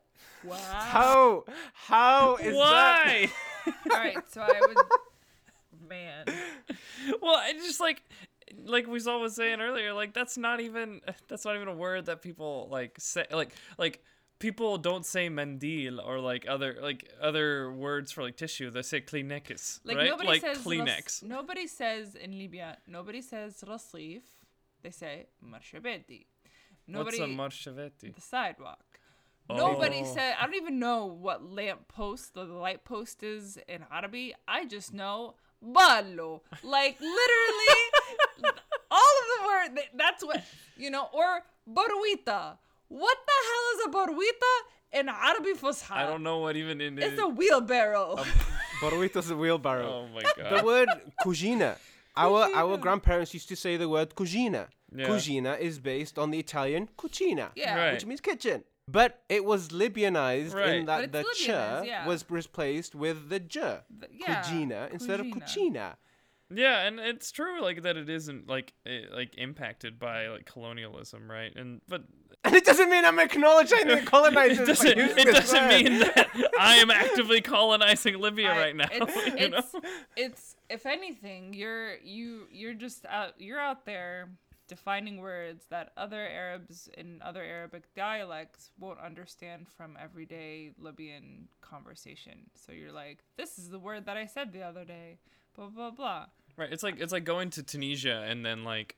Wow. 0.44 0.58
How? 0.58 1.44
How 1.74 2.36
is 2.36 2.46
that? 2.46 2.56
Why? 2.56 3.30
All 3.92 3.98
right, 3.98 4.18
so 4.30 4.42
I 4.42 4.60
would. 4.68 4.78
Man. 5.90 6.26
well, 7.22 7.36
I 7.38 7.54
just 7.54 7.80
like 7.80 8.04
like 8.66 8.86
Wissal 8.86 9.22
was 9.22 9.36
saying 9.36 9.62
earlier, 9.62 9.94
like 9.94 10.14
that's 10.14 10.38
not 10.38 10.60
even 10.60 11.00
that's 11.30 11.46
not 11.46 11.56
even 11.56 11.70
a 11.70 11.76
word 11.76 12.08
that 12.08 12.22
people 12.22 12.68
like 12.70 12.96
say 13.00 13.26
like 13.32 13.52
like 13.78 14.04
people 14.48 14.78
don't 14.90 15.06
say 15.16 15.26
mendil 15.30 15.96
or 16.06 16.16
like 16.32 16.44
other 16.56 16.72
like 16.88 17.02
other 17.30 17.72
words 17.86 18.12
for 18.14 18.22
like 18.28 18.36
tissue. 18.44 18.70
They 18.76 18.82
say 18.92 19.00
Kleenex, 19.10 19.80
Like 19.86 19.98
right? 19.98 20.10
nobody 20.14 20.28
like 20.34 20.42
says 20.48 20.58
Kleenex. 20.66 21.04
Ras- 21.08 21.24
nobody 21.38 21.66
says 21.82 22.06
in 22.16 22.32
Libya. 22.44 22.70
Nobody 22.98 23.22
says 23.32 23.52
Rasif. 23.72 24.24
They 24.84 24.92
say 24.92 25.14
Marshabedi. 25.52 26.22
Nobody. 26.88 27.20
What's 27.20 27.32
a 27.32 27.70
marchevetti? 27.72 28.10
the 28.14 28.22
sidewalk. 28.36 28.84
Oh. 29.50 29.56
Nobody 29.66 30.02
Oh. 30.04 30.14
said. 30.16 30.32
I 30.40 30.42
don't 30.46 30.56
even 30.64 30.78
know 30.88 31.00
what 31.26 31.38
lamp 31.60 31.82
post 31.88 32.34
the 32.34 32.44
light 32.66 32.82
post 32.84 33.24
is 33.24 33.58
in 33.74 33.82
Arabic. 33.98 34.36
I 34.58 34.60
just 34.76 34.90
know 35.02 35.36
ballo. 35.62 36.30
Like 36.78 36.96
literally, 37.00 37.76
all 39.00 39.14
of 39.22 39.28
the 39.34 39.40
word. 39.50 39.70
That's 40.04 40.22
what 40.30 40.44
you 40.84 40.90
know. 40.96 41.06
Or 41.20 41.30
borwita. 41.78 42.42
What 43.06 43.18
the 43.30 43.40
hell 43.50 43.63
is 43.74 43.80
a 43.86 43.90
borwita 43.90 44.54
in 45.00 45.10
Arabic 45.10 45.58
Fusha? 45.60 45.92
I 45.92 46.06
don't 46.06 46.24
know 46.24 46.40
what 46.40 46.56
even 46.56 46.82
in 46.82 46.98
It's 47.00 47.22
a 47.22 47.28
wheelbarrow. 47.28 48.24
Borowito's 48.82 49.30
a 49.30 49.38
wheelbarrow. 49.38 49.90
Oh 49.90 50.08
my 50.14 50.24
god. 50.24 50.60
The 50.60 50.66
word 50.66 50.90
cugina. 51.24 51.78
Our 52.16 52.50
our 52.54 52.78
grandparents 52.78 53.34
used 53.34 53.50
to 53.50 53.56
say 53.56 53.78
the 53.78 53.90
word 53.90 54.10
cugina. 54.16 54.68
Yeah. 54.96 55.08
Cugina 55.08 55.60
is 55.60 55.80
based 55.80 56.20
on 56.20 56.32
the 56.32 56.40
Italian 56.40 56.90
cucina, 56.98 57.50
Yeah. 57.56 57.78
Right. 57.78 57.94
which 57.94 58.06
means 58.06 58.22
kitchen. 58.22 58.64
But 58.88 59.22
it 59.30 59.46
was 59.46 59.70
Libyanized 59.70 60.54
Right. 60.54 60.76
in 60.76 60.86
that 60.88 61.12
the 61.14 61.22
it's 61.22 61.40
ch 61.40 61.48
yeah. 61.48 62.06
was 62.06 62.26
replaced 62.30 62.94
with 62.94 63.30
the 63.30 63.40
j. 63.40 63.60
The- 63.62 64.10
yeah, 64.12 64.44
Cugina 64.44 64.92
instead 64.92 65.20
of 65.22 65.28
cucina. 65.28 65.96
Yeah, 66.54 66.86
and 66.86 67.00
it's 67.00 67.32
true 67.32 67.62
like 67.62 67.82
that 67.84 67.96
it 67.98 68.10
isn't 68.10 68.48
like 68.48 68.74
eh, 68.86 69.06
like 69.12 69.36
impacted 69.38 69.98
by 70.00 70.28
like 70.28 70.46
colonialism, 70.46 71.32
right? 71.32 71.54
And 71.56 71.82
but 71.88 72.04
And 72.46 72.56
it 72.56 72.66
doesn't 72.66 72.90
mean 72.90 73.06
I'm 73.06 73.20
acknowledging 73.20 73.88
the 73.88 74.02
colonizers. 74.06 74.60
it 74.60 74.66
doesn't 74.66 74.98
using 74.98 75.18
it 75.18 75.26
doesn't 75.34 75.62
word. 75.62 75.84
mean 75.84 76.00
that 76.00 76.30
I 76.60 76.76
am 76.76 76.92
actively 76.92 77.40
colonizing 77.42 78.20
Libya 78.20 78.52
I- 78.52 78.58
right 78.58 78.76
now. 78.76 78.88
It's, 78.92 79.16
you 79.42 79.50
know? 79.50 79.58
it's, 79.60 79.76
it's 80.18 80.56
if 80.70 80.86
anything, 80.86 81.54
you're 81.54 81.96
you 82.04 82.48
you're 82.52 82.74
just 82.74 83.06
out 83.06 83.34
you're 83.40 83.60
out 83.60 83.86
there 83.86 84.30
defining 84.68 85.20
words 85.22 85.66
that 85.70 85.92
other 85.98 86.20
Arabs 86.22 86.90
in 86.98 87.22
other 87.22 87.44
Arabic 87.44 87.84
dialects 87.96 88.72
won't 88.80 89.00
understand 89.00 89.68
from 89.68 89.98
everyday 90.02 90.72
Libyan 90.80 91.48
conversation. 91.62 92.40
So 92.56 92.72
you're 92.72 92.92
like, 92.92 93.20
this 93.38 93.58
is 93.58 93.70
the 93.70 93.80
word 93.80 94.06
that 94.06 94.18
I 94.18 94.26
said 94.26 94.52
the 94.54 94.64
other 94.64 94.84
day, 94.86 95.20
blah 95.56 95.68
blah 95.68 95.92
blah. 95.92 96.26
Right. 96.58 96.72
It's 96.72 96.84
like 96.84 97.00
it's 97.00 97.14
like 97.14 97.24
going 97.24 97.52
to 97.52 97.64
Tunisia 97.64 98.26
and 98.28 98.46
then 98.46 98.64
like 98.64 98.98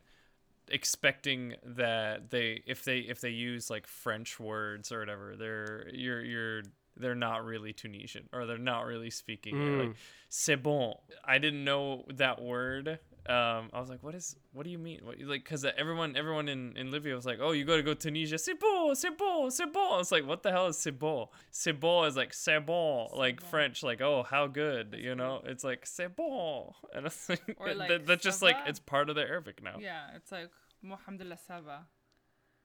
expecting 0.69 1.55
that 1.63 2.29
they 2.31 2.61
if 2.65 2.83
they 2.83 2.99
if 2.99 3.21
they 3.21 3.29
use 3.29 3.69
like 3.69 3.87
French 3.87 4.39
words 4.39 4.91
or 4.91 4.99
whatever, 4.99 5.35
they're 5.37 5.87
you're 5.93 6.23
you're 6.23 6.61
they're 6.97 7.15
not 7.15 7.43
really 7.43 7.73
Tunisian 7.73 8.29
or 8.31 8.45
they're 8.45 8.57
not 8.57 8.85
really 8.85 9.09
speaking 9.09 9.55
it. 9.55 9.79
like 9.79 9.89
Mm. 9.89 9.95
c'est 10.29 10.55
bon. 10.55 10.95
I 11.25 11.37
didn't 11.39 11.63
know 11.63 12.05
that 12.13 12.41
word. 12.41 12.99
Um, 13.27 13.69
I 13.73 13.79
was 13.79 13.89
like, 13.89 14.03
what 14.03 14.13
is 14.13 14.35
what 14.53 14.65
do 14.65 14.69
you 14.69 14.77
mean? 14.77 14.99
What 15.03 15.19
like 15.21 15.43
because 15.43 15.65
everyone 15.65 16.15
everyone 16.15 16.47
in 16.47 16.77
in 16.77 16.91
Libya 16.91 17.15
was 17.15 17.25
like, 17.25 17.39
oh, 17.41 17.51
you 17.53 17.65
got 17.65 17.77
to 17.77 17.83
go 17.83 17.93
to 17.95 17.99
Tunisia. 17.99 18.37
C'est 18.37 18.53
bon, 18.59 18.93
c'est 18.93 19.17
bon, 19.17 19.49
c'est 19.49 19.65
bon. 19.73 19.99
It's 19.99 20.11
like 20.11 20.25
what 20.27 20.43
the 20.43 20.51
hell 20.51 20.67
is 20.67 20.77
c'est 20.77 20.91
bon? 20.97 21.27
C'est 21.51 21.73
bon 21.79 22.05
is 22.05 22.15
like 22.15 22.33
c'est 22.33 22.59
bon, 22.65 23.09
like 23.15 23.41
bon. 23.41 23.47
French, 23.47 23.81
like 23.81 24.01
oh 24.01 24.23
how 24.23 24.45
good, 24.47 24.95
you 24.99 25.15
know? 25.15 25.41
It's 25.45 25.63
like 25.63 25.85
c'est 25.87 26.15
bon, 26.15 26.73
and 26.93 27.07
it's 27.07 27.27
like, 27.27 27.45
that- 27.47 27.77
like, 27.77 28.05
that's 28.05 28.23
just 28.23 28.41
like 28.43 28.57
it's 28.67 28.79
part 28.79 29.09
of 29.09 29.15
the 29.15 29.23
Arabic 29.23 29.63
now. 29.63 29.77
Yeah, 29.79 30.15
it's 30.15 30.31
like 30.31 30.49
Mohamdulillah 30.83 31.39
Sava. 31.47 31.87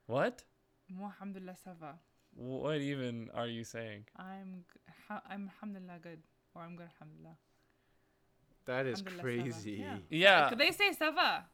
What? 0.07 0.45
Mohamdulillah 0.91 1.57
Sava. 1.65 1.95
What 2.35 2.79
even 2.81 3.31
are 3.35 3.47
you 3.47 3.65
saying? 3.65 4.05
I'm 4.17 4.65
I'm 5.29 5.49
alhamdulillah 5.55 5.99
good 6.03 6.21
or 6.55 6.63
I'm 6.63 6.77
good 6.77 6.89
alhamdulillah. 6.95 7.37
That 8.67 8.87
is 8.87 9.01
Alhamdulillah, 9.01 9.23
ça 9.23 9.37
va. 9.37 9.43
crazy. 9.51 9.71
Yeah. 9.73 9.97
Yeah, 10.11 10.49
Could 10.51 10.59
they 10.59 10.71
say 10.73 10.93
Sava? 10.93 11.45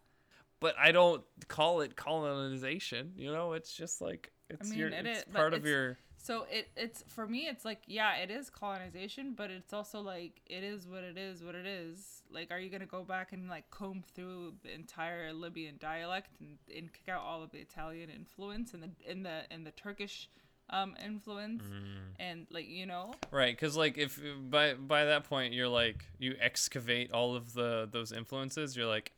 but 0.61 0.75
I 0.79 0.91
don't 0.93 1.23
call 1.49 1.81
it 1.83 1.97
colonization. 1.97 3.13
You 3.17 3.33
know, 3.33 3.53
it's 3.53 3.73
just 3.75 4.01
like 4.01 4.33
it's 4.49 4.71
mean, 4.71 4.79
your 4.79 4.89
it 4.89 5.07
it's 5.07 5.19
is, 5.21 5.25
part 5.35 5.53
of 5.55 5.61
it's- 5.61 5.71
your 5.71 5.99
So 6.19 6.45
it 6.51 6.69
it's 6.77 7.05
for 7.07 7.27
me 7.27 7.47
it's 7.47 7.65
like 7.65 7.83
yeah 7.87 8.17
it 8.17 8.31
is 8.31 8.51
colonization 8.51 9.35
but 9.37 9.51
it's 9.51 9.73
also 9.73 10.01
like 10.01 10.41
it 10.47 10.65
is 10.65 10.87
what 10.89 11.05
it 11.05 11.17
is 11.17 11.43
what 11.45 11.55
it 11.55 11.67
is 11.67 12.23
like 12.33 12.51
are 12.51 12.59
you 12.59 12.69
gonna 12.69 12.85
go 12.87 13.05
back 13.05 13.33
and 13.33 13.49
like 13.49 13.71
comb 13.71 14.03
through 14.15 14.55
the 14.65 14.73
entire 14.75 15.33
Libyan 15.33 15.77
dialect 15.79 16.31
and, 16.41 16.59
and 16.75 16.93
kick 16.93 17.09
out 17.15 17.21
all 17.23 17.43
of 17.45 17.51
the 17.53 17.59
Italian 17.59 18.11
influence 18.11 18.75
and 18.75 18.83
the 18.83 18.91
in 19.11 19.23
the 19.23 19.43
and 19.53 19.65
the 19.65 19.71
Turkish 19.73 20.29
um 20.71 20.97
influence 21.05 21.63
Mm. 21.63 22.15
and 22.19 22.47
like 22.51 22.69
you 22.69 22.87
know 22.87 23.15
Right, 23.31 23.55
because 23.57 23.77
like 23.77 23.97
if 23.99 24.21
by 24.51 24.75
by 24.75 25.05
that 25.05 25.25
point 25.25 25.55
you're 25.55 25.69
like 25.69 26.05
you 26.19 26.35
excavate 26.41 27.13
all 27.13 27.35
of 27.37 27.53
the 27.55 27.89
those 27.91 28.11
influences, 28.13 28.77
you're 28.77 28.87
like, 28.87 29.13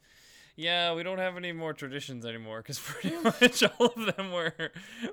yeah, 0.57 0.92
we 0.94 1.03
don't 1.05 1.18
have 1.18 1.36
any 1.36 1.53
more 1.53 1.72
traditions 1.72 2.26
anymore 2.26 2.59
because 2.61 2.78
pretty 2.90 3.16
much 3.22 3.62
all 3.62 3.86
of 3.86 4.16
them 4.16 4.32
were 4.32 4.72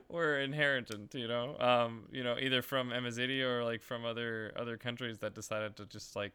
were 0.09 0.39
inherited, 0.39 1.13
you 1.13 1.27
know, 1.27 1.55
um, 1.59 2.07
you 2.11 2.23
know, 2.23 2.35
either 2.39 2.61
from 2.61 2.91
Amazigh 2.91 3.41
or 3.41 3.63
like 3.63 3.81
from 3.81 4.03
other 4.05 4.51
other 4.57 4.75
countries 4.77 5.19
that 5.19 5.33
decided 5.35 5.75
to 5.77 5.85
just 5.85 6.15
like, 6.15 6.33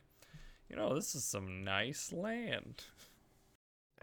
you 0.70 0.76
know, 0.76 0.94
this 0.94 1.14
is 1.14 1.24
some 1.24 1.62
nice 1.64 2.12
land. 2.12 2.84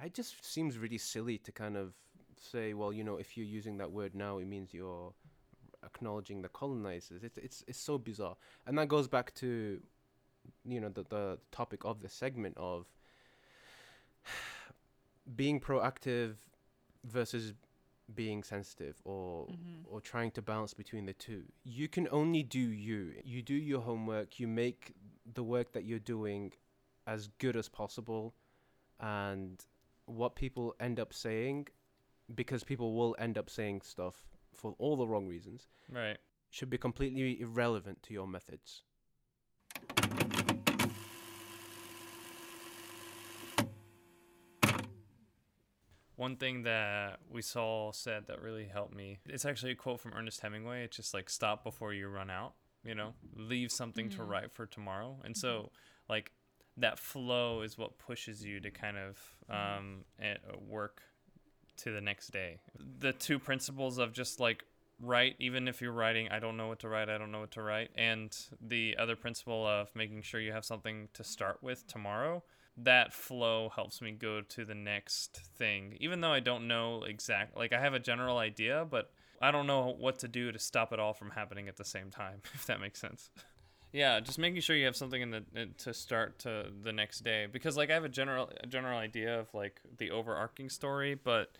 It 0.03 0.13
just 0.13 0.45
seems 0.45 0.77
really 0.77 0.99
silly 0.99 1.39
to 1.39 1.51
kind 1.51 1.75
of 1.75 1.93
say, 2.39 2.73
well, 2.75 2.93
you 2.93 3.03
know, 3.03 3.17
if 3.17 3.35
you're 3.35 3.47
using 3.47 3.77
that 3.79 3.91
word 3.91 4.13
now, 4.13 4.37
it 4.37 4.45
means 4.47 4.73
you're 4.73 5.13
acknowledging 5.85 6.41
the 6.41 6.49
colonizers. 6.49 7.23
It's 7.23 7.37
it's 7.37 7.63
it's 7.67 7.79
so 7.79 7.97
bizarre, 7.97 8.35
and 8.65 8.77
that 8.77 8.87
goes 8.87 9.07
back 9.07 9.33
to, 9.35 9.79
you 10.65 10.79
know, 10.79 10.89
the 10.89 11.03
the 11.03 11.39
topic 11.51 11.85
of 11.85 12.01
the 12.01 12.09
segment 12.09 12.55
of 12.57 12.85
being 15.35 15.59
proactive 15.59 16.35
versus 17.03 17.53
being 18.15 18.41
sensitive 18.41 18.95
or 19.03 19.47
mm-hmm. 19.47 19.93
or 19.93 19.99
trying 19.99 20.31
to 20.31 20.41
balance 20.41 20.73
between 20.73 21.05
the 21.05 21.13
two. 21.13 21.43
You 21.63 21.87
can 21.87 22.07
only 22.11 22.43
do 22.43 22.59
you. 22.59 23.13
You 23.23 23.41
do 23.41 23.53
your 23.53 23.81
homework, 23.81 24.39
you 24.39 24.47
make 24.47 24.93
the 25.33 25.43
work 25.43 25.73
that 25.73 25.83
you're 25.83 25.99
doing 25.99 26.53
as 27.05 27.27
good 27.39 27.55
as 27.55 27.69
possible 27.69 28.33
and 28.99 29.65
what 30.05 30.35
people 30.35 30.75
end 30.79 30.99
up 30.99 31.13
saying 31.13 31.67
because 32.33 32.63
people 32.63 32.93
will 32.93 33.15
end 33.19 33.37
up 33.37 33.49
saying 33.49 33.81
stuff 33.81 34.15
for 34.57 34.75
all 34.79 34.95
the 34.97 35.07
wrong 35.07 35.27
reasons 35.27 35.67
Right. 35.89 36.17
should 36.49 36.69
be 36.69 36.77
completely 36.77 37.39
irrelevant 37.39 38.03
to 38.03 38.13
your 38.13 38.27
methods. 38.27 38.83
One 46.15 46.35
thing 46.35 46.63
that 46.63 47.19
Wissal 47.31 47.93
said 47.93 48.25
that 48.27 48.41
really 48.41 48.65
helped 48.65 48.95
me. 48.95 49.19
It's 49.27 49.45
actually 49.45 49.73
a 49.73 49.75
quote 49.75 49.99
from 49.99 50.13
Ernest 50.13 50.41
Hemingway. 50.41 50.83
It's 50.83 50.97
just 50.97 51.13
like 51.13 51.29
stop 51.29 51.63
before 51.63 51.93
you 51.93 52.07
run 52.07 52.31
out. 52.31 52.53
You 52.83 52.95
know, 52.95 53.13
leave 53.35 53.71
something 53.71 54.09
to 54.11 54.23
write 54.23 54.51
for 54.51 54.65
tomorrow. 54.65 55.17
And 55.23 55.37
so, 55.37 55.71
like 56.09 56.31
that 56.77 56.97
flow 56.97 57.61
is 57.61 57.77
what 57.77 57.99
pushes 57.99 58.43
you 58.43 58.59
to 58.61 58.71
kind 58.71 58.97
of 58.97 59.17
um, 59.49 60.05
eh, 60.19 60.35
work 60.67 61.01
to 61.77 61.91
the 61.91 62.01
next 62.01 62.29
day. 62.29 62.59
The 62.99 63.13
two 63.13 63.39
principles 63.39 63.97
of 63.97 64.13
just 64.13 64.39
like 64.39 64.63
write, 64.99 65.35
even 65.39 65.67
if 65.67 65.81
you're 65.81 65.91
writing, 65.91 66.29
I 66.29 66.39
don't 66.39 66.57
know 66.57 66.67
what 66.67 66.79
to 66.79 66.89
write, 66.89 67.09
I 67.09 67.17
don't 67.17 67.31
know 67.31 67.41
what 67.41 67.51
to 67.51 67.61
write, 67.61 67.91
and 67.95 68.35
the 68.61 68.95
other 68.97 69.15
principle 69.15 69.65
of 69.65 69.89
making 69.95 70.23
sure 70.23 70.39
you 70.39 70.51
have 70.51 70.65
something 70.65 71.09
to 71.13 71.23
start 71.23 71.59
with 71.61 71.87
tomorrow. 71.87 72.43
That 72.75 73.13
flow 73.13 73.69
helps 73.73 74.01
me 74.01 74.11
go 74.11 74.41
to 74.41 74.65
the 74.65 74.75
next 74.75 75.37
thing, 75.57 75.97
even 75.99 76.21
though 76.21 76.31
I 76.31 76.39
don't 76.39 76.67
know 76.67 77.03
exact. 77.03 77.57
Like 77.57 77.73
I 77.73 77.79
have 77.79 77.93
a 77.93 77.99
general 77.99 78.37
idea, 78.37 78.85
but 78.89 79.11
I 79.41 79.51
don't 79.51 79.67
know 79.67 79.95
what 79.97 80.19
to 80.19 80.27
do 80.27 80.51
to 80.51 80.59
stop 80.59 80.93
it 80.93 80.99
all 80.99 81.13
from 81.13 81.31
happening 81.31 81.67
at 81.67 81.77
the 81.77 81.85
same 81.85 82.09
time. 82.11 82.41
If 82.53 82.65
that 82.67 82.79
makes 82.79 82.99
sense. 82.99 83.29
Yeah, 83.97 84.19
just 84.19 84.37
making 84.37 84.61
sure 84.61 84.75
you 84.75 84.85
have 84.85 84.95
something 84.95 85.23
in 85.23 85.31
the 85.31 85.43
in- 85.55 85.73
to 85.79 85.91
start 85.91 86.37
to 86.39 86.67
the 86.83 86.93
next 86.93 87.21
day 87.21 87.47
because 87.51 87.75
like 87.75 87.89
I 87.89 87.95
have 87.95 88.03
a 88.03 88.09
general 88.09 88.51
a 88.61 88.67
general 88.67 88.99
idea 88.99 89.39
of 89.39 89.51
like 89.55 89.81
the 89.97 90.11
overarching 90.11 90.69
story, 90.69 91.15
but 91.15 91.57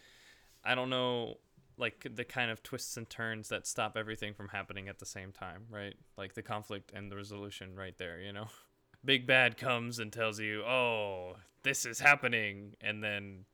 I 0.63 0.75
don't 0.75 0.91
know 0.91 1.39
like 1.79 2.05
the 2.13 2.23
kind 2.23 2.51
of 2.51 2.61
twists 2.61 2.95
and 2.95 3.09
turns 3.09 3.49
that 3.49 3.65
stop 3.65 3.97
everything 3.97 4.35
from 4.35 4.49
happening 4.49 4.87
at 4.87 4.99
the 4.99 5.05
same 5.05 5.31
time, 5.31 5.63
right? 5.71 5.95
Like 6.15 6.35
the 6.35 6.43
conflict 6.43 6.91
and 6.93 7.11
the 7.11 7.15
resolution 7.15 7.75
right 7.75 7.97
there, 7.97 8.19
you 8.19 8.31
know. 8.31 8.49
Big 9.03 9.25
bad 9.25 9.57
comes 9.57 9.97
and 9.97 10.13
tells 10.13 10.39
you, 10.39 10.63
"Oh, 10.63 11.37
this 11.63 11.87
is 11.87 11.99
happening." 11.99 12.75
And 12.81 13.03
then 13.03 13.45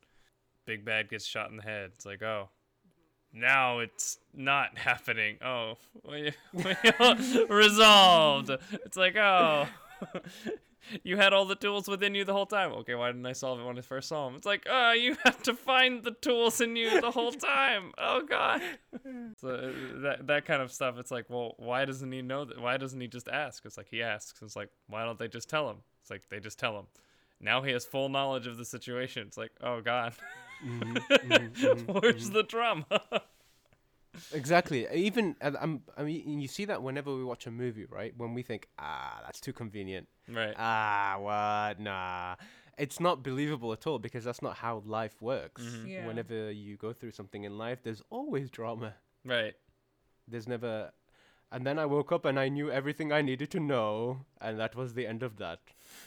Big 0.66 0.84
bad 0.84 1.08
gets 1.08 1.26
shot 1.26 1.50
in 1.52 1.56
the 1.56 1.64
head. 1.64 1.92
It's 1.96 2.06
like, 2.06 2.22
"Oh, 2.22 2.50
now 3.34 3.80
it's 3.80 4.20
not 4.34 4.78
happening. 4.78 5.38
Oh, 5.44 5.78
we, 6.10 6.32
we 6.54 6.76
resolved. 7.50 8.52
It's 8.72 8.98
like, 8.98 9.16
oh, 9.16 9.68
you 11.04 11.18
had 11.18 11.34
all 11.34 11.46
the 11.46 11.56
tools 11.56 11.88
within 11.88 12.14
you 12.14 12.26
the 12.26 12.34
whole 12.34 12.46
time. 12.46 12.72
Okay, 12.74 12.96
why 12.96 13.08
didn't 13.08 13.26
I 13.26 13.34
solve 13.34 13.60
it 13.60 13.66
when 13.66 13.78
I 13.78 13.82
first 13.82 14.10
saw 14.10 14.28
him? 14.28 14.36
It's 14.36 14.46
like, 14.46 14.68
oh, 14.70 14.92
you 14.92 15.18
had 15.24 15.44
to 15.46 15.54
find 15.54 16.04
the 16.04 16.12
tools 16.12 16.62
in 16.62 16.76
you 16.76 17.02
the 17.02 17.12
whole 17.12 17.32
time. 17.32 17.92
Oh 17.98 18.22
God. 18.22 18.62
So 19.40 19.50
uh, 19.50 20.02
that 20.02 20.28
that 20.28 20.46
kind 20.46 20.62
of 20.62 20.72
stuff. 20.72 20.98
It's 21.00 21.12
like, 21.12 21.26
well, 21.30 21.56
why 21.58 21.86
doesn't 21.86 22.12
he 22.12 22.22
know 22.22 22.46
that? 22.46 22.62
Why 22.62 22.78
doesn't 22.78 23.00
he 23.00 23.08
just 23.08 23.28
ask? 23.28 23.66
It's 23.66 23.78
like 23.78 23.90
he 23.90 24.04
asks. 24.04 24.42
It's 24.42 24.56
like, 24.56 24.70
why 24.88 25.04
don't 25.06 25.18
they 25.18 25.28
just 25.28 25.50
tell 25.50 25.70
him? 25.70 25.78
It's 26.02 26.12
like 26.12 26.30
they 26.30 26.40
just 26.40 26.60
tell 26.60 26.78
him. 26.78 26.86
Now 27.40 27.62
he 27.62 27.72
has 27.72 27.86
full 27.86 28.10
knowledge 28.10 28.48
of 28.48 28.58
the 28.58 28.66
situation. 28.66 29.28
It's 29.28 29.38
like, 29.38 29.52
oh 29.62 29.82
God, 29.82 30.14
where's 31.88 32.30
the 32.30 32.44
drama? 32.44 32.86
Exactly. 34.32 34.88
Even 34.94 35.36
I'm, 35.42 35.82
I 35.98 36.04
mean, 36.04 36.40
you 36.40 36.48
see 36.48 36.66
that 36.66 36.84
whenever 36.84 37.16
we 37.16 37.24
watch 37.24 37.48
a 37.48 37.52
movie, 37.52 37.86
right? 37.86 38.14
When 38.16 38.36
we 38.36 38.44
think, 38.44 38.68
ah, 38.78 39.22
that's 39.26 39.40
too 39.40 39.54
convenient. 39.54 40.08
right. 40.30 40.54
Ah, 40.56 41.16
what? 41.20 41.80
Nah. 41.80 42.36
It's 42.78 43.00
not 43.00 43.24
believable 43.24 43.74
at 43.74 43.86
all 43.88 44.00
because 44.00 44.24
that's 44.24 44.42
not 44.42 44.58
how 44.58 44.84
life 44.86 45.20
works. 45.22 45.64
Yeah. 45.86 46.06
Whenever 46.06 46.52
you 46.52 46.78
go 46.78 46.94
through 46.94 47.12
something 47.12 47.44
in 47.44 47.58
life, 47.58 47.80
there's 47.84 48.02
always 48.12 48.50
drama. 48.50 48.94
Right. 49.26 49.54
There's 50.28 50.48
never. 50.48 50.92
And 51.52 51.66
then 51.68 51.78
I 51.78 51.86
woke 51.86 52.12
up 52.12 52.26
and 52.26 52.40
I 52.40 52.50
knew 52.50 52.72
everything 52.72 53.12
I 53.12 53.22
needed 53.22 53.52
to 53.52 53.60
know, 53.60 54.26
and 54.42 54.60
that 54.60 54.76
was 54.76 54.96
the 54.96 55.06
end 55.06 55.22
of 55.22 55.38
that. 55.38 55.60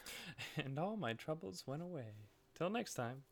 and 0.56 0.78
all 0.78 0.96
my 0.96 1.12
troubles 1.12 1.64
went 1.66 1.82
away. 1.82 2.14
Till 2.56 2.70
next 2.70 2.94
time. 2.94 3.22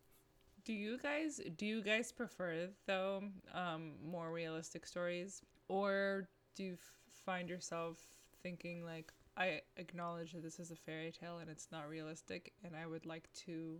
Do 0.65 0.73
you 0.73 0.97
guys 0.97 1.39
do 1.57 1.65
you 1.65 1.81
guys 1.81 2.11
prefer 2.11 2.69
though 2.87 3.23
um 3.53 3.93
more 4.03 4.31
realistic 4.31 4.85
stories? 4.85 5.41
Or 5.67 6.27
do 6.55 6.63
you 6.63 6.73
f- 6.73 6.93
find 7.25 7.49
yourself 7.49 7.99
thinking 8.41 8.83
like 8.83 9.11
I 9.37 9.61
acknowledge 9.77 10.31
that 10.33 10.41
this 10.43 10.59
is 10.59 10.71
a 10.71 10.75
fairy 10.75 11.11
tale 11.11 11.37
and 11.37 11.49
it's 11.49 11.67
not 11.71 11.87
realistic 11.89 12.53
and 12.63 12.75
I 12.75 12.87
would 12.87 13.05
like 13.05 13.29
to 13.45 13.77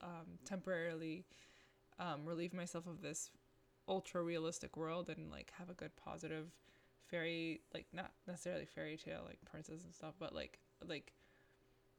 um 0.00 0.38
temporarily 0.44 1.24
um 1.98 2.24
relieve 2.24 2.54
myself 2.54 2.86
of 2.86 3.02
this 3.02 3.30
ultra 3.88 4.22
realistic 4.22 4.76
world 4.76 5.08
and 5.08 5.30
like 5.30 5.52
have 5.58 5.70
a 5.70 5.74
good 5.74 5.96
positive 5.96 6.46
fairy 7.10 7.62
like 7.74 7.86
not 7.92 8.12
necessarily 8.28 8.66
fairy 8.66 8.96
tale 8.96 9.22
like 9.26 9.38
princess 9.50 9.82
and 9.82 9.94
stuff 9.94 10.14
but 10.20 10.34
like 10.34 10.60
like 10.86 11.12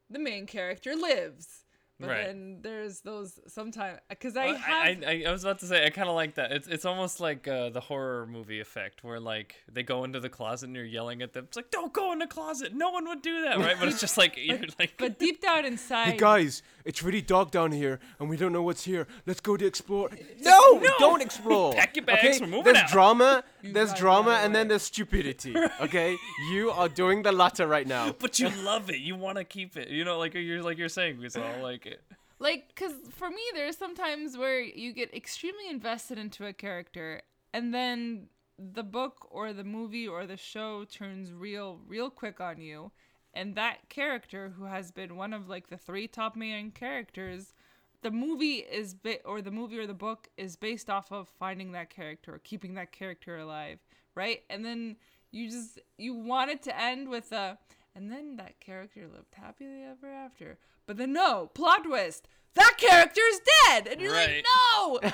the 0.10 0.20
main 0.20 0.46
character 0.46 0.96
lives 0.96 1.66
But 2.02 2.10
Right. 2.10 2.28
then 2.28 2.60
there's 2.62 3.02
those 3.02 3.40
sometimes 3.48 4.00
because 4.08 4.38
I 4.38 4.46
Well, 4.46 4.56
have 4.56 5.04
I, 5.04 5.06
I, 5.06 5.24
I 5.28 5.32
was 5.34 5.44
about 5.44 5.60
to 5.60 5.66
say 5.66 5.86
I 5.86 5.90
kind 5.90 6.08
of 6.08 6.16
like 6.16 6.36
that. 6.36 6.54
It's 6.54 6.66
it's 6.68 6.86
almost 6.86 7.20
like 7.20 7.46
uh, 7.46 7.70
the 7.72 7.82
horror 7.82 8.26
movie 8.26 8.62
effect 8.62 9.04
where 9.04 9.20
like 9.20 9.56
they 9.70 9.84
go 9.84 10.06
into 10.06 10.22
the 10.22 10.30
closet 10.30 10.68
and 10.68 10.76
you're 10.78 10.86
yelling 10.86 11.22
at 11.22 11.34
them. 11.34 11.44
It's 11.50 11.58
like 11.58 11.72
don't 11.72 11.92
go 11.92 12.14
in 12.14 12.20
the 12.20 12.28
closet. 12.28 12.74
No 12.74 12.90
one 12.90 13.06
would 13.10 13.22
do 13.22 13.42
that, 13.42 13.58
right? 13.58 13.76
But 13.78 13.90
it's 13.90 14.00
just 14.00 14.18
like 14.18 14.38
you're 14.42 14.60
like 14.80 14.94
but 14.98 15.20
deep 15.20 15.42
down 15.42 15.66
inside 15.66 16.12
Hey 16.12 16.18
guys, 16.18 16.64
it's 16.86 17.04
really 17.04 17.22
dark 17.22 17.52
down 17.52 17.74
here, 17.74 18.00
and 18.18 18.30
we 18.30 18.38
don't 18.38 18.54
know 18.54 18.64
what's 18.64 18.86
here. 18.86 19.06
Let's 19.26 19.42
go 19.42 19.58
to 19.58 19.66
explore. 19.66 20.10
No, 20.42 20.82
don't 21.00 21.22
explore. 21.22 21.74
Pack 21.82 21.98
your 21.98 22.06
bags, 22.06 22.24
Okay, 22.38 22.40
we're 22.40 22.48
moving 22.48 22.64
there's 22.64 22.78
out. 22.78 22.90
drama, 22.90 23.44
You 23.59 23.59
there's 23.64 23.94
drama, 23.94 24.40
and 24.44 24.54
then 24.56 24.68
there's 24.68 24.84
stupidity. 24.84 25.56
Okay, 25.82 26.18
you 26.52 26.72
are 26.72 26.90
doing 26.90 27.24
the 27.24 27.32
latter 27.32 27.66
right 27.66 27.88
now. 27.88 28.12
but 28.20 28.40
you 28.40 28.50
love 28.64 28.90
it. 28.90 29.00
You 29.00 29.16
want 29.16 29.38
to 29.38 29.44
keep 29.44 29.78
it. 29.78 29.90
You 29.90 30.04
know, 30.04 30.18
like 30.18 30.34
you're 30.34 30.62
like 30.62 30.78
you're 30.78 30.90
saying, 30.90 31.20
it's 31.24 31.38
all 31.38 31.62
like 31.62 31.86
it. 31.86 32.02
like 32.40 32.68
because 32.70 32.94
for 33.12 33.30
me 33.30 33.42
there's 33.54 33.78
sometimes 33.78 34.38
where 34.38 34.62
you 34.62 34.94
get 34.94 35.14
extremely 35.14 35.70
invested 35.70 36.18
into 36.18 36.46
a 36.46 36.54
character 36.54 37.22
and 37.54 37.74
then 37.74 38.28
the 38.58 38.84
book 38.84 39.28
or 39.32 39.54
the 39.54 39.64
movie 39.64 40.08
or 40.08 40.26
the 40.26 40.38
show 40.38 40.84
turns 40.86 41.32
real 41.32 41.80
real 41.88 42.10
quick 42.10 42.40
on 42.42 42.60
you 42.60 42.92
and 43.34 43.56
that 43.56 43.90
character 43.90 44.54
who 44.58 44.66
has 44.66 44.92
been 44.92 45.16
one 45.16 45.34
of 45.34 45.48
like 45.48 45.68
the 45.70 45.78
three 45.78 46.08
top 46.08 46.36
main 46.36 46.72
characters 46.72 47.54
the 48.02 48.12
movie 48.12 48.58
is 48.58 48.94
ba- 48.94 49.24
or 49.26 49.42
the 49.42 49.52
movie 49.52 49.78
or 49.80 49.88
the 49.88 49.94
book 49.94 50.30
is 50.38 50.56
based 50.56 50.90
off 50.90 51.12
of 51.12 51.28
finding 51.28 51.72
that 51.74 51.90
character 51.90 52.34
or 52.34 52.40
keeping 52.40 52.74
that 52.76 52.92
character 52.92 53.38
alive 53.38 53.80
right? 54.16 54.42
And 54.50 54.66
then 54.66 54.98
you 55.32 55.50
just 55.50 55.80
you 55.98 56.14
want 56.14 56.50
it 56.52 56.62
to 56.64 56.78
end 56.82 57.08
with 57.10 57.32
a 57.32 57.58
and 57.96 58.12
then 58.12 58.36
that 58.38 58.60
character 58.60 59.02
lived 59.02 59.34
happily 59.34 59.84
ever 59.84 60.12
after. 60.12 60.58
But 60.86 60.98
then 60.98 61.14
no 61.14 61.50
plot 61.54 61.84
twist 61.84 62.28
that 62.56 62.76
character 62.78 63.22
is 63.32 63.42
dead. 63.68 63.88
And 63.88 64.02
you're 64.02 64.12
Right. 64.14 64.38
like 64.38 64.46
no 64.76 65.00
no 65.04 65.10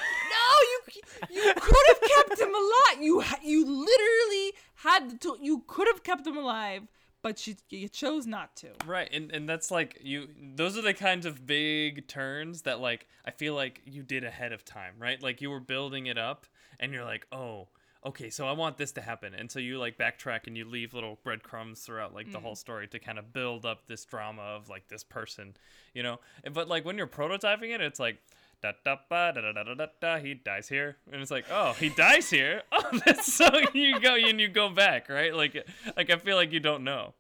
you 0.72 1.02
you 1.32 1.54
could 1.56 1.86
have 1.90 2.02
kept 2.02 2.40
him 2.40 2.54
alive. 2.56 3.02
You 3.02 3.24
you 3.44 3.66
literally 3.66 4.54
had 4.76 5.20
to 5.22 5.38
you 5.42 5.64
could 5.68 5.88
have 5.88 6.04
kept 6.04 6.26
him 6.26 6.38
alive 6.38 6.84
but 7.26 7.48
you 7.48 7.56
you 7.72 7.90
chose 7.90 8.28
not 8.28 8.56
to 8.56 8.68
Right, 8.86 9.10
and 9.12 9.32
and 9.32 9.50
that's 9.50 9.72
like 9.72 9.98
you. 10.04 10.28
Those 10.40 10.78
are 10.78 10.84
the 10.84 10.94
kinds 10.94 11.26
of 11.26 11.48
big 11.48 12.08
turns 12.08 12.62
that 12.62 12.80
like 12.80 13.08
I 13.26 13.32
feel 13.32 13.56
like 13.56 13.82
you 13.84 14.04
did 14.04 14.24
ahead 14.24 14.52
of 14.52 14.64
time, 14.64 14.94
right? 15.00 15.20
Like 15.20 15.42
you 15.42 15.50
were 15.50 15.60
building 15.60 16.06
it 16.06 16.20
up, 16.20 16.46
and 16.80 16.94
you're 16.94 17.04
like, 17.04 17.26
oh, 17.32 17.70
okay, 18.06 18.30
so 18.30 18.48
I 18.48 18.52
want 18.52 18.78
this 18.78 18.92
to 18.92 19.02
happen, 19.02 19.34
and 19.34 19.52
so 19.52 19.58
you 19.58 19.80
like 19.80 19.98
backtrack 19.98 20.42
and 20.46 20.56
you 20.56 20.66
leave 20.66 20.94
little 20.94 21.18
breadcrumbs 21.24 21.80
throughout 21.80 22.14
like 22.14 22.32
the 22.32 22.40
whole 22.40 22.54
mm. 22.54 22.58
story 22.58 22.88
to 22.90 23.00
kind 23.00 23.18
of 23.18 23.34
build 23.34 23.66
up 23.66 23.88
this 23.88 24.06
drama 24.06 24.44
of 24.44 24.70
like 24.70 24.88
this 24.88 25.04
person, 25.04 25.58
you 25.96 26.04
know. 26.04 26.20
But 26.54 26.68
like 26.68 26.86
when 26.86 26.96
you're 26.96 27.08
prototyping 27.08 27.74
it, 27.74 27.82
it's 27.82 28.00
like. 28.00 28.20
Da, 28.62 28.72
da, 28.84 28.96
ba, 29.10 29.32
da, 29.36 29.42
da, 29.42 29.52
da, 29.52 29.74
da, 29.76 29.86
da, 30.02 30.18
he 30.18 30.34
dies 30.34 30.68
here 30.70 30.98
and 31.12 31.22
it's 31.22 31.30
like 31.30 31.46
oh 31.52 31.74
he 31.74 31.90
dies 31.90 32.30
here 32.30 32.64
oh 32.72 33.00
that's 33.06 33.32
so 33.32 33.48
you 33.74 34.00
go 34.00 34.16
and 34.16 34.40
you 34.40 34.48
go 34.48 34.70
back 34.70 35.08
right 35.08 35.36
like 35.36 35.68
like 35.96 36.10
i 36.10 36.16
feel 36.16 36.36
like 36.36 36.52
you 36.52 36.60
don't 36.60 36.84
know 36.84 37.14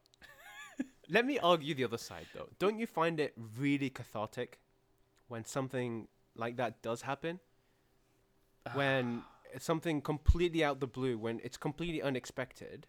Let 1.09 1.25
me 1.25 1.39
argue 1.39 1.73
the 1.73 1.83
other 1.83 1.97
side 1.97 2.27
though. 2.33 2.49
Don't 2.59 2.79
you 2.79 2.88
find 2.88 3.19
it 3.19 3.33
really 3.57 3.89
cathartic 3.89 4.59
when 5.27 5.45
something 5.45 6.07
like 6.36 6.57
that 6.57 6.81
does 6.81 7.03
happen? 7.03 7.39
When 8.73 9.23
something 9.59 10.01
completely 10.01 10.63
out 10.63 10.79
the 10.79 10.88
blue, 10.88 11.17
when 11.17 11.39
it's 11.43 11.57
completely 11.57 12.01
unexpected. 12.01 12.88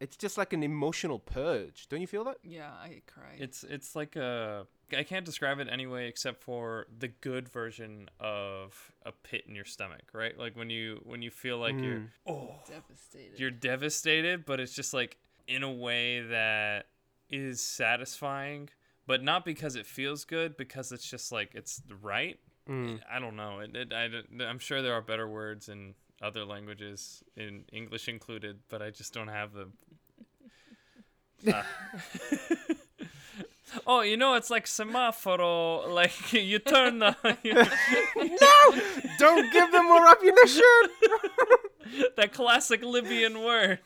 It's 0.00 0.16
just 0.16 0.36
like 0.36 0.52
an 0.52 0.62
emotional 0.62 1.18
purge. 1.18 1.86
Don't 1.88 2.00
you 2.00 2.06
feel 2.06 2.24
that? 2.24 2.38
yeah 2.42 2.70
i 2.82 3.00
cry. 3.06 3.36
It's 3.38 3.64
it's 3.64 3.94
like 3.96 4.16
a 4.16 4.66
I 4.96 5.02
can't 5.02 5.24
describe 5.24 5.58
it 5.60 5.68
anyway 5.70 6.08
except 6.08 6.42
for 6.42 6.86
the 6.98 7.08
good 7.08 7.48
version 7.48 8.08
of 8.20 8.92
a 9.04 9.12
pit 9.12 9.44
in 9.48 9.54
your 9.54 9.64
stomach, 9.64 10.02
right? 10.12 10.38
Like 10.38 10.56
when 10.56 10.68
you 10.70 11.00
when 11.04 11.22
you 11.22 11.30
feel 11.30 11.58
like 11.58 11.74
you're 11.80 12.00
Mm. 12.00 12.08
oh 12.26 12.54
devastated 12.68 13.38
you're 13.40 13.50
devastated, 13.50 14.44
but 14.44 14.60
it's 14.60 14.74
just 14.74 14.92
like 14.94 15.16
in 15.48 15.62
a 15.62 15.72
way 15.72 16.20
that 16.20 16.86
is 17.30 17.60
satisfying, 17.62 18.68
but 19.06 19.22
not 19.22 19.44
because 19.44 19.76
it 19.76 19.86
feels 19.86 20.24
good, 20.24 20.56
because 20.56 20.92
it's 20.92 21.08
just 21.08 21.32
like 21.32 21.50
it's 21.54 21.80
right. 22.02 22.38
Mm. 22.68 23.00
I 23.10 23.18
don't 23.18 23.36
know. 23.36 23.60
It, 23.60 23.76
it, 23.76 23.92
I, 23.92 24.08
don't- 24.08 24.40
I'm 24.42 24.58
sure 24.58 24.80
there 24.82 24.94
are 24.94 25.02
better 25.02 25.28
words 25.28 25.68
in 25.68 25.94
other 26.22 26.44
languages, 26.44 27.22
in 27.36 27.64
English 27.72 28.08
included, 28.08 28.60
but 28.68 28.82
I 28.82 28.90
just 28.90 29.12
don't 29.12 29.28
have 29.28 29.52
them. 29.52 29.72
Ah. 31.52 31.66
oh, 33.86 34.00
you 34.00 34.16
know, 34.16 34.32
it's 34.32 34.48
like 34.48 34.64
semaforo. 34.64 35.86
Like 35.92 36.32
you 36.32 36.58
turn 36.58 37.00
the 37.00 37.14
No 38.16 38.80
Don't 39.18 39.52
give 39.52 39.70
them 39.70 39.84
more 39.84 40.06
ammunition! 40.08 40.62
that 42.16 42.32
classic 42.32 42.82
Libyan 42.82 43.42
word. 43.42 43.80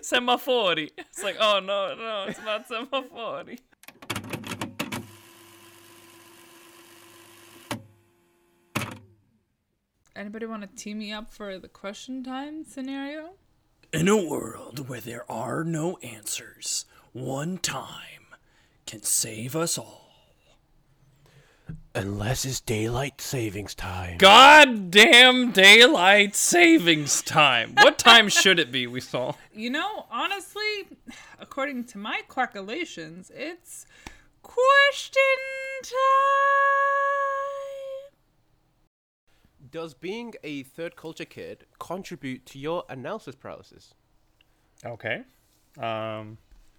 Semafori. 0.00 0.90
It's 0.96 1.22
like, 1.24 1.36
oh 1.40 1.58
no, 1.58 1.94
no, 1.96 2.26
it's 2.28 2.40
not 2.44 2.68
semafori. 2.68 3.58
Anybody 10.16 10.46
want 10.46 10.62
to 10.62 10.82
tee 10.82 10.94
me 10.94 11.12
up 11.12 11.30
for 11.30 11.58
the 11.58 11.68
question 11.68 12.24
time 12.24 12.64
scenario? 12.64 13.34
In 13.92 14.08
a 14.08 14.16
world 14.16 14.88
where 14.88 15.00
there 15.00 15.30
are 15.30 15.62
no 15.62 15.98
answers, 15.98 16.86
one 17.12 17.58
time 17.58 18.24
can 18.86 19.02
save 19.02 19.54
us 19.54 19.76
all. 19.76 20.08
Unless 21.94 22.46
it's 22.46 22.60
daylight 22.60 23.20
savings 23.20 23.74
time. 23.74 24.16
Goddamn 24.16 25.50
daylight 25.50 26.34
savings 26.34 27.20
time. 27.20 27.74
What 27.74 27.98
time 28.08 28.30
should 28.30 28.58
it 28.58 28.72
be? 28.72 28.86
Wissal. 28.86 29.36
You 29.54 29.68
know, 29.68 30.06
honestly, 30.10 30.88
according 31.38 31.84
to 31.84 31.98
my 31.98 32.22
calculations, 32.26 33.30
it's 33.34 33.84
question 34.42 35.22
time. 35.82 37.25
Does 39.76 39.92
being 39.92 40.32
a 40.42 40.62
third 40.62 40.96
culture 40.96 41.26
kid 41.26 41.66
contribute 41.78 42.46
to 42.46 42.58
your 42.58 42.84
analysis 42.88 43.34
paralysis? 43.34 43.92
Okay. 44.82 45.24
Um. 45.78 46.38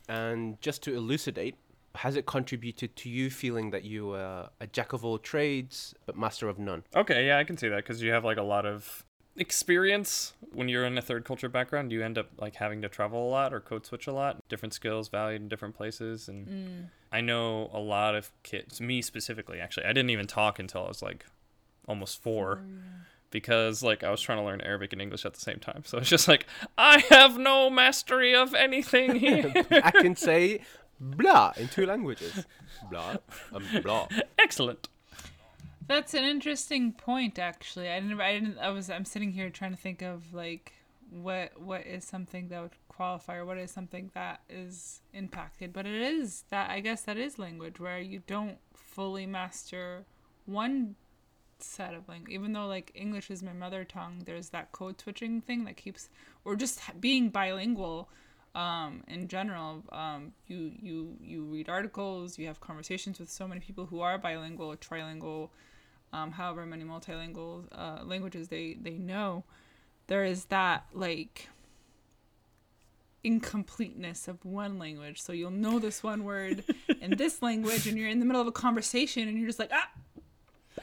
And 0.10 0.60
just 0.62 0.82
to 0.82 0.96
elucidate, 0.96 1.58
has 1.94 2.16
it 2.16 2.26
contributed 2.26 2.96
to 2.96 3.08
you 3.08 3.30
feeling 3.30 3.70
that 3.70 3.84
you 3.84 4.14
are 4.14 4.50
a 4.60 4.66
jack 4.66 4.94
of 4.94 5.06
all 5.06 5.20
trades 5.20 5.94
but 6.08 6.18
master 6.18 6.50
of 6.50 6.58
none? 6.58 6.86
Okay, 6.96 7.28
yeah, 7.28 7.38
I 7.38 7.44
can 7.44 7.56
see 7.56 7.68
that 7.68 7.76
because 7.76 8.02
you 8.02 8.12
have 8.14 8.26
like 8.26 8.38
a 8.38 8.42
lot 8.56 8.66
of 8.66 9.06
experience 9.36 10.34
when 10.52 10.68
you're 10.68 10.84
in 10.84 10.98
a 10.98 11.02
third 11.04 11.24
culture 11.24 11.50
background. 11.50 11.92
You 11.92 12.02
end 12.04 12.18
up 12.18 12.32
like 12.40 12.56
having 12.56 12.82
to 12.82 12.90
travel 12.90 13.28
a 13.28 13.30
lot 13.30 13.54
or 13.54 13.60
code 13.60 13.86
switch 13.86 14.08
a 14.08 14.12
lot. 14.12 14.42
Different 14.50 14.74
skills 14.74 15.08
valued 15.08 15.44
in 15.44 15.50
different 15.50 15.76
places, 15.76 16.28
and 16.28 16.90
I 17.12 17.22
know 17.22 17.70
a 17.72 17.80
lot 17.80 18.16
of 18.16 18.32
kids. 18.42 18.82
Me 18.82 19.04
specifically, 19.04 19.60
actually, 19.60 19.86
I 19.86 19.90
didn't 19.90 20.10
even 20.10 20.26
talk 20.26 20.58
until 20.58 20.86
I 20.86 20.88
was 20.88 21.04
like 21.04 21.28
almost 21.88 22.22
four. 22.22 22.62
Because 23.30 23.84
like 23.84 24.04
I 24.04 24.12
was 24.12 24.22
trying 24.22 24.38
to 24.38 24.44
learn 24.44 24.62
Arabic 24.62 24.94
and 24.94 25.02
English 25.02 25.26
at 25.26 25.34
the 25.34 25.40
same 25.40 25.60
time, 25.60 25.84
so 25.86 25.98
it's 25.98 26.10
just 26.10 26.28
like 26.28 26.46
I 26.78 27.00
have 27.10 27.38
no 27.38 27.70
mastery 27.70 28.34
of 28.36 28.54
anything 28.54 29.16
here. 29.20 29.52
I 29.72 29.92
can 29.92 30.16
say 30.16 30.62
blah 31.00 31.54
in 31.58 31.68
two 31.68 31.86
languages. 31.86 32.46
Blah, 32.90 33.18
um, 33.54 33.64
blah. 33.84 34.08
Excellent. 34.40 34.88
That's 35.88 36.14
an 36.14 36.26
interesting 36.26 36.92
point, 36.92 37.40
actually. 37.40 37.90
I 37.90 38.00
didn't. 38.00 38.20
I 38.20 38.34
didn't. 38.34 38.58
I 38.60 38.70
was. 38.70 38.90
I'm 38.90 39.06
sitting 39.06 39.32
here 39.32 39.50
trying 39.50 39.72
to 39.72 39.78
think 39.78 40.02
of 40.02 40.34
like 40.34 40.74
what 41.10 41.60
what 41.60 41.86
is 41.86 42.04
something 42.04 42.50
that 42.50 42.62
would 42.62 42.76
qualify, 42.90 43.38
or 43.38 43.46
what 43.46 43.58
is 43.58 43.72
something 43.72 44.12
that 44.14 44.42
is 44.50 45.02
impacted. 45.14 45.72
But 45.72 45.86
it 45.86 46.02
is 46.02 46.44
that. 46.50 46.70
I 46.70 46.82
guess 46.82 47.02
that 47.04 47.18
is 47.18 47.40
language 47.40 47.80
where 47.80 48.00
you 48.00 48.22
don't 48.28 48.58
fully 48.74 49.26
master 49.26 50.06
one 50.46 50.96
set 51.64 51.94
of 51.94 52.08
language. 52.08 52.34
Even 52.34 52.54
though 52.54 52.68
like 52.68 52.92
English 52.96 53.30
is 53.30 53.44
my 53.44 53.54
mother 53.54 53.84
tongue, 53.84 54.24
there's 54.26 54.50
that 54.50 54.72
code 54.72 55.00
switching 55.00 55.42
thing 55.42 55.66
that 55.66 55.78
keeps, 55.78 56.10
or 56.46 56.56
just 56.56 56.80
being 57.00 57.30
bilingual 57.30 58.10
um, 58.56 59.04
in 59.08 59.28
general. 59.28 59.84
Um, 59.92 60.34
you 60.48 60.72
you 60.82 61.16
you 61.22 61.44
read 61.46 61.70
articles, 61.70 62.38
you 62.38 62.48
have 62.48 62.60
conversations 62.60 63.20
with 63.20 63.30
so 63.30 63.48
many 63.48 63.62
people 63.62 63.86
who 63.86 64.02
are 64.02 64.18
bilingual, 64.18 64.72
or 64.72 64.78
trilingual, 64.78 65.50
um, 66.12 66.32
however 66.32 66.66
many 66.66 66.84
multilingual 66.84 67.66
uh, 67.72 68.04
languages 68.04 68.48
they 68.48 68.78
they 68.82 68.98
know. 68.98 69.44
There 70.08 70.24
is 70.24 70.46
that 70.46 70.86
like 70.94 71.50
incompleteness 73.24 74.28
of 74.28 74.44
one 74.46 74.80
language. 74.80 75.22
So 75.22 75.34
you'll 75.34 75.52
know 75.52 75.80
this 75.80 76.02
one 76.02 76.24
word 76.24 76.64
in 77.02 77.12
this 77.18 77.42
language, 77.42 77.88
and 77.88 77.98
you're 77.98 78.10
in 78.10 78.20
the 78.20 78.26
middle 78.26 78.42
of 78.42 78.48
a 78.48 78.52
conversation, 78.52 79.28
and 79.28 79.38
you're 79.38 79.48
just 79.48 79.60
like 79.60 79.72
ah. 79.72 79.90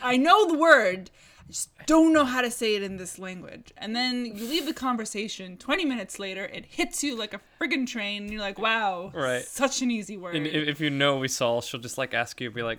I 0.02 0.16
know 0.16 0.46
the 0.50 0.58
word. 0.58 1.10
I 1.46 1.52
just 1.52 1.68
don't 1.86 2.12
know 2.14 2.24
how 2.24 2.40
to 2.40 2.50
say 2.50 2.74
it 2.74 2.82
in 2.82 2.96
this 2.96 3.18
language. 3.18 3.70
And 3.76 3.94
then 3.94 4.24
you 4.24 4.46
leave 4.48 4.64
the 4.66 4.72
conversation. 4.72 5.56
Twenty 5.58 5.84
minutes 5.84 6.18
later, 6.18 6.46
it 6.46 6.64
hits 6.64 7.04
you 7.04 7.14
like 7.16 7.34
a 7.34 7.40
friggin' 7.60 7.86
train. 7.86 8.22
And 8.22 8.32
you're 8.32 8.40
like, 8.40 8.58
wow, 8.58 9.10
Right. 9.14 9.44
such 9.44 9.82
an 9.82 9.90
easy 9.90 10.16
word. 10.16 10.36
And 10.36 10.46
if, 10.46 10.80
you 10.80 10.88
know 10.90 11.18
Wissal, 11.20 11.62
she'll 11.62 11.80
just 11.80 11.98
like 11.98 12.14
ask 12.14 12.40
you, 12.40 12.50
be 12.50 12.62
like, 12.62 12.78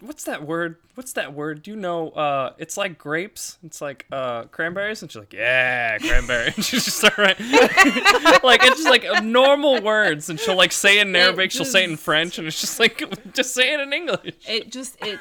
"What's 0.00 0.24
that 0.24 0.44
word? 0.46 0.76
What's 0.94 1.12
that 1.14 1.34
word? 1.34 1.62
Do 1.62 1.70
you 1.70 1.76
know? 1.76 2.10
Uh, 2.10 2.52
it's 2.58 2.76
like 2.76 2.98
grapes. 2.98 3.58
It's 3.64 3.80
like 3.80 4.06
uh 4.12 4.44
cranberries." 4.44 5.02
And 5.02 5.10
she's 5.10 5.20
like, 5.20 5.32
"Yeah, 5.32 5.98
cranberry." 5.98 6.52
and 6.56 6.64
she 6.64 6.76
just 6.78 6.96
start 6.98 7.16
right, 7.16 7.38
like 8.44 8.62
it's 8.64 8.82
just 8.82 8.88
like 8.90 9.04
normal 9.24 9.80
words, 9.82 10.28
and 10.30 10.38
she'll 10.38 10.56
like 10.56 10.72
say 10.72 10.98
it 10.98 11.06
in 11.06 11.14
Arabic, 11.16 11.50
she'll 11.52 11.64
say 11.64 11.84
it 11.84 11.90
in 11.90 11.96
French, 11.96 12.38
and 12.38 12.46
it's 12.48 12.60
just 12.60 12.78
like 12.80 13.02
just 13.34 13.54
say 13.54 13.72
it 13.74 13.80
in 13.80 13.92
English. 13.92 14.34
it 14.48 14.70
just 14.70 14.96
it 15.04 15.18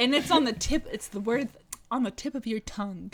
and 0.00 0.14
it's 0.14 0.30
on 0.30 0.44
the 0.44 0.52
tip 0.52 0.86
it's 0.92 1.08
the 1.08 1.20
word 1.20 1.48
on 1.90 2.02
the 2.04 2.10
tip 2.10 2.34
of 2.34 2.46
your 2.46 2.60
tongue. 2.60 3.12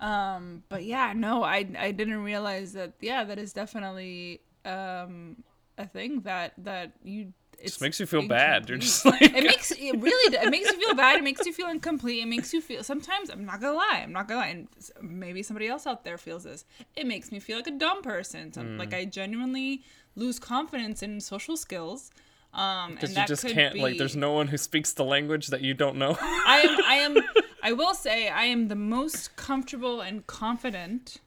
Um 0.00 0.62
but 0.68 0.84
yeah 0.84 1.12
no 1.14 1.42
i 1.42 1.66
i 1.78 1.90
didn't 1.90 2.22
realize 2.22 2.72
that 2.74 2.92
yeah 3.00 3.24
that 3.24 3.38
is 3.38 3.52
definitely 3.52 4.40
um 4.64 5.36
a 5.76 5.86
thing 5.86 6.20
that 6.20 6.52
that 6.58 6.92
you 7.02 7.32
it 7.60 7.64
Just 7.64 7.80
makes 7.80 7.98
you 7.98 8.06
feel 8.06 8.28
bad. 8.28 8.68
You're 8.68 8.78
just 8.78 9.04
like, 9.04 9.20
it 9.20 9.42
makes 9.42 9.72
it 9.72 10.00
really 10.00 10.36
it 10.36 10.48
makes 10.48 10.70
you 10.70 10.78
feel 10.78 10.94
bad. 10.94 11.16
It 11.18 11.24
makes 11.24 11.44
you 11.44 11.52
feel 11.52 11.68
incomplete. 11.68 12.22
It 12.22 12.26
makes 12.26 12.54
you 12.54 12.60
feel 12.60 12.84
sometimes 12.84 13.30
i'm 13.30 13.44
not 13.44 13.60
gonna 13.60 13.76
lie 13.76 14.00
i'm 14.04 14.12
not 14.12 14.28
gonna 14.28 14.40
lie 14.40 14.48
and 14.48 14.68
maybe 15.02 15.42
somebody 15.42 15.66
else 15.66 15.84
out 15.86 16.04
there 16.04 16.18
feels 16.18 16.44
this. 16.44 16.64
It 16.94 17.06
makes 17.06 17.32
me 17.32 17.40
feel 17.40 17.56
like 17.56 17.66
a 17.66 17.72
dumb 17.72 18.02
person. 18.02 18.52
Mm. 18.52 18.78
like 18.78 18.94
i 18.94 19.04
genuinely 19.04 19.82
lose 20.14 20.38
confidence 20.38 21.02
in 21.02 21.20
social 21.20 21.56
skills 21.56 22.10
um 22.54 22.94
because 22.94 23.16
you 23.16 23.24
just 23.26 23.46
can't 23.46 23.76
like. 23.76 23.98
There's 23.98 24.16
no 24.16 24.32
one 24.32 24.48
who 24.48 24.56
speaks 24.56 24.92
the 24.92 25.04
language 25.04 25.48
that 25.48 25.60
you 25.60 25.74
don't 25.74 25.96
know. 25.96 26.16
I 26.20 26.60
am 26.66 26.84
I 26.84 26.94
am 26.94 27.16
I 27.62 27.72
will 27.72 27.94
say 27.94 28.28
I 28.28 28.44
am 28.44 28.68
the 28.68 28.76
most 28.76 29.36
comfortable 29.36 30.00
and 30.00 30.26
confident 30.26 31.18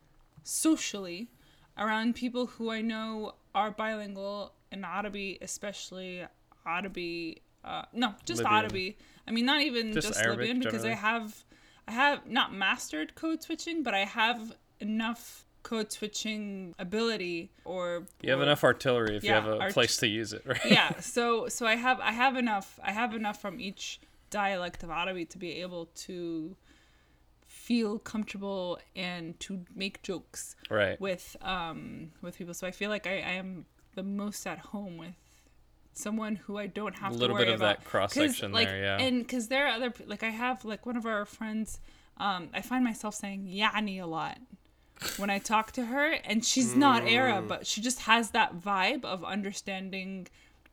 socially 0.44 1.30
around 1.78 2.16
people 2.16 2.48
who 2.48 2.72
I 2.72 2.82
know 2.82 3.36
are 3.54 3.72
bilingual 3.72 4.54
in 4.72 4.84
Arabic, 4.84 5.40
especially 5.42 6.22
ought 6.66 6.84
Arabic 6.84 7.42
uh 7.64 7.84
no, 7.94 8.16
just 8.26 8.44
Libyan. 8.44 8.60
Arabic. 8.60 9.00
I 9.28 9.32
mean 9.32 9.46
not 9.46 9.62
even 9.62 9.94
Just 9.94 10.08
just, 10.08 10.26
Libyan 10.26 10.60
because 10.60 10.86
I 10.86 10.94
have 10.94 11.44
I 11.88 11.92
have 11.92 12.28
not 12.28 12.54
mastered 12.54 13.16
code 13.16 13.44
switching, 13.44 13.84
but 13.84 13.94
I 13.94 14.06
have 14.06 14.56
enough 14.80 15.46
code 15.64 15.92
switching 15.92 16.74
ability 16.80 17.52
or 17.66 18.06
You 18.22 18.32
have 18.32 18.40
or- 18.40 18.44
enough 18.44 18.64
artillery 18.64 19.18
if 19.18 19.24
Yeah, 19.24 19.30
you 19.30 19.42
have 19.42 19.48
a 19.48 19.60
art- 19.60 19.74
place 19.74 19.98
to 19.98 20.08
use 20.08 20.34
it, 20.34 20.44
right? 20.46 20.60
yeah 20.66 21.00
so 21.00 21.48
so 21.48 21.66
i 21.66 21.76
have 21.76 22.00
i 22.00 22.12
have 22.12 22.36
enough 22.38 22.80
i 22.84 22.92
have 22.92 23.14
enough 23.16 23.40
from 23.42 23.60
each 23.60 24.00
dialect 24.30 24.82
of 24.84 24.90
arabic 24.90 25.30
to 25.30 25.38
be 25.38 25.52
able 25.62 25.86
to 26.08 26.56
feel 27.46 28.00
comfortable 28.00 28.80
and 28.96 29.40
to 29.40 29.66
make 29.76 30.02
jokes 30.04 30.56
Right. 30.70 31.00
with 31.00 31.36
um 31.42 32.12
with 32.22 32.38
people 32.38 32.54
so 32.54 32.66
i 32.68 32.72
feel 32.72 32.90
like 32.90 33.06
i, 33.08 33.16
I 33.16 33.34
am 33.34 33.66
the 33.96 34.04
most 34.04 34.48
at 34.48 34.60
home 34.60 34.98
with 34.98 35.16
someone 35.94 36.38
who 36.38 36.58
i 36.58 36.68
don't 36.68 36.96
have 36.98 37.12
A 37.12 37.16
to 37.16 37.20
little 37.20 37.36
worry 37.36 37.46
bit 37.46 37.54
of 37.56 37.62
about. 37.62 37.80
that 37.80 37.86
cross 37.86 38.14
section 38.14 38.52
like, 38.54 38.68
there, 38.68 38.82
yeah. 38.84 38.98
and 39.00 39.20
because 39.20 39.50
there 39.50 39.66
are 39.68 39.72
other 39.74 39.94
like 40.08 40.24
i 40.24 40.30
have 40.30 40.64
like 40.64 40.86
one 40.86 40.96
of 40.96 41.06
our 41.06 41.26
friends 41.26 41.80
um 42.18 42.50
i 42.54 42.62
find 42.62 42.84
myself 42.84 43.14
saying 43.16 43.46
yani 43.46 44.02
a 44.02 44.06
lot 44.06 44.38
when 45.18 45.30
I 45.30 45.40
talk 45.40 45.72
to 45.74 45.86
her, 45.86 46.12
and 46.26 46.44
she's 46.46 46.76
not 46.76 47.04
Mm. 47.04 47.12
Arab, 47.14 47.48
but 47.48 47.66
she 47.68 47.82
just 47.82 48.02
has 48.02 48.32
that 48.32 48.56
vibe 48.62 49.04
of 49.06 49.24
understanding 49.24 50.28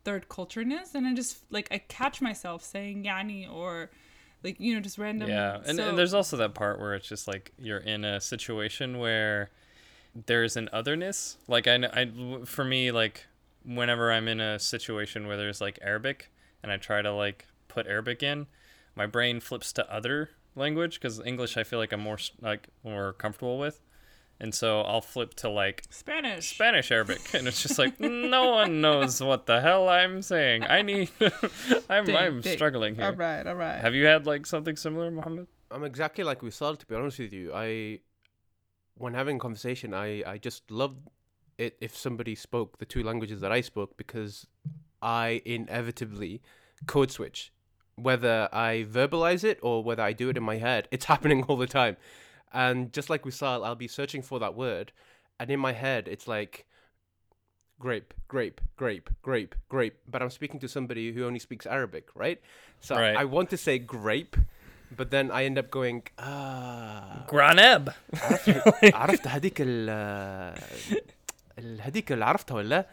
third 0.04 0.28
cultureness, 0.28 0.94
and 0.94 1.06
I 1.06 1.14
just 1.14 1.38
like 1.50 1.68
I 1.70 1.78
catch 1.78 2.20
myself 2.20 2.62
saying 2.64 3.04
yani 3.04 3.50
or 3.52 3.90
like 4.42 4.60
you 4.60 4.74
know 4.74 4.80
just 4.80 4.98
random. 4.98 5.28
Yeah, 5.28 5.60
and, 5.66 5.76
so- 5.76 5.88
and 5.88 5.98
there's 5.98 6.14
also 6.14 6.36
that 6.38 6.54
part 6.54 6.78
where 6.80 6.94
it's 6.94 7.08
just 7.08 7.26
like 7.28 7.52
you're 7.58 7.78
in 7.78 8.04
a 8.04 8.20
situation 8.20 8.98
where 8.98 9.50
there's 10.26 10.56
an 10.56 10.68
otherness. 10.72 11.36
Like 11.46 11.66
I, 11.66 11.74
I, 11.92 12.44
for 12.44 12.64
me, 12.64 12.90
like 12.90 13.26
whenever 13.64 14.10
I'm 14.12 14.28
in 14.28 14.40
a 14.40 14.58
situation 14.58 15.26
where 15.26 15.36
there's 15.36 15.60
like 15.60 15.78
Arabic 15.82 16.30
and 16.62 16.72
I 16.72 16.76
try 16.76 17.02
to 17.02 17.12
like 17.12 17.46
put 17.68 17.86
Arabic 17.86 18.22
in, 18.22 18.46
my 18.94 19.06
brain 19.06 19.40
flips 19.40 19.72
to 19.74 19.92
other 19.92 20.30
language 20.56 20.94
because 21.00 21.20
English 21.20 21.56
I 21.56 21.64
feel 21.64 21.78
like 21.78 21.92
I'm 21.92 22.00
more 22.00 22.18
like 22.40 22.68
more 22.82 23.12
comfortable 23.12 23.58
with, 23.58 23.80
and 24.40 24.54
so 24.54 24.80
I'll 24.82 25.00
flip 25.00 25.34
to 25.34 25.48
like 25.48 25.84
Spanish. 25.90 26.50
Spanish 26.54 26.90
Arabic, 26.90 27.34
and 27.34 27.48
it's 27.48 27.62
just 27.62 27.78
like 27.78 27.98
no 28.00 28.50
one 28.50 28.80
knows 28.80 29.20
what 29.20 29.46
the 29.46 29.60
hell 29.60 29.88
I'm 29.88 30.22
saying. 30.22 30.64
I 30.64 30.82
need, 30.82 31.10
I'm, 31.90 32.04
Ding, 32.04 32.16
I'm 32.16 32.40
ding. 32.40 32.56
struggling 32.56 32.94
here. 32.94 33.06
All 33.06 33.12
right, 33.14 33.46
all 33.46 33.54
right. 33.54 33.80
Have 33.80 33.94
you 33.94 34.06
had 34.06 34.26
like 34.26 34.46
something 34.46 34.76
similar, 34.76 35.10
Mohammed? 35.10 35.46
I'm 35.70 35.84
exactly 35.84 36.24
like 36.24 36.40
Wissal. 36.40 36.78
To 36.78 36.86
be 36.86 36.94
honest 36.94 37.18
with 37.18 37.32
you, 37.32 37.52
I, 37.54 38.00
when 38.96 39.14
having 39.14 39.36
a 39.36 39.38
conversation, 39.40 39.92
I 39.94 40.22
I 40.26 40.38
just 40.38 40.70
loved 40.70 41.08
it 41.58 41.76
if 41.80 41.96
somebody 41.96 42.34
spoke 42.34 42.78
the 42.78 42.86
two 42.86 43.02
languages 43.02 43.40
that 43.40 43.50
I 43.50 43.60
spoke 43.60 43.96
because 43.96 44.46
I 45.02 45.42
inevitably 45.44 46.40
code 46.86 47.10
switch, 47.10 47.52
whether 47.96 48.48
I 48.52 48.86
verbalize 48.88 49.42
it 49.42 49.58
or 49.62 49.82
whether 49.82 50.02
I 50.02 50.12
do 50.12 50.28
it 50.28 50.36
in 50.36 50.42
my 50.44 50.58
head. 50.58 50.86
It's 50.90 51.04
happening 51.12 51.42
all 51.44 51.56
the 51.56 51.66
time, 51.66 51.96
and 52.52 52.92
just 52.92 53.10
like 53.10 53.22
Wissal, 53.24 53.64
I'll 53.64 53.74
be 53.74 53.88
searching 53.88 54.22
for 54.22 54.38
that 54.38 54.54
word. 54.54 54.92
And 55.40 55.50
in 55.50 55.60
my 55.60 55.72
head, 55.72 56.08
it's 56.08 56.26
like 56.26 56.66
grape, 57.78 58.12
grape, 58.26 58.60
grape, 58.76 59.10
grape, 59.22 59.54
grape. 59.68 59.96
But 60.08 60.22
I'm 60.22 60.30
speaking 60.30 60.60
to 60.60 60.68
somebody 60.68 61.12
who 61.12 61.24
only 61.24 61.38
speaks 61.38 61.66
Arabic, 61.66 62.08
right? 62.14 62.40
So 62.80 62.96
right. 62.96 63.16
I 63.16 63.24
want 63.24 63.50
to 63.50 63.56
say 63.56 63.78
grape, 63.78 64.36
but 64.96 65.10
then 65.10 65.30
I 65.30 65.44
end 65.44 65.58
up 65.58 65.70
going, 65.70 66.02
ah. 66.18 67.24
Graneb. 67.28 67.92
عرفت 68.94 69.26
هذيك 69.26 69.56
ال 69.60 69.90
هذيك 71.80 72.12
اللي 72.12 72.24
عرفتها 72.24 72.54
ولا؟ 72.54 72.86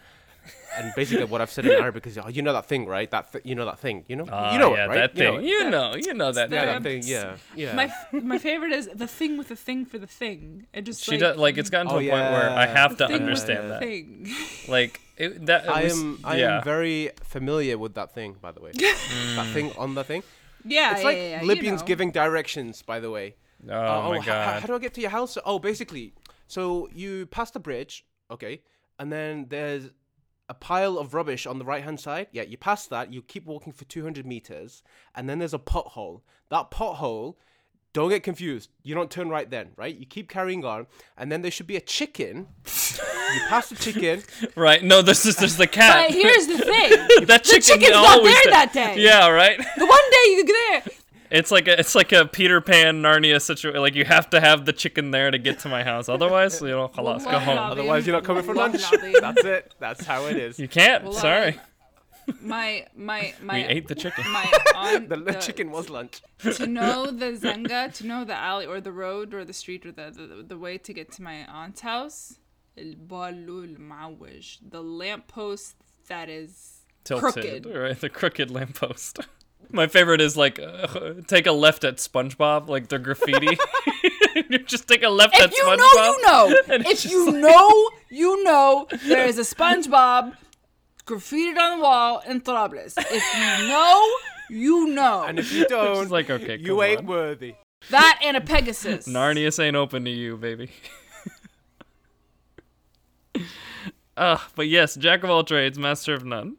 And 0.78 0.91
basically 0.96 1.24
what 1.26 1.41
I've 1.41 1.50
said 1.52 1.66
in 1.66 1.72
Arabic 1.72 2.06
is 2.08 2.18
oh, 2.18 2.28
you 2.28 2.41
know 2.41 2.54
that 2.54 2.66
thing 2.66 2.86
right 2.86 3.10
that 3.12 3.32
th- 3.32 3.46
you 3.46 3.56
know 3.56 3.66
that 3.66 3.80
thing 3.80 4.04
you 4.08 4.16
know 4.16 4.26
Ah, 4.32 4.54
you 4.54 4.60
know 4.60 4.76
yeah, 4.76 4.86
it 4.86 4.88
right 4.89 4.98
that 4.98 5.18
you 5.18 5.24
thing. 5.32 5.36
it. 5.39 5.43
You 5.46 5.70
know, 5.70 5.96
you 5.96 6.14
know 6.14 6.32
that. 6.32 6.50
yeah 6.52 6.60
thing. 6.60 6.74
that 6.74 6.84
thing 6.84 7.02
yeah 7.06 7.36
yeah 7.56 7.76
My 7.76 7.91
my 8.12 8.38
favorite 8.38 8.72
is 8.74 8.89
the 8.93 9.08
thing 9.08 9.38
with 9.38 9.48
the 9.50 9.56
thing 9.56 9.86
for 9.86 9.98
the 9.98 10.08
thing. 10.08 10.68
It 10.74 10.82
just 10.84 11.04
She 11.04 11.12
like, 11.12 11.20
does 11.22 11.38
like 11.38 11.58
it's 11.58 11.70
gotten 11.70 11.88
to 11.88 11.93
Oh, 11.96 12.00
a 12.00 12.10
point 12.10 12.32
where 12.36 12.50
I 12.50 12.66
yeah. 12.66 12.74
have 12.82 12.98
to 12.98 13.08
thing 13.08 13.14
with 13.14 13.22
understand 13.22 13.64
the 13.66 13.68
that. 13.74 13.80
thing. 13.80 14.28
Like 14.68 15.00
it, 15.18 15.46
that. 15.46 15.64
it 15.66 15.70
I 15.70 15.84
was- 15.86 16.00
am 16.02 16.20
I 16.24 16.38
yeah. 16.38 16.58
am 16.58 16.64
very 16.64 17.12
familiar 17.24 17.78
with 17.78 17.93
that 17.96 18.14
thing 18.14 18.36
by 18.41 18.52
the 18.52 18.62
way 18.62 18.72
that 19.38 19.48
thing 19.54 19.72
on 19.78 19.96
the 19.96 20.04
thing 20.04 20.24
Yeah, 20.66 20.91
it's 20.91 21.00
yeah, 21.02 21.06
like 21.10 21.18
yeah, 21.18 21.30
yeah, 21.30 21.41
you 21.41 21.48
Libyans 21.48 21.82
know. 21.82 21.88
giving 21.88 22.12
directions 22.12 22.82
by 22.82 23.00
the 23.00 23.10
way 23.10 23.36
Oh, 23.70 24.10
my 24.12 24.18
h- 24.18 24.22
h- 24.22 24.26
god. 24.28 24.62
how 24.62 24.68
do 24.68 24.76
I 24.76 24.80
get 24.80 24.93
to 24.96 25.02
your 25.02 25.10
house? 25.10 25.38
Oh, 25.46 25.58
basically, 25.58 26.14
so 26.48 26.88
you 26.93 27.26
pass 27.26 27.50
the 27.52 27.60
bridge, 27.60 28.06
okay, 28.30 28.62
and 29.00 29.08
then 29.12 29.48
there's 29.50 29.89
a 30.48 30.54
pile 30.54 30.98
of 30.98 31.14
rubbish 31.14 31.46
on 31.46 31.60
the 31.60 31.66
right 31.66 31.84
hand 31.84 32.00
side. 32.00 32.28
Yeah, 32.32 32.43
you 32.43 32.58
pass 32.58 32.86
that, 32.88 33.12
you 33.12 33.22
keep 33.22 33.46
walking 33.46 33.74
for 33.74 33.86
200 33.86 34.26
meters, 34.26 34.84
and 35.16 35.30
then 35.30 35.39
there's 35.39 35.54
a 35.54 35.60
pothole. 35.60 36.22
That 36.50 36.72
pothole, 36.72 37.36
don't 37.93 38.10
get 38.10 38.24
confused. 38.24 38.70
You 38.84 38.93
don't 38.93 39.10
turn 39.10 39.30
right 39.30 39.50
then, 39.50 39.70
right? 39.78 39.96
You 39.96 40.06
keep 40.06 40.30
carrying 40.30 40.66
on, 40.66 40.88
and 41.18 41.32
then 41.32 41.41
there 41.41 41.50
should 41.50 41.66
be 41.66 41.78
a 41.78 41.82
chicken. 41.82 42.48
you 42.66 43.41
pass 43.48 43.70
the 43.70 43.76
chicken. 43.76 44.22
right? 44.56 44.84
No, 44.84 45.02
this 45.02 45.26
is 45.26 45.38
just 45.38 45.58
the 45.58 45.66
cat. 45.66 46.08
But 46.10 46.14
here's 46.14 46.46
the 46.46 46.58
thing: 46.58 46.89
that 47.26 47.26
the 47.28 47.39
chicken 47.39 47.62
chicken's 47.62 47.91
not 47.91 48.22
there 48.22 48.34
there. 48.43 48.52
that 48.52 48.74
day. 48.74 48.96
Yeah, 49.00 49.30
right. 49.30 49.58
The 49.58 49.86
one 49.86 50.12
day 50.12 50.26
you're 50.28 50.46
there. 50.46 50.84
It's 51.32 51.52
like 51.52 51.68
a, 51.68 51.80
it's 51.80 51.96
like 51.96 52.12
a 52.12 52.26
Peter 52.26 52.62
Pan 52.62 53.02
Narnia 53.02 53.42
situation. 53.42 53.82
Like 53.82 53.96
you 53.96 54.06
have 54.06 54.30
to 54.32 54.40
have 54.40 54.66
the 54.66 54.74
chicken 54.74 55.12
there 55.12 55.32
to 55.32 55.38
get 55.38 55.60
to 55.60 55.70
my 55.70 55.84
house. 55.84 56.10
Otherwise, 56.10 56.62
you 56.62 56.68
know, 56.68 56.90
halas, 56.90 57.24
go 57.24 57.40
home. 57.40 57.58
Otherwise, 57.58 58.06
you're 58.06 58.16
not 58.16 58.24
coming 58.24 58.44
for 58.44 58.54
lunch. 58.54 58.84
That's 59.20 59.44
it. 59.44 59.74
That's 59.80 60.06
how 60.06 60.26
it 60.26 60.38
is. 60.38 60.60
You 60.60 60.68
can't. 60.68 61.14
Sorry. 61.14 61.60
My 62.42 62.88
my 62.96 63.34
my. 63.42 63.56
We 63.56 63.64
ate 63.64 63.88
the 63.88 63.96
chicken. 63.96 64.24
My 64.32 64.52
aunt, 64.76 65.10
the, 65.10 65.18
the, 65.18 65.34
chicken 65.34 65.72
was 65.72 65.90
lunch. 65.90 66.22
To 66.40 66.68
know 66.68 67.12
the 67.12 67.34
zenga, 67.34 67.94
to 67.96 68.08
know 68.08 68.26
the 68.26 68.36
alley 68.36 68.66
or 68.66 68.82
the 68.82 68.92
road 68.92 69.34
or 69.34 69.46
the 69.46 69.54
street 69.54 69.86
or 69.86 69.92
the 69.92 70.12
the, 70.12 70.44
the 70.48 70.58
way 70.58 70.78
to 70.78 70.94
get 70.94 71.12
to 71.14 71.22
my 71.22 71.46
aunt's 71.46 71.82
house. 71.82 72.40
The 72.76 72.96
lamppost 74.74 75.76
that 76.08 76.30
is 76.30 76.82
tilted, 77.04 77.64
crooked. 77.64 77.66
right? 77.66 78.00
The 78.00 78.10
crooked 78.10 78.52
lamppost. 78.52 79.20
My 79.72 79.88
favorite 79.88 80.22
is 80.22 80.36
like 80.38 80.59
uh, 80.59 81.13
take 81.28 81.47
a 81.47 81.51
left 81.51 81.84
at 81.84 81.97
SpongeBob, 81.97 82.68
like 82.68 82.88
the 82.89 82.99
graffiti. 82.99 83.57
you 84.49 84.59
just 84.59 84.88
take 84.88 85.03
a 85.03 85.09
left 85.09 85.36
at 85.39 85.51
SpongeBob. 85.51 85.53
If 85.53 85.57
you 85.57 85.63
SpongeBob. 85.63 86.24
know, 86.24 86.47
you 86.47 86.68
know. 86.68 86.76
If 86.89 87.01
just 87.01 87.05
you 87.05 87.32
know, 87.32 87.89
you 88.09 88.43
know. 88.43 88.88
There 89.05 89.26
is 89.26 89.38
a 89.38 89.41
SpongeBob 89.55 90.36
graffitied 91.05 91.57
on 91.57 91.78
the 91.80 91.84
wall 91.84 92.22
in 92.28 92.41
Trables. 92.41 92.93
If 92.97 93.61
you 93.61 93.68
know, 93.70 94.07
you 94.49 94.88
know. 94.88 95.24
And 95.24 95.39
if 95.39 95.51
you 95.51 95.68
don't, 95.68 96.03
It's 96.03 96.11
like 96.11 96.30
okay, 96.30 96.57
you 96.57 96.82
ain't 96.84 96.99
on. 96.99 97.05
worthy. 97.07 97.55
that 97.89 98.20
and 98.24 98.36
a 98.38 98.41
Pegasus. 98.41 99.07
Narnius 99.07 99.59
ain't 99.63 99.76
open 99.76 100.05
to 100.05 100.11
you, 100.11 100.38
baby. 100.38 100.70
Ah, 104.18 104.47
but 104.55 104.68
yes, 104.70 104.95
jack 104.95 105.24
of 105.24 105.30
all 105.30 105.43
trades, 105.43 105.78
master 105.78 106.13
of 106.13 106.24
none. 106.24 106.55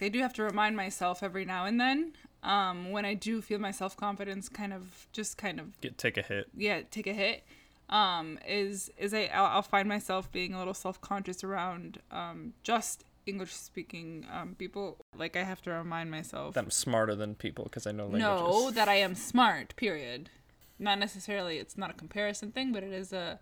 I 0.00 0.08
do 0.08 0.18
have 0.20 0.32
to 0.34 0.42
remind 0.42 0.76
myself 0.76 1.22
every 1.22 1.44
now 1.44 1.66
and 1.66 1.78
then 1.78 2.12
um, 2.42 2.90
when 2.90 3.04
I 3.04 3.14
do 3.14 3.40
feel 3.42 3.58
my 3.58 3.70
self 3.70 3.96
confidence 3.96 4.48
kind 4.48 4.72
of 4.72 5.06
just 5.12 5.36
kind 5.38 5.58
of 5.60 5.80
Get 5.80 5.98
take 5.98 6.16
a 6.16 6.22
hit. 6.22 6.48
yeah 6.56 6.80
take 6.90 7.06
a 7.06 7.12
hit 7.12 7.42
um 7.88 8.38
is 8.46 8.90
is 8.98 9.14
I 9.14 9.30
I'll, 9.32 9.46
I'll 9.46 9.62
find 9.62 9.88
myself 9.88 10.30
being 10.32 10.54
a 10.54 10.58
little 10.58 10.74
self 10.74 11.00
conscious 11.00 11.44
around 11.44 11.98
um 12.10 12.52
just 12.62 13.04
English 13.26 13.52
speaking 13.52 14.26
um 14.32 14.54
people 14.58 15.04
like 15.16 15.36
I 15.36 15.44
have 15.44 15.62
to 15.62 15.70
remind 15.70 16.10
myself 16.10 16.54
That 16.54 16.64
I'm 16.64 16.70
smarter 16.70 17.14
than 17.14 17.34
people 17.36 17.64
because 17.64 17.86
I 17.86 17.92
know 17.92 18.04
languages. 18.06 18.22
no 18.24 18.70
that 18.72 18.88
I 18.88 18.96
am 18.96 19.14
smart 19.14 19.74
period 19.76 20.30
not 20.78 20.98
necessarily 20.98 21.58
it's 21.58 21.78
not 21.78 21.90
a 21.90 21.94
comparison 21.94 22.50
thing 22.52 22.72
but 22.72 22.82
it 22.82 22.92
is 22.92 23.12
a 23.12 23.38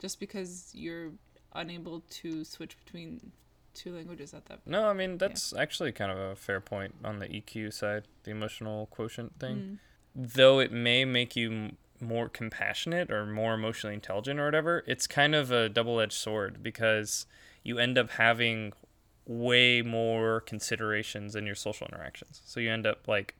just 0.00 0.18
because 0.20 0.70
you're 0.72 1.10
unable 1.54 2.02
to 2.10 2.44
switch 2.44 2.76
between 2.84 3.32
two 3.74 3.94
languages 3.94 4.34
at 4.34 4.46
that 4.46 4.64
point. 4.64 4.66
No, 4.66 4.88
I 4.88 4.92
mean 4.92 5.18
that's 5.18 5.52
actually 5.52 5.92
kind 5.92 6.10
of 6.10 6.18
a 6.18 6.36
fair 6.36 6.60
point 6.60 6.94
on 7.04 7.18
the 7.18 7.26
EQ 7.28 7.72
side, 7.72 8.04
the 8.24 8.30
emotional 8.30 8.86
quotient 8.86 9.38
thing. 9.38 9.56
Mm. 9.56 9.78
Though 10.34 10.58
it 10.58 10.72
may 10.72 11.04
make 11.04 11.36
you 11.36 11.50
m- 11.52 11.76
more 12.00 12.28
compassionate 12.28 13.10
or 13.10 13.26
more 13.26 13.54
emotionally 13.54 13.94
intelligent 13.94 14.40
or 14.40 14.44
whatever, 14.46 14.82
it's 14.86 15.06
kind 15.06 15.34
of 15.34 15.50
a 15.52 15.68
double-edged 15.68 16.12
sword 16.12 16.62
because 16.62 17.26
you 17.62 17.78
end 17.78 17.96
up 17.98 18.10
having 18.12 18.72
way 19.26 19.82
more 19.82 20.40
considerations 20.40 21.36
in 21.36 21.46
your 21.46 21.54
social 21.54 21.86
interactions. 21.86 22.42
So 22.44 22.58
you 22.58 22.70
end 22.70 22.86
up 22.86 23.06
like 23.06 23.36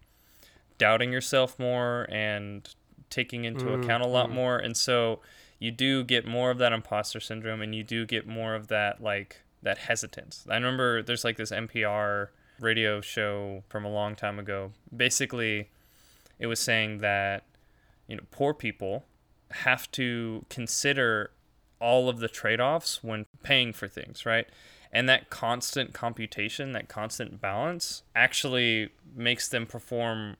doubting 0.78 1.12
yourself 1.12 1.58
more 1.58 2.06
and 2.10 2.68
taking 3.10 3.44
into 3.44 3.66
Mm, 3.66 3.82
account 3.84 4.02
a 4.04 4.06
lot 4.06 4.30
mm. 4.30 4.34
more 4.34 4.56
and 4.58 4.76
so 4.76 5.18
you 5.58 5.70
do 5.72 6.04
get 6.04 6.24
more 6.26 6.50
of 6.50 6.58
that 6.58 6.72
imposter 6.72 7.18
syndrome 7.20 7.60
and 7.60 7.74
you 7.74 7.82
do 7.82 8.06
get 8.06 8.26
more 8.26 8.54
of 8.54 8.68
that 8.68 9.02
like 9.02 9.42
that 9.62 9.78
hesitance 9.78 10.46
i 10.48 10.54
remember 10.54 11.02
there's 11.02 11.24
like 11.24 11.36
this 11.36 11.50
npr 11.50 12.28
radio 12.60 13.00
show 13.00 13.64
from 13.68 13.84
a 13.84 13.90
long 13.90 14.14
time 14.14 14.38
ago. 14.38 14.72
Basically 14.94 15.70
it 16.38 16.46
was 16.46 16.60
saying 16.60 16.98
that 16.98 17.44
you 18.06 18.16
know 18.16 18.22
poor 18.30 18.54
people 18.54 19.04
have 19.50 19.90
to 19.92 20.44
consider 20.48 21.32
all 21.80 22.08
of 22.08 22.20
the 22.20 22.28
trade-offs 22.28 23.02
when 23.02 23.26
paying 23.42 23.72
for 23.72 23.88
things 23.88 24.24
right? 24.24 24.46
And 24.92 25.08
that 25.08 25.30
constant 25.30 25.92
computation 25.92 26.72
that 26.72 26.88
constant 26.88 27.40
balance 27.40 28.02
actually 28.14 28.90
makes 29.14 29.48
them 29.48 29.66
perform 29.66 30.36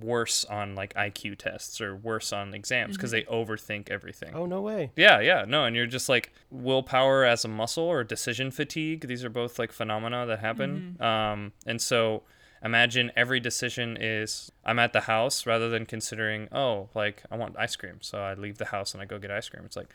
worse 0.00 0.44
on 0.46 0.74
like 0.74 0.94
IQ 0.94 1.36
tests 1.36 1.80
or 1.80 1.94
worse 1.94 2.32
on 2.32 2.54
exams 2.54 2.96
because 2.96 3.10
they 3.10 3.22
overthink 3.24 3.90
everything. 3.90 4.34
Oh 4.34 4.46
no 4.46 4.60
way. 4.60 4.90
Yeah, 4.96 5.20
yeah, 5.20 5.44
no, 5.46 5.64
and 5.64 5.76
you're 5.76 5.86
just 5.86 6.08
like 6.08 6.32
willpower 6.50 7.24
as 7.24 7.44
a 7.44 7.48
muscle 7.48 7.84
or 7.84 8.02
decision 8.02 8.50
fatigue. 8.50 9.06
These 9.06 9.24
are 9.24 9.30
both 9.30 9.58
like 9.58 9.72
phenomena 9.72 10.24
that 10.26 10.38
happen. 10.38 10.96
Um, 11.00 11.52
and 11.66 11.80
so 11.80 12.22
imagine 12.64 13.10
every 13.16 13.40
decision 13.40 13.98
is 14.00 14.50
I'm 14.64 14.78
at 14.78 14.92
the 14.92 15.02
house 15.02 15.46
rather 15.46 15.68
than 15.68 15.84
considering 15.84 16.48
oh 16.52 16.88
like 16.94 17.22
I 17.30 17.36
want 17.36 17.56
ice 17.58 17.76
cream, 17.76 17.98
so 18.00 18.18
I 18.18 18.34
leave 18.34 18.58
the 18.58 18.66
house 18.66 18.94
and 18.94 19.02
I 19.02 19.04
go 19.04 19.18
get 19.18 19.30
ice 19.30 19.48
cream. 19.48 19.64
It's 19.66 19.76
like 19.76 19.94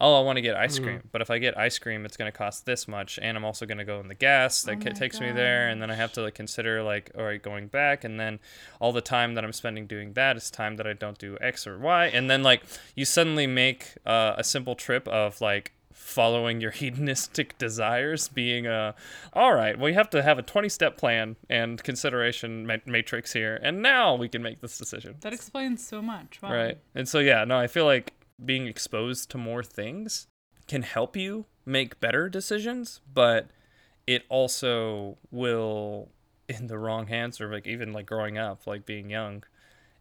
oh 0.00 0.14
I 0.14 0.20
want 0.22 0.36
to 0.36 0.42
get 0.42 0.56
ice 0.56 0.78
cream, 0.78 1.02
but 1.12 1.20
if 1.20 1.30
I 1.30 1.38
get 1.38 1.58
ice 1.58 1.78
cream, 1.78 2.04
it's 2.04 2.16
gonna 2.16 2.32
cost 2.32 2.66
this 2.66 2.86
much, 2.88 3.18
and 3.20 3.36
I'm 3.36 3.44
also 3.44 3.66
gonna 3.66 3.84
go 3.84 4.00
in 4.00 4.08
the 4.08 4.14
gas 4.14 4.62
that 4.62 4.72
Oh 4.72 4.80
ca- 4.80 4.90
my 4.90 4.92
takes 4.92 5.20
me 5.20 5.32
there, 5.32 5.68
and 5.68 5.80
then 5.82 5.90
I 5.90 5.94
have 5.94 6.12
to 6.14 6.22
like 6.22 6.34
consider 6.34 6.82
like 6.82 7.10
all 7.16 7.24
right 7.24 7.42
going 7.42 7.66
back, 7.68 8.04
and 8.04 8.18
then 8.18 8.38
all 8.80 8.92
the 8.92 9.00
time 9.00 9.34
that 9.34 9.44
I'm 9.44 9.52
spending 9.52 9.86
doing 9.86 10.12
that 10.14 10.36
is 10.36 10.50
time 10.50 10.76
that 10.76 10.86
I 10.86 10.92
don't 10.92 11.18
do 11.18 11.36
X 11.40 11.66
or 11.66 11.78
Y, 11.78 12.06
and 12.06 12.30
then 12.30 12.42
like 12.42 12.62
you 12.94 13.04
suddenly 13.04 13.46
make 13.46 13.94
uh, 14.06 14.34
a 14.36 14.44
simple 14.44 14.74
trip 14.74 15.06
of 15.08 15.40
like 15.40 15.72
following 15.92 16.60
your 16.60 16.70
hedonistic 16.82 17.58
desires 17.58 18.28
being 18.28 18.66
a 18.66 18.94
all 19.34 19.52
right 19.52 19.78
well 19.78 19.88
you 19.88 19.94
have 19.94 20.08
to 20.08 20.22
have 20.22 20.38
a 20.38 20.42
20 20.42 20.68
step 20.68 20.96
plan 20.96 21.36
and 21.50 21.82
consideration 21.82 22.66
ma- 22.66 22.76
matrix 22.86 23.32
here 23.32 23.58
and 23.62 23.82
now 23.82 24.14
we 24.14 24.28
can 24.28 24.42
make 24.42 24.60
this 24.60 24.78
decision. 24.78 25.16
That 25.20 25.32
explains 25.34 25.86
so 25.86 26.00
much. 26.00 26.38
Wow. 26.40 26.52
right. 26.52 26.78
And 26.94 27.06
so 27.08 27.18
yeah 27.18 27.44
no 27.44 27.58
i 27.58 27.66
feel 27.66 27.84
like 27.84 28.12
being 28.44 28.66
exposed 28.66 29.30
to 29.30 29.38
more 29.38 29.62
things 29.62 30.26
can 30.66 30.82
help 30.82 31.16
you 31.16 31.46
make 31.64 32.00
better 32.00 32.28
decisions 32.28 33.00
but 33.12 33.48
it 34.06 34.24
also 34.28 35.18
will 35.30 36.08
in 36.48 36.66
the 36.66 36.78
wrong 36.78 37.08
hands 37.08 37.40
or 37.40 37.52
like 37.52 37.66
even 37.66 37.92
like 37.92 38.06
growing 38.06 38.38
up 38.38 38.66
like 38.66 38.86
being 38.86 39.10
young 39.10 39.42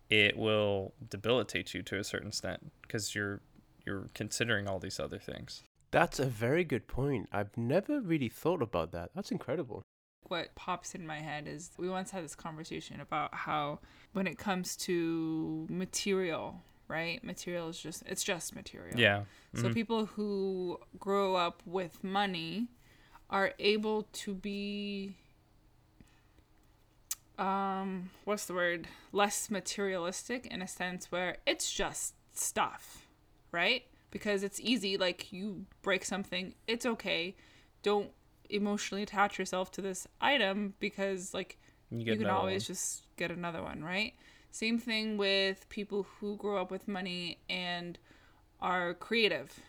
it 0.09 0.37
will 0.37 0.93
debilitate 1.09 1.73
you 1.73 1.81
to 1.83 1.97
a 1.99 2.03
certain 2.03 2.29
extent 2.29 2.71
because 2.81 3.13
you're 3.13 3.41
you're 3.85 4.07
considering 4.13 4.67
all 4.67 4.79
these 4.79 4.99
other 4.99 5.19
things 5.19 5.63
That's 5.91 6.19
a 6.19 6.25
very 6.25 6.63
good 6.65 6.87
point. 6.87 7.29
I've 7.31 7.55
never 7.57 8.01
really 8.01 8.27
thought 8.29 8.61
about 8.61 8.91
that. 8.91 9.11
That's 9.15 9.31
incredible. 9.31 9.83
what 10.27 10.53
pops 10.55 10.93
in 10.93 11.07
my 11.07 11.19
head 11.21 11.47
is 11.47 11.71
we 11.77 11.89
once 11.89 12.11
had 12.11 12.23
this 12.23 12.35
conversation 12.35 12.99
about 12.99 13.33
how 13.33 13.79
when 14.11 14.27
it 14.27 14.37
comes 14.37 14.75
to 14.87 15.65
material 15.69 16.61
right 16.87 17.23
material 17.23 17.69
is 17.69 17.79
just 17.79 18.03
it's 18.05 18.23
just 18.23 18.55
material 18.55 18.97
yeah 18.97 19.23
so 19.55 19.63
Mhm. 19.63 19.73
people 19.73 20.05
who 20.05 20.79
grow 20.99 21.35
up 21.35 21.61
with 21.65 22.03
money 22.03 22.67
are 23.29 23.53
able 23.59 24.03
to 24.13 24.33
be 24.33 25.15
um 27.37 28.09
what's 28.23 28.45
the 28.45 28.53
word 28.53 28.87
less 29.11 29.49
materialistic 29.49 30.45
in 30.47 30.61
a 30.61 30.67
sense 30.67 31.11
where 31.11 31.37
it's 31.45 31.71
just 31.71 32.13
stuff 32.33 33.07
right 33.51 33.83
because 34.11 34.43
it's 34.43 34.59
easy 34.59 34.97
like 34.97 35.31
you 35.31 35.65
break 35.81 36.03
something 36.03 36.55
it's 36.67 36.85
okay 36.85 37.35
don't 37.83 38.11
emotionally 38.49 39.03
attach 39.03 39.37
yourself 39.37 39.71
to 39.71 39.81
this 39.81 40.07
item 40.21 40.73
because 40.79 41.33
like 41.33 41.57
you, 41.91 41.99
you, 42.13 42.17
can 42.17 42.29
always 42.29 42.63
one. 42.63 42.67
just 42.67 43.03
get 43.15 43.31
another 43.31 43.63
one, 43.63 43.83
right? 43.83 44.13
Same 44.51 44.79
thing 44.79 45.17
with 45.17 45.67
people 45.69 46.07
who 46.19 46.35
grow 46.37 46.57
up 46.61 46.71
with 46.71 46.87
money 46.87 47.39
and 47.49 47.97
are 48.59 48.93
creative, 48.93 49.59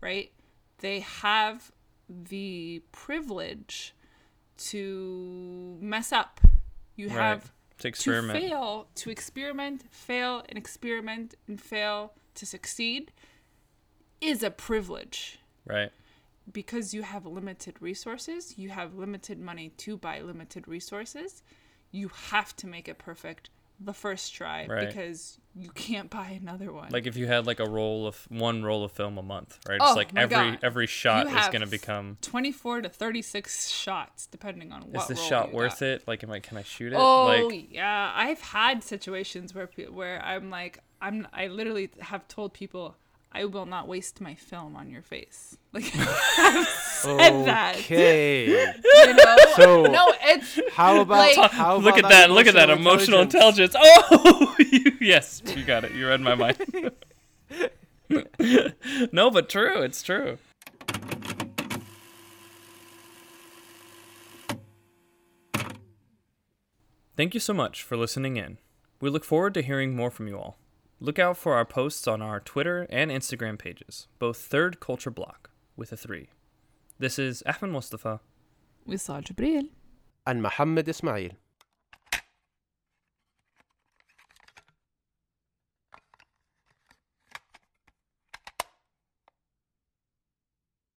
right? 0.00 0.32
They 0.78 1.00
have 1.00 1.70
the 2.08 2.82
privilege 2.92 3.94
to 4.56 5.78
mess 5.80 6.12
up. 6.12 6.40
You 6.96 7.08
Right. 7.08 7.16
have 7.16 7.52
to 7.78 7.82
to 7.82 7.88
experiment 7.88 8.38
fail, 8.40 8.88
to 8.94 9.10
experiment, 9.10 9.84
fail 9.90 10.44
and 10.48 10.56
experiment 10.58 11.34
and 11.48 11.60
fail 11.60 12.14
to 12.34 12.46
succeed 12.46 13.12
is 14.20 14.42
a 14.42 14.50
privilege 14.50 15.38
right 15.66 15.92
because 16.52 16.92
you 16.92 17.02
have 17.02 17.24
limited 17.24 17.80
resources, 17.80 18.58
you 18.58 18.68
have 18.70 18.94
limited 18.94 19.38
money 19.38 19.70
to 19.70 19.96
buy 19.96 20.20
limited 20.20 20.68
resources, 20.68 21.42
you 21.90 22.08
have 22.08 22.54
to 22.56 22.66
make 22.66 22.86
it 22.88 22.98
perfect 22.98 23.48
the 23.80 23.92
first 23.92 24.34
try 24.34 24.66
Right. 24.66 24.86
because 24.88 25.38
you 25.56 25.70
can't 25.70 26.10
buy 26.10 26.38
another 26.40 26.72
one. 26.72 26.90
like 26.90 27.06
if 27.06 27.16
you 27.16 27.26
had 27.26 27.46
like 27.46 27.60
a 27.60 27.64
roll 27.68 28.06
of 28.06 28.26
one 28.28 28.62
roll 28.64 28.84
of 28.84 28.92
film 28.92 29.18
a 29.18 29.22
month 29.22 29.58
right 29.68 29.78
Oh 29.80 29.88
it's 29.88 29.96
like 29.96 30.12
my 30.14 30.22
every 30.22 30.36
God. 30.36 30.58
every 30.62 30.86
shot 30.86 31.28
You 31.30 31.36
is 31.36 31.46
going 31.48 31.60
to 31.60 31.66
become 31.66 32.16
24 32.22 32.82
to 32.82 32.88
36 32.88 33.68
shots 33.70 34.26
depending 34.26 34.72
on 34.72 34.82
what 34.82 35.02
is 35.02 35.08
the 35.08 35.16
shot 35.16 35.52
worth 35.52 35.80
got. 35.80 35.86
it 35.88 36.08
like 36.08 36.22
am 36.24 36.30
i 36.30 36.40
can 36.40 36.56
i 36.56 36.62
shoot 36.62 36.92
it 36.92 36.96
Oh 36.96 37.24
like 37.48 37.68
yeah, 37.70 38.12
I've 38.14 38.40
had 38.40 38.82
situations 38.82 39.54
where 39.54 39.68
where 39.90 40.20
I'm 40.24 40.50
like 40.50 40.78
I'm 41.00 41.26
I 41.32 41.48
literally 41.48 41.90
have 42.00 42.26
told 42.28 42.52
people 42.54 42.96
I 43.36 43.44
will 43.46 43.66
not 43.66 43.88
waste 43.88 44.20
my 44.20 44.34
film 44.36 44.76
on 44.76 44.90
your 44.90 45.02
face. 45.02 45.56
Like 45.74 45.90
I've 45.96 46.68
said 46.68 47.46
that. 47.46 47.74
Okay. 47.78 48.46
You 48.84 49.14
know? 49.14 49.36
So- 49.56 49.82
no, 49.86 50.14
it's 50.22 50.60
How 50.72 51.00
about 51.00 51.36
Like- 51.36 51.50
how 51.50 51.76
look 51.78 51.98
about 51.98 52.12
at 52.12 52.28
that 52.28 52.30
look 52.30 52.46
at 52.46 52.54
that 52.54 52.70
emotional 52.70 53.20
intelligence, 53.20 53.74
oh 53.76 54.54
you, 54.58 54.92
yes 55.00 55.42
you 55.56 55.64
got 55.64 55.82
it 55.84 55.92
you 55.92 56.06
read 56.06 56.20
my 56.20 56.36
mind 56.36 56.56
no 59.12 59.30
but 59.30 59.48
true 59.48 59.82
it's 59.82 60.00
true 60.02 60.38
Thank 67.16 67.34
you 67.34 67.40
so 67.40 67.54
much 67.54 67.82
for 67.82 67.96
listening 67.96 68.36
in. 68.36 68.58
We 69.00 69.10
look 69.10 69.24
forward 69.24 69.54
to 69.54 69.62
hearing 69.62 69.94
more 69.94 70.10
from 70.10 70.26
you 70.28 70.36
all. 70.38 70.58
Look 71.00 71.18
out 71.18 71.36
for 71.36 71.54
our 71.54 71.64
posts 71.64 72.06
on 72.06 72.22
our 72.22 72.40
Twitter 72.40 72.86
and 72.88 73.10
Instagram 73.10 73.58
pages, 73.58 74.06
both 74.18 74.36
Third 74.38 74.78
Culture 74.80 75.10
Block 75.10 75.50
with 75.76 75.92
a 75.92 75.96
3. 75.96 76.28
This 76.98 77.18
is 77.18 77.42
Ahmed 77.46 77.72
Mustafa. 77.72 78.20
Wissal 78.88 79.22
Jibril. 79.22 79.70
And 80.26 80.40
Mohammed 80.40 80.88
Ismail. 80.88 81.30